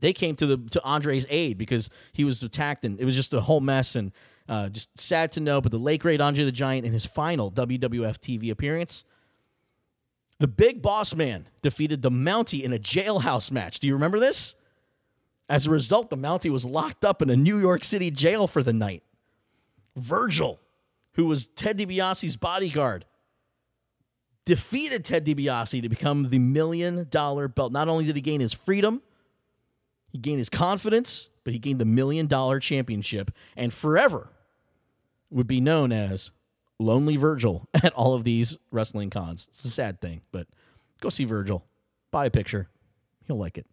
They 0.00 0.14
came 0.14 0.34
to 0.36 0.46
the 0.46 0.56
to 0.70 0.82
Andre's 0.82 1.26
aid 1.28 1.58
because 1.58 1.90
he 2.12 2.24
was 2.24 2.42
attacked 2.42 2.84
and 2.84 2.98
it 2.98 3.04
was 3.04 3.14
just 3.14 3.34
a 3.34 3.40
whole 3.40 3.60
mess 3.60 3.94
and 3.94 4.10
uh, 4.48 4.70
just 4.70 4.98
sad 4.98 5.30
to 5.32 5.40
know. 5.40 5.60
But 5.60 5.70
the 5.70 5.78
late 5.78 6.00
great 6.00 6.20
Andre 6.20 6.44
the 6.44 6.50
Giant 6.50 6.84
in 6.86 6.92
his 6.92 7.06
final 7.06 7.52
WWF 7.52 8.18
TV 8.18 8.50
appearance, 8.50 9.04
the 10.40 10.48
Big 10.48 10.82
Boss 10.82 11.14
Man 11.14 11.48
defeated 11.60 12.02
the 12.02 12.10
Mountie 12.10 12.64
in 12.64 12.72
a 12.72 12.78
jailhouse 12.78 13.52
match. 13.52 13.78
Do 13.78 13.86
you 13.86 13.92
remember 13.92 14.18
this? 14.18 14.56
As 15.48 15.66
a 15.66 15.70
result, 15.70 16.08
the 16.08 16.16
Mountie 16.16 16.50
was 16.50 16.64
locked 16.64 17.04
up 17.04 17.20
in 17.20 17.28
a 17.30 17.36
New 17.36 17.58
York 17.58 17.84
City 17.84 18.10
jail 18.10 18.46
for 18.46 18.62
the 18.62 18.72
night. 18.72 19.02
Virgil 19.94 20.58
who 21.14 21.26
was 21.26 21.46
Ted 21.46 21.78
DiBiase's 21.78 22.36
bodyguard, 22.36 23.04
defeated 24.44 25.04
Ted 25.04 25.24
DiBiase 25.24 25.82
to 25.82 25.88
become 25.88 26.30
the 26.30 26.38
million 26.38 27.06
dollar 27.10 27.48
belt. 27.48 27.72
Not 27.72 27.88
only 27.88 28.04
did 28.04 28.16
he 28.16 28.22
gain 28.22 28.40
his 28.40 28.52
freedom, 28.52 29.02
he 30.10 30.18
gained 30.18 30.38
his 30.38 30.48
confidence, 30.48 31.28
but 31.44 31.52
he 31.52 31.58
gained 31.58 31.80
the 31.80 31.84
million 31.84 32.26
dollar 32.26 32.60
championship 32.60 33.30
and 33.56 33.72
forever 33.72 34.30
would 35.30 35.46
be 35.46 35.60
known 35.60 35.92
as 35.92 36.30
Lonely 36.78 37.16
Virgil 37.16 37.68
at 37.82 37.92
all 37.94 38.14
of 38.14 38.24
these 38.24 38.58
wrestling 38.70 39.10
cons. 39.10 39.46
It's 39.48 39.64
a 39.64 39.70
sad 39.70 40.00
thing, 40.00 40.22
but 40.30 40.46
go 41.00 41.08
see 41.08 41.24
Virgil, 41.24 41.64
buy 42.10 42.26
a 42.26 42.30
picture. 42.30 42.68
He'll 43.26 43.38
like 43.38 43.56
it. 43.56 43.66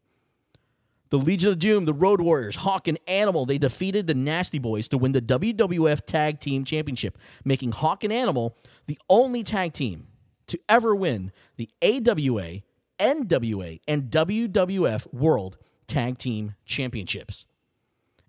The 1.10 1.17
Legion 1.17 1.52
of 1.52 1.60
Doom, 1.60 1.86
the 1.86 1.93
Road 1.93 2.22
Warriors, 2.22 2.58
Hawk 2.58 2.88
and 2.88 3.00
Animal, 3.08 3.45
they 3.45 3.58
defeated 3.58 4.06
the 4.06 4.13
Nasty 4.13 4.60
Boys 4.60 4.88
to 4.89 4.98
win 4.98 5.12
the 5.12 5.22
WWF 5.22 6.06
Tag 6.06 6.39
Team 6.39 6.63
Championship, 6.63 7.17
making 7.43 7.72
Hawk 7.72 8.04
and 8.04 8.13
Animal 8.13 8.56
the 8.86 9.00
only 9.10 9.43
tag 9.43 9.74
team 9.74 10.08
to 10.48 10.60
ever 10.69 10.95
win 10.95 11.32
the 11.58 11.69
AWA, 11.82 12.62
NWA, 13.00 13.80
and 13.88 14.04
WWF 14.12 15.12
World 15.12 15.58
Tag 15.88 16.19
Team 16.19 16.56
Championships. 16.65 17.48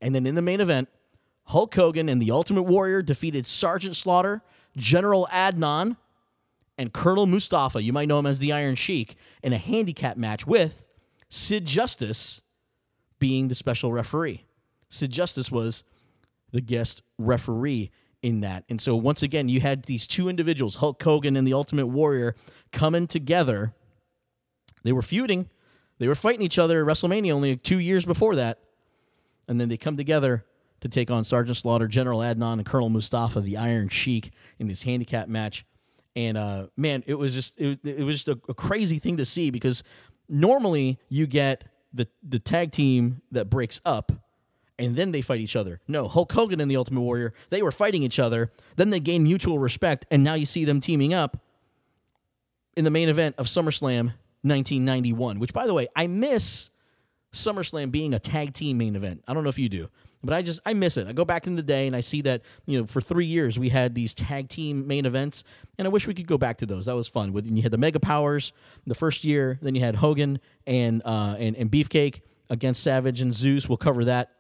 And 0.01 0.15
then 0.15 0.27
in 0.27 0.35
the 0.35 0.43
main 0.43 0.61
event, 0.61 0.89
Hulk 1.45 1.75
Hogan 1.75 2.09
and 2.09 2.23
the 2.23 2.31
Ultimate 2.31 2.63
Warrior 2.63 3.03
defeated 3.03 3.47
Sergeant 3.47 3.97
Slaughter, 3.97 4.43
General 4.77 5.29
Adnan, 5.31 5.97
and 6.79 6.95
Colonel 6.95 7.27
Mustafa, 7.27 7.83
you 7.83 7.93
might 7.93 8.09
know 8.09 8.19
him 8.19 8.27
as 8.27 8.39
the 8.39 8.53
Iron 8.53 8.75
Sheik, 8.75 9.17
in 9.43 9.53
a 9.53 9.59
handicap 9.59 10.17
match 10.17 10.47
with 10.47 10.87
Sid 11.29 11.67
Justice 11.67 12.41
being 13.21 13.47
the 13.47 13.55
special 13.55 13.93
referee. 13.93 14.45
Sid 14.89 15.13
Justice 15.13 15.53
was 15.53 15.85
the 16.51 16.61
guest 16.61 17.03
referee 17.17 17.93
in 18.23 18.41
that. 18.41 18.65
And 18.69 18.81
so 18.81 18.97
once 18.97 19.23
again, 19.23 19.49
you 19.49 19.61
had 19.61 19.85
these 19.85 20.07
two 20.07 20.29
individuals, 20.29 20.77
Hulk 20.77 21.01
Hogan 21.01 21.37
and 21.37 21.47
the 21.47 21.55
Ultimate 21.55 21.87
Warrior, 21.87 22.35
coming 22.73 23.07
together. 23.07 23.73
They 24.83 24.93
were 24.93 25.03
feuding. 25.03 25.49
They 25.99 26.09
were 26.09 26.15
fighting 26.15 26.43
each 26.43 26.59
other 26.59 26.81
at 26.81 26.87
WrestleMania 26.87 27.33
only 27.33 27.57
two 27.57 27.79
years 27.79 28.05
before 28.05 28.35
that. 28.37 28.59
And 29.47 29.61
then 29.61 29.69
they 29.69 29.77
come 29.77 29.97
together 29.97 30.45
to 30.81 30.89
take 30.89 31.11
on 31.11 31.25
Sergeant 31.25 31.57
Slaughter, 31.57 31.87
General 31.87 32.21
Adnan, 32.21 32.55
and 32.55 32.67
Colonel 32.67 32.89
Mustafa, 32.89 33.41
the 33.41 33.57
Iron 33.57 33.89
Sheik, 33.89 34.33
in 34.59 34.67
this 34.67 34.83
handicap 34.83 35.29
match. 35.29 35.65
And 36.17 36.37
uh, 36.37 36.67
man, 36.77 37.05
it 37.07 37.15
was 37.15 37.35
just 37.35 37.59
it, 37.61 37.79
it 37.85 38.05
was 38.05 38.25
just 38.25 38.29
a, 38.29 38.39
a 38.49 38.55
crazy 38.55 38.99
thing 38.99 39.19
to 39.19 39.25
see 39.25 39.51
because 39.51 39.83
normally 40.29 40.99
you 41.09 41.27
get 41.27 41.65
the 41.93 42.09
the 42.23 42.39
tag 42.39 42.73
team 42.73 43.23
that 43.33 43.51
breaks 43.51 43.81
up 43.85 44.13
and 44.79 44.97
then 44.97 45.13
they 45.13 45.21
fight 45.21 45.41
each 45.41 45.57
other. 45.57 45.81
No, 45.87 46.09
Hulk 46.09 46.33
Hogan 46.33 46.61
and 46.61 46.71
the 46.71 46.77
Ultimate 46.77 47.03
Warrior, 47.03 47.35
they 47.51 47.61
were 47.63 47.73
fighting 47.73 48.03
each 48.03 48.19
other, 48.19 48.51
then 48.77 48.91
they 48.91 49.01
gain 49.01 49.23
mutual 49.23 49.59
respect 49.59 50.07
and 50.11 50.25
now 50.25 50.35
you 50.35 50.47
see 50.47 50.65
them 50.65 50.81
teaming 50.81 51.13
up 51.13 51.37
in 52.77 52.85
the 52.85 52.91
main 52.91 53.09
event 53.09 53.35
of 53.37 53.47
SummerSlam 53.47 54.15
1991, 54.43 55.39
which, 55.39 55.53
by 55.53 55.67
the 55.67 55.75
way, 55.75 55.89
I 55.95 56.07
miss 56.07 56.71
SummerSlam 57.33 57.91
being 57.91 58.15
a 58.15 58.19
tag 58.19 58.55
team 58.55 58.79
main 58.79 58.97
event. 58.97 59.23
I 59.29 59.35
don't 59.35 59.45
know 59.45 59.51
if 59.51 59.59
you 59.59 59.69
do, 59.69 59.91
but 60.23 60.35
I 60.35 60.43
just 60.43 60.61
I 60.67 60.75
miss 60.75 60.97
it. 60.97 61.07
I 61.07 61.13
go 61.13 61.25
back 61.25 61.47
in 61.47 61.57
the 61.57 61.63
day 61.63 61.87
and 61.87 61.97
I 61.97 62.01
see 62.01 62.23
that 62.23 62.43
you 62.67 62.79
know 62.79 62.87
for 62.87 63.01
three 63.01 63.27
years 63.27 63.59
we 63.59 63.69
had 63.69 63.95
these 63.95 64.15
tag 64.15 64.49
team 64.49 64.87
main 64.87 65.07
events, 65.07 65.45
and 65.79 65.87
I 65.87 65.91
wish 65.91 66.07
we 66.07 66.15
could 66.15 66.27
go 66.27 66.39
back 66.39 66.59
to 66.59 66.67
those. 66.67 66.87
That 66.87 66.95
was 66.95 67.09
fun. 67.09 67.33
With 67.33 67.47
you 67.47 67.63
had 67.63 67.73
the 67.73 67.79
Mega 67.79 68.01
Powers 68.01 68.53
the 68.87 68.95
first 68.95 69.25
year, 69.25 69.59
then 69.63 69.75
you 69.75 69.81
had 69.81 69.97
Hogan 69.97 70.41
and 70.67 71.03
uh, 71.05 71.37
and 71.39 71.57
and 71.57 71.71
Beefcake 71.71 72.21
against 72.49 72.83
Savage 72.83 73.21
and 73.21 73.33
Zeus. 73.33 73.69
We'll 73.69 73.79
cover 73.79 74.05
that 74.07 74.31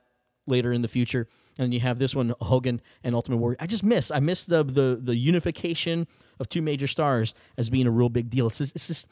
later 0.47 0.72
in 0.72 0.83
the 0.83 0.89
future. 0.89 1.28
And 1.57 1.66
then 1.66 1.72
you 1.72 1.81
have 1.81 1.99
this 1.99 2.14
one, 2.14 2.33
Hogan 2.41 2.81
and 3.05 3.14
Ultimate 3.14 3.39
Warrior. 3.39 3.57
I 3.61 3.66
just 3.66 3.85
miss. 3.85 4.11
I 4.11 4.20
miss 4.20 4.45
the 4.45 4.64
the 4.64 4.99
the 5.03 5.16
unification 5.16 6.07
of 6.39 6.49
two 6.49 6.62
major 6.62 6.87
stars 6.87 7.35
as 7.57 7.70
being 7.70 7.87
a 7.87 7.91
real 7.91 8.09
big 8.09 8.31
deal. 8.31 8.47
It's 8.47 8.59
just, 8.59 8.74
it's 8.74 8.87
just 8.87 9.09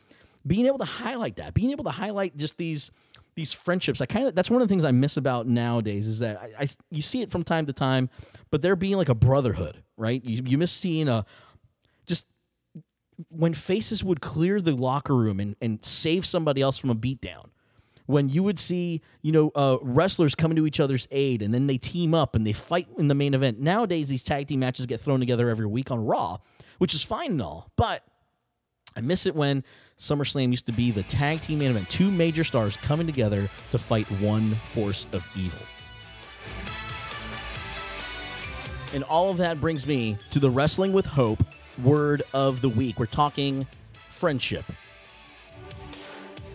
being 0.47 0.67
able 0.67 0.79
to 0.79 0.85
highlight 0.85 1.37
that, 1.37 1.55
being 1.55 1.71
able 1.71 1.85
to 1.85 1.91
highlight 1.91 2.37
just 2.37 2.57
these 2.57 2.91
these 3.39 3.55
friendships. 3.55 4.01
I 4.01 4.07
kind 4.07 4.27
of 4.27 4.35
that's 4.35 4.51
one 4.51 4.61
of 4.61 4.67
the 4.67 4.73
things 4.73 4.85
I 4.85 4.91
miss 4.91 5.17
about 5.17 5.47
nowadays 5.47 6.09
is 6.09 6.19
that 6.19 6.39
I, 6.39 6.65
I, 6.65 6.67
you 6.91 7.01
see 7.01 7.23
it 7.23 7.31
from 7.31 7.45
time 7.45 7.67
to 7.67 7.73
time, 7.73 8.11
but 8.51 8.63
there 8.63 8.75
being 8.75 8.97
like 8.97 9.09
a 9.09 9.15
brotherhood, 9.15 9.85
right? 9.97 10.23
You 10.25 10.43
you 10.45 10.59
miss 10.59 10.73
seeing 10.73 11.09
a 11.09 11.25
just 12.07 12.27
when 13.29 13.55
faces 13.55 14.03
would 14.03 14.21
clear 14.21 14.61
the 14.61 14.73
locker 14.73 15.15
room 15.15 15.39
and, 15.39 15.55
and 15.63 15.85
save 15.85 16.27
somebody 16.27 16.61
else 16.61 16.79
from 16.79 16.91
a 16.91 16.97
beatdown. 16.97 17.51
When 18.07 18.29
you 18.29 18.43
would 18.43 18.59
see, 18.59 19.03
you 19.23 19.31
know, 19.31 19.53
uh, 19.55 19.77
wrestlers 19.83 20.35
coming 20.35 20.57
to 20.57 20.67
each 20.67 20.81
other's 20.81 21.07
aid 21.13 21.41
and 21.41 21.55
then 21.55 21.69
they 21.69 21.79
team 21.79 22.15
up 22.15 22.35
and 22.35 22.45
they 22.45 22.53
fight 22.53 22.89
in 22.97 23.07
the 23.07 23.15
main 23.15 23.35
event. 23.35 23.61
Nowadays, 23.61 24.09
these 24.09 24.25
tag 24.25 24.49
team 24.49 24.61
matches 24.61 24.87
get 24.87 24.99
thrown 24.99 25.21
together 25.21 25.49
every 25.49 25.67
week 25.67 25.93
on 25.93 26.05
Raw, 26.05 26.39
which 26.79 26.93
is 26.93 27.05
fine 27.05 27.33
and 27.33 27.43
all. 27.43 27.71
But 27.77 28.03
I 28.99 29.01
miss 29.01 29.27
it 29.27 29.37
when 29.37 29.63
SummerSlam 29.97 30.51
used 30.51 30.67
to 30.67 30.73
be 30.73 30.91
the 30.91 31.05
tag 31.05 31.41
team 31.41 31.61
main 31.61 31.71
event, 31.71 31.89
two 31.89 32.11
major 32.11 32.43
stars 32.43 32.77
coming 32.77 33.07
together 33.07 33.49
to 33.71 33.79
fight 33.79 34.11
one 34.21 34.57
force 34.57 35.07
of 35.13 35.25
evil. 35.37 35.61
And 38.93 39.05
all 39.05 39.31
of 39.31 39.37
that 39.37 39.61
brings 39.61 39.87
me 39.87 40.19
to 40.31 40.41
the 40.41 40.51
Wrestling 40.51 40.93
with 40.93 41.07
Hope 41.07 41.39
word 41.81 42.23
of 42.35 42.61
the 42.61 42.69
week. 42.69 42.99
We're 42.99 43.07
talking 43.07 43.69
friendship. 44.09 44.65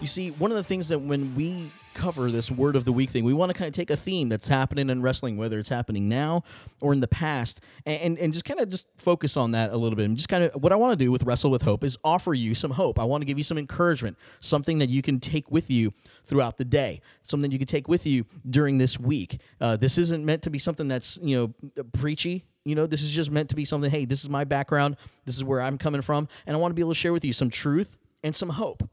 You 0.02 0.08
see, 0.08 0.32
one 0.32 0.52
of 0.52 0.58
the 0.58 0.66
things 0.66 0.90
that 0.90 1.00
when 1.00 1.34
we 1.36 1.72
cover 1.94 2.32
this 2.32 2.52
word 2.52 2.76
of 2.76 2.86
the 2.86 2.92
week 2.92 3.10
thing. 3.10 3.24
We 3.24 3.34
want 3.34 3.52
to 3.52 3.58
kind 3.58 3.68
of 3.68 3.74
take 3.74 3.90
a 3.90 3.96
theme 3.96 4.30
that's 4.30 4.48
happening 4.48 4.90
in 4.90 5.02
wrestling, 5.02 5.38
whether 5.38 5.60
it's 5.60 5.70
happening 5.70 6.10
now 6.10 6.44
or 6.82 6.94
in 6.94 7.00
the 7.00 7.08
past, 7.08 7.62
and, 7.86 8.18
and, 8.20 8.34
just 8.34 8.46
kind 8.46 8.60
of 8.60 8.70
just 8.70 8.88
focus 8.98 9.38
on 9.38 9.52
that 9.52 9.72
a 9.72 9.78
little 9.78 9.96
bit. 9.96 10.06
And 10.06 10.18
just 10.18 10.30
kind 10.30 10.44
of 10.44 10.62
what 10.62 10.72
I 10.72 10.76
want 10.76 10.98
to 10.98 11.04
do 11.06 11.12
with 11.12 11.24
Wrestle 11.24 11.52
with 11.52 11.62
Hope 11.62 11.84
is 11.84 11.98
offer 12.04 12.34
you 12.34 12.56
some 12.56 12.72
hope. 12.72 13.00
I 13.00 13.04
want 13.04 13.22
to 13.22 13.26
give 13.26 13.38
you 13.38 13.44
some 13.44 13.58
encouragement, 13.58 14.18
something 14.40 14.80
that 14.80 14.90
you 14.90 15.02
can 15.02 15.20
take 15.20 15.52
with 15.52 15.70
you 15.70 15.94
throughout 16.26 16.58
the 16.58 16.66
day, 16.66 17.02
something 17.22 17.52
you 17.52 17.58
can 17.58 17.68
take 17.68 17.88
with 17.88 18.06
you 18.06 18.26
during 18.50 18.78
this 18.78 19.00
week. 19.00 19.40
Uh, 19.62 19.78
this 19.78 19.98
isn't 19.98 20.26
meant 20.26 20.42
to 20.44 20.50
be 20.50 20.60
something 20.60 20.88
that's, 20.88 21.18
you 21.22 21.54
know, 21.76 21.84
preachy. 21.94 22.46
You 22.66 22.76
know, 22.76 22.88
this 22.88 23.02
is 23.02 23.12
just 23.12 23.30
meant 23.30 23.50
to 23.50 23.56
be 23.56 23.66
something, 23.66 23.92
hey, 23.92 24.06
this 24.06 24.24
is 24.24 24.30
my 24.30 24.46
background, 24.46 24.96
this 25.26 25.36
is 25.36 25.44
where 25.44 25.62
I'm 25.62 25.78
coming 25.78 26.02
from, 26.02 26.30
and 26.48 26.56
I 26.56 26.60
want 26.60 26.72
to 26.72 26.76
be 26.76 26.82
able 26.82 26.92
to 26.92 27.00
share 27.00 27.14
with 27.14 27.26
you 27.26 27.34
some 27.34 27.50
truth 27.50 27.98
and 28.24 28.36
some 28.36 28.50
hope. 28.50 28.90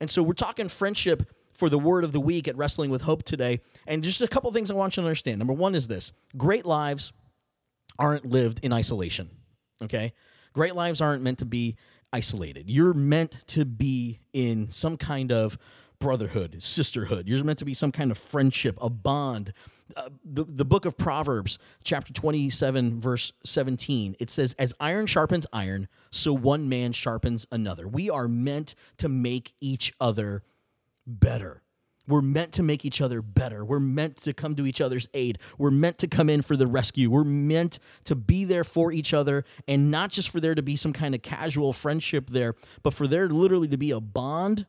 And 0.00 0.10
so 0.10 0.22
we're 0.22 0.32
talking 0.32 0.68
friendship 0.68 1.28
for 1.60 1.68
the 1.68 1.78
word 1.78 2.04
of 2.04 2.12
the 2.12 2.20
week 2.20 2.48
at 2.48 2.56
Wrestling 2.56 2.90
with 2.90 3.02
Hope 3.02 3.22
today. 3.22 3.60
And 3.86 4.02
just 4.02 4.22
a 4.22 4.26
couple 4.26 4.50
things 4.50 4.70
I 4.70 4.74
want 4.74 4.96
you 4.96 5.02
to 5.02 5.06
understand. 5.06 5.38
Number 5.38 5.52
one 5.52 5.74
is 5.74 5.86
this 5.86 6.10
great 6.34 6.64
lives 6.64 7.12
aren't 7.98 8.24
lived 8.24 8.60
in 8.64 8.72
isolation. 8.72 9.28
Okay? 9.82 10.14
Great 10.54 10.74
lives 10.74 11.02
aren't 11.02 11.22
meant 11.22 11.38
to 11.40 11.44
be 11.44 11.76
isolated. 12.14 12.70
You're 12.70 12.94
meant 12.94 13.46
to 13.48 13.66
be 13.66 14.20
in 14.32 14.70
some 14.70 14.96
kind 14.96 15.30
of 15.30 15.58
brotherhood, 15.98 16.62
sisterhood. 16.62 17.28
You're 17.28 17.44
meant 17.44 17.58
to 17.58 17.66
be 17.66 17.74
some 17.74 17.92
kind 17.92 18.10
of 18.10 18.16
friendship, 18.16 18.78
a 18.80 18.88
bond. 18.88 19.52
Uh, 19.94 20.08
the, 20.24 20.44
the 20.44 20.64
book 20.64 20.86
of 20.86 20.96
Proverbs, 20.96 21.58
chapter 21.84 22.14
27, 22.14 23.02
verse 23.02 23.34
17, 23.44 24.16
it 24.18 24.30
says, 24.30 24.54
As 24.58 24.72
iron 24.80 25.04
sharpens 25.04 25.46
iron, 25.52 25.88
so 26.10 26.32
one 26.32 26.70
man 26.70 26.92
sharpens 26.92 27.46
another. 27.52 27.86
We 27.86 28.08
are 28.08 28.28
meant 28.28 28.74
to 28.96 29.10
make 29.10 29.52
each 29.60 29.92
other 30.00 30.42
better. 31.10 31.62
We're 32.10 32.22
meant 32.22 32.52
to 32.54 32.62
make 32.62 32.84
each 32.84 33.00
other 33.00 33.22
better. 33.22 33.64
We're 33.64 33.78
meant 33.78 34.16
to 34.18 34.32
come 34.32 34.56
to 34.56 34.66
each 34.66 34.80
other's 34.80 35.08
aid. 35.14 35.38
We're 35.58 35.70
meant 35.70 35.98
to 35.98 36.08
come 36.08 36.28
in 36.28 36.42
for 36.42 36.56
the 36.56 36.66
rescue. 36.66 37.08
We're 37.08 37.24
meant 37.24 37.78
to 38.04 38.16
be 38.16 38.44
there 38.44 38.64
for 38.64 38.90
each 38.90 39.14
other 39.14 39.44
and 39.68 39.90
not 39.90 40.10
just 40.10 40.30
for 40.30 40.40
there 40.40 40.56
to 40.56 40.62
be 40.62 40.74
some 40.74 40.92
kind 40.92 41.14
of 41.14 41.22
casual 41.22 41.72
friendship 41.72 42.28
there, 42.30 42.54
but 42.82 42.94
for 42.94 43.06
there 43.06 43.28
literally 43.28 43.68
to 43.68 43.76
be 43.76 43.92
a 43.92 44.00
bond 44.00 44.66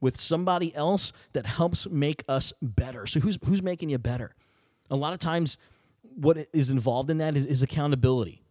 with 0.00 0.20
somebody 0.20 0.74
else 0.74 1.12
that 1.32 1.46
helps 1.46 1.88
make 1.88 2.24
us 2.28 2.52
better. 2.60 3.06
So 3.06 3.20
who's 3.20 3.38
who's 3.44 3.62
making 3.62 3.90
you 3.90 3.98
better? 3.98 4.34
A 4.90 4.96
lot 4.96 5.12
of 5.12 5.20
times 5.20 5.58
what 6.02 6.48
is 6.52 6.68
involved 6.68 7.10
in 7.10 7.18
that 7.18 7.36
is, 7.36 7.46
is 7.46 7.62
accountability. 7.62 8.42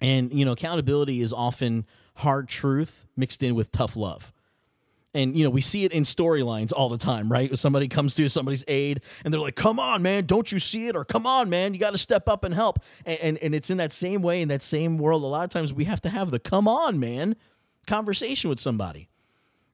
And 0.00 0.32
you 0.32 0.44
know, 0.44 0.52
accountability 0.52 1.20
is 1.20 1.32
often 1.32 1.86
hard 2.16 2.48
truth 2.48 3.06
mixed 3.16 3.42
in 3.42 3.56
with 3.56 3.72
tough 3.72 3.96
love 3.96 4.32
and 5.14 5.36
you 5.36 5.44
know 5.44 5.50
we 5.50 5.60
see 5.60 5.84
it 5.84 5.92
in 5.92 6.02
storylines 6.02 6.72
all 6.74 6.88
the 6.88 6.98
time 6.98 7.30
right? 7.30 7.56
Somebody 7.58 7.88
comes 7.88 8.14
to 8.16 8.28
somebody's 8.28 8.64
aid 8.68 9.00
and 9.24 9.32
they're 9.32 9.40
like 9.40 9.56
come 9.56 9.78
on 9.78 10.02
man 10.02 10.26
don't 10.26 10.50
you 10.50 10.58
see 10.58 10.88
it? 10.88 10.96
or 10.96 11.04
come 11.04 11.26
on 11.26 11.48
man 11.50 11.74
you 11.74 11.80
got 11.80 11.90
to 11.90 11.98
step 11.98 12.28
up 12.28 12.44
and 12.44 12.54
help. 12.54 12.78
And, 13.04 13.18
and, 13.20 13.38
and 13.38 13.54
it's 13.54 13.70
in 13.70 13.78
that 13.78 13.92
same 13.92 14.22
way 14.22 14.42
in 14.42 14.48
that 14.48 14.62
same 14.62 14.98
world 14.98 15.22
a 15.22 15.26
lot 15.26 15.44
of 15.44 15.50
times 15.50 15.72
we 15.72 15.84
have 15.84 16.00
to 16.02 16.08
have 16.08 16.30
the 16.30 16.38
come 16.38 16.68
on 16.68 16.98
man 16.98 17.36
conversation 17.86 18.48
with 18.50 18.60
somebody 18.60 19.08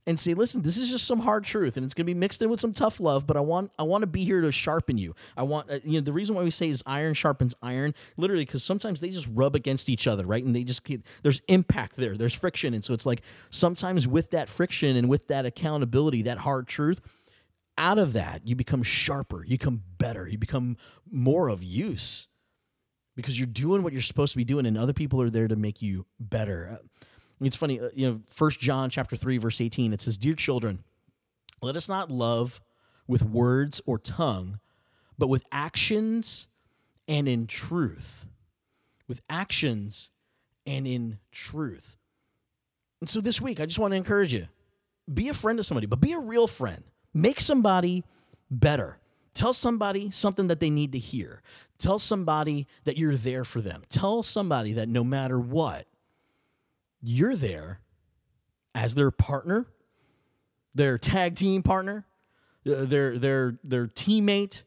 and 0.09 0.18
say, 0.18 0.32
listen, 0.32 0.62
this 0.62 0.78
is 0.78 0.88
just 0.88 1.06
some 1.06 1.20
hard 1.20 1.44
truth, 1.44 1.76
and 1.76 1.84
it's 1.84 1.92
going 1.92 2.06
to 2.06 2.14
be 2.14 2.18
mixed 2.18 2.40
in 2.40 2.48
with 2.48 2.61
some 2.61 2.72
tough 2.72 2.98
love. 2.98 3.26
But 3.26 3.36
I 3.36 3.40
want, 3.40 3.70
I 3.78 3.82
want 3.82 4.00
to 4.00 4.06
be 4.06 4.24
here 4.24 4.40
to 4.40 4.50
sharpen 4.50 4.96
you. 4.96 5.14
I 5.36 5.42
want, 5.42 5.70
uh, 5.70 5.80
you 5.84 6.00
know, 6.00 6.04
the 6.04 6.14
reason 6.14 6.34
why 6.34 6.42
we 6.42 6.50
say 6.50 6.70
is 6.70 6.82
iron 6.86 7.12
sharpens 7.12 7.54
iron, 7.62 7.94
literally, 8.16 8.46
because 8.46 8.64
sometimes 8.64 9.02
they 9.02 9.11
just 9.11 9.28
rub 9.30 9.54
against 9.54 9.90
each 9.90 10.06
other, 10.06 10.24
right? 10.24 10.42
And 10.42 10.56
they 10.56 10.64
just 10.64 10.82
get, 10.82 11.02
there's 11.22 11.42
impact 11.48 11.96
there, 11.96 12.16
there's 12.16 12.32
friction, 12.32 12.72
and 12.72 12.82
so 12.82 12.94
it's 12.94 13.04
like 13.04 13.20
sometimes 13.50 14.09
with 14.09 14.30
that 14.30 14.48
friction 14.48 14.96
and 14.96 15.11
with 15.11 15.28
that 15.28 15.44
accountability, 15.44 16.22
that 16.22 16.38
hard 16.38 16.66
truth, 16.68 17.02
out 17.76 17.98
of 17.98 18.14
that 18.14 18.48
you 18.48 18.56
become 18.56 18.82
sharper, 18.82 19.44
you 19.44 19.59
become 19.59 19.82
better, 19.98 20.26
you 20.26 20.38
become 20.38 20.78
more 21.11 21.50
of 21.50 21.62
use 21.62 22.28
because 23.14 23.38
you're 23.38 23.46
doing 23.46 23.82
what 23.82 23.92
you're 23.92 24.00
supposed 24.00 24.32
to 24.32 24.38
be 24.38 24.44
doing, 24.44 24.64
and 24.64 24.78
other 24.78 24.94
people 24.94 25.20
are 25.20 25.28
there 25.28 25.48
to 25.48 25.56
make 25.56 25.82
you 25.82 26.06
better. 26.18 26.80
It's 27.41 27.57
funny, 27.57 27.80
uh, 27.80 27.91
you 27.95 28.09
know, 28.09 28.20
First 28.30 28.61
John 28.61 28.91
chapter 28.91 29.16
3 29.16 29.39
verse 29.39 29.61
18 29.61 29.93
it 29.93 30.01
says, 30.01 30.18
"Dear 30.18 30.34
children, 30.34 30.84
let 31.62 31.76
us 31.76 31.89
not 31.89 32.11
love 32.11 32.61
with 33.07 33.22
words 33.22 33.80
or 33.86 33.99
tongue, 33.99 34.61
but 35.16 35.28
with 35.28 35.45
actions 35.53 36.49
and 37.07 37.28
in 37.28 37.47
truth." 37.47 38.26
With 39.07 39.22
actions 39.30 40.11
and 40.66 40.86
in 40.86 41.18
truth. 41.32 41.97
And 43.01 43.09
so 43.09 43.20
this 43.22 43.41
week, 43.41 43.59
I 43.59 43.64
just 43.64 43.78
want 43.78 43.93
to 43.93 43.97
encourage 43.97 44.34
you 44.34 44.49
be 45.12 45.28
a 45.28 45.34
friend 45.34 45.57
to 45.59 45.62
somebody, 45.62 45.86
but 45.86 46.01
be 46.01 46.12
a 46.12 46.18
real 46.18 46.47
friend. 46.47 46.84
Make 47.14 47.41
somebody 47.41 48.05
better. 48.51 48.99
Tell 49.34 49.53
somebody 49.53 50.11
something 50.11 50.49
that 50.49 50.61
they 50.61 50.68
need 50.68 50.93
to 50.93 50.99
hear. 50.99 51.43
Tell 51.78 51.99
somebody 51.99 52.66
that 52.84 52.99
you're 52.99 53.16
there 53.16 53.45
for 53.45 53.61
them. 53.61 53.84
Tell 53.89 54.22
somebody 54.22 54.72
that 54.74 54.89
no 54.89 55.05
matter 55.05 55.39
what, 55.39 55.86
you're 57.03 57.36
there 57.36 57.80
as 58.74 58.94
their 58.94 59.11
partner, 59.11 59.66
their 60.74 60.99
tag 60.99 61.34
team 61.34 61.62
partner, 61.62 62.07
uh, 62.66 62.84
their 62.84 63.18
their 63.18 63.59
their 63.64 63.86
teammate, 63.86 64.62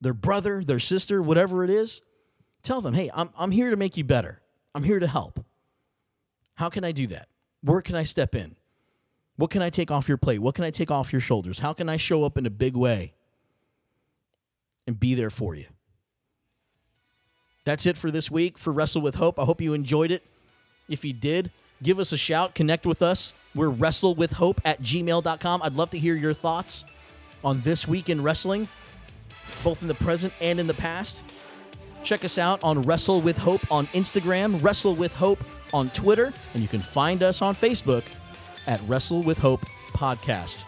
their 0.00 0.14
brother, 0.14 0.62
their 0.62 0.78
sister, 0.78 1.22
whatever 1.22 1.64
it 1.64 1.70
is. 1.70 2.02
Tell 2.62 2.80
them, 2.80 2.94
hey, 2.94 3.10
I'm 3.14 3.30
I'm 3.38 3.50
here 3.50 3.70
to 3.70 3.76
make 3.76 3.96
you 3.96 4.04
better. 4.04 4.40
I'm 4.74 4.82
here 4.82 4.98
to 4.98 5.06
help. 5.06 5.44
How 6.54 6.68
can 6.68 6.84
I 6.84 6.92
do 6.92 7.06
that? 7.08 7.28
Where 7.62 7.80
can 7.80 7.94
I 7.94 8.02
step 8.02 8.34
in? 8.34 8.56
What 9.36 9.50
can 9.50 9.62
I 9.62 9.70
take 9.70 9.90
off 9.90 10.08
your 10.08 10.18
plate? 10.18 10.40
What 10.40 10.54
can 10.54 10.64
I 10.64 10.70
take 10.70 10.90
off 10.90 11.12
your 11.12 11.20
shoulders? 11.20 11.60
How 11.60 11.72
can 11.72 11.88
I 11.88 11.96
show 11.96 12.24
up 12.24 12.36
in 12.36 12.46
a 12.46 12.50
big 12.50 12.76
way 12.76 13.14
and 14.86 14.98
be 14.98 15.14
there 15.14 15.30
for 15.30 15.54
you? 15.54 15.66
That's 17.64 17.86
it 17.86 17.96
for 17.96 18.10
this 18.10 18.30
week 18.30 18.58
for 18.58 18.72
Wrestle 18.72 19.02
with 19.02 19.14
Hope. 19.14 19.38
I 19.38 19.44
hope 19.44 19.60
you 19.60 19.74
enjoyed 19.74 20.10
it. 20.10 20.24
If 20.88 21.04
you 21.04 21.12
did, 21.12 21.50
give 21.82 21.98
us 21.98 22.12
a 22.12 22.16
shout, 22.16 22.54
connect 22.54 22.86
with 22.86 23.02
us. 23.02 23.34
We're 23.54 23.70
wrestlewithhope 23.70 24.58
at 24.64 24.80
gmail.com. 24.80 25.62
I'd 25.62 25.74
love 25.74 25.90
to 25.90 25.98
hear 25.98 26.14
your 26.14 26.34
thoughts 26.34 26.84
on 27.44 27.60
this 27.62 27.86
week 27.86 28.08
in 28.08 28.22
wrestling, 28.22 28.68
both 29.62 29.82
in 29.82 29.88
the 29.88 29.94
present 29.94 30.32
and 30.40 30.58
in 30.60 30.66
the 30.66 30.74
past. 30.74 31.22
Check 32.04 32.24
us 32.24 32.38
out 32.38 32.62
on 32.62 32.82
Wrestle 32.82 33.20
with 33.20 33.36
Hope 33.38 33.70
on 33.70 33.86
Instagram, 33.88 34.62
Wrestle 34.62 34.94
with 34.94 35.14
Hope 35.14 35.40
on 35.72 35.90
Twitter, 35.90 36.32
and 36.54 36.62
you 36.62 36.68
can 36.68 36.80
find 36.80 37.22
us 37.22 37.42
on 37.42 37.54
Facebook 37.54 38.04
at 38.66 38.80
Wrestle 38.86 39.22
with 39.22 39.38
Hope 39.38 39.60
Podcast. 39.92 40.64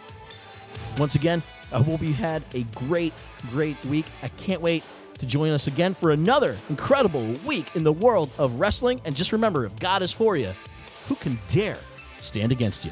Once 0.98 1.14
again, 1.14 1.42
I 1.72 1.82
hope 1.82 2.02
you 2.02 2.12
had 2.12 2.42
a 2.54 2.64
great, 2.74 3.12
great 3.50 3.82
week. 3.84 4.06
I 4.22 4.28
can't 4.28 4.60
wait 4.60 4.82
to 5.20 5.26
join 5.26 5.50
us 5.50 5.66
again 5.66 5.94
for 5.94 6.10
another 6.10 6.56
incredible 6.68 7.24
week 7.46 7.76
in 7.76 7.84
the 7.84 7.92
world 7.92 8.30
of 8.38 8.58
wrestling. 8.58 9.00
And 9.04 9.14
just 9.14 9.32
remember 9.32 9.64
if 9.64 9.78
God 9.78 10.02
is 10.02 10.12
for 10.12 10.36
you, 10.36 10.52
who 11.08 11.14
can 11.14 11.38
dare 11.48 11.78
stand 12.20 12.52
against 12.52 12.84
you. 12.84 12.90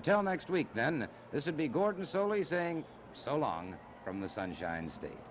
Until 0.00 0.22
next 0.22 0.48
week, 0.48 0.66
then, 0.72 1.06
this 1.30 1.44
would 1.44 1.58
be 1.58 1.68
Gordon 1.68 2.04
Solie 2.04 2.46
saying 2.46 2.84
so 3.12 3.36
long 3.36 3.74
from 4.02 4.18
the 4.18 4.28
Sunshine 4.30 4.88
State. 4.88 5.29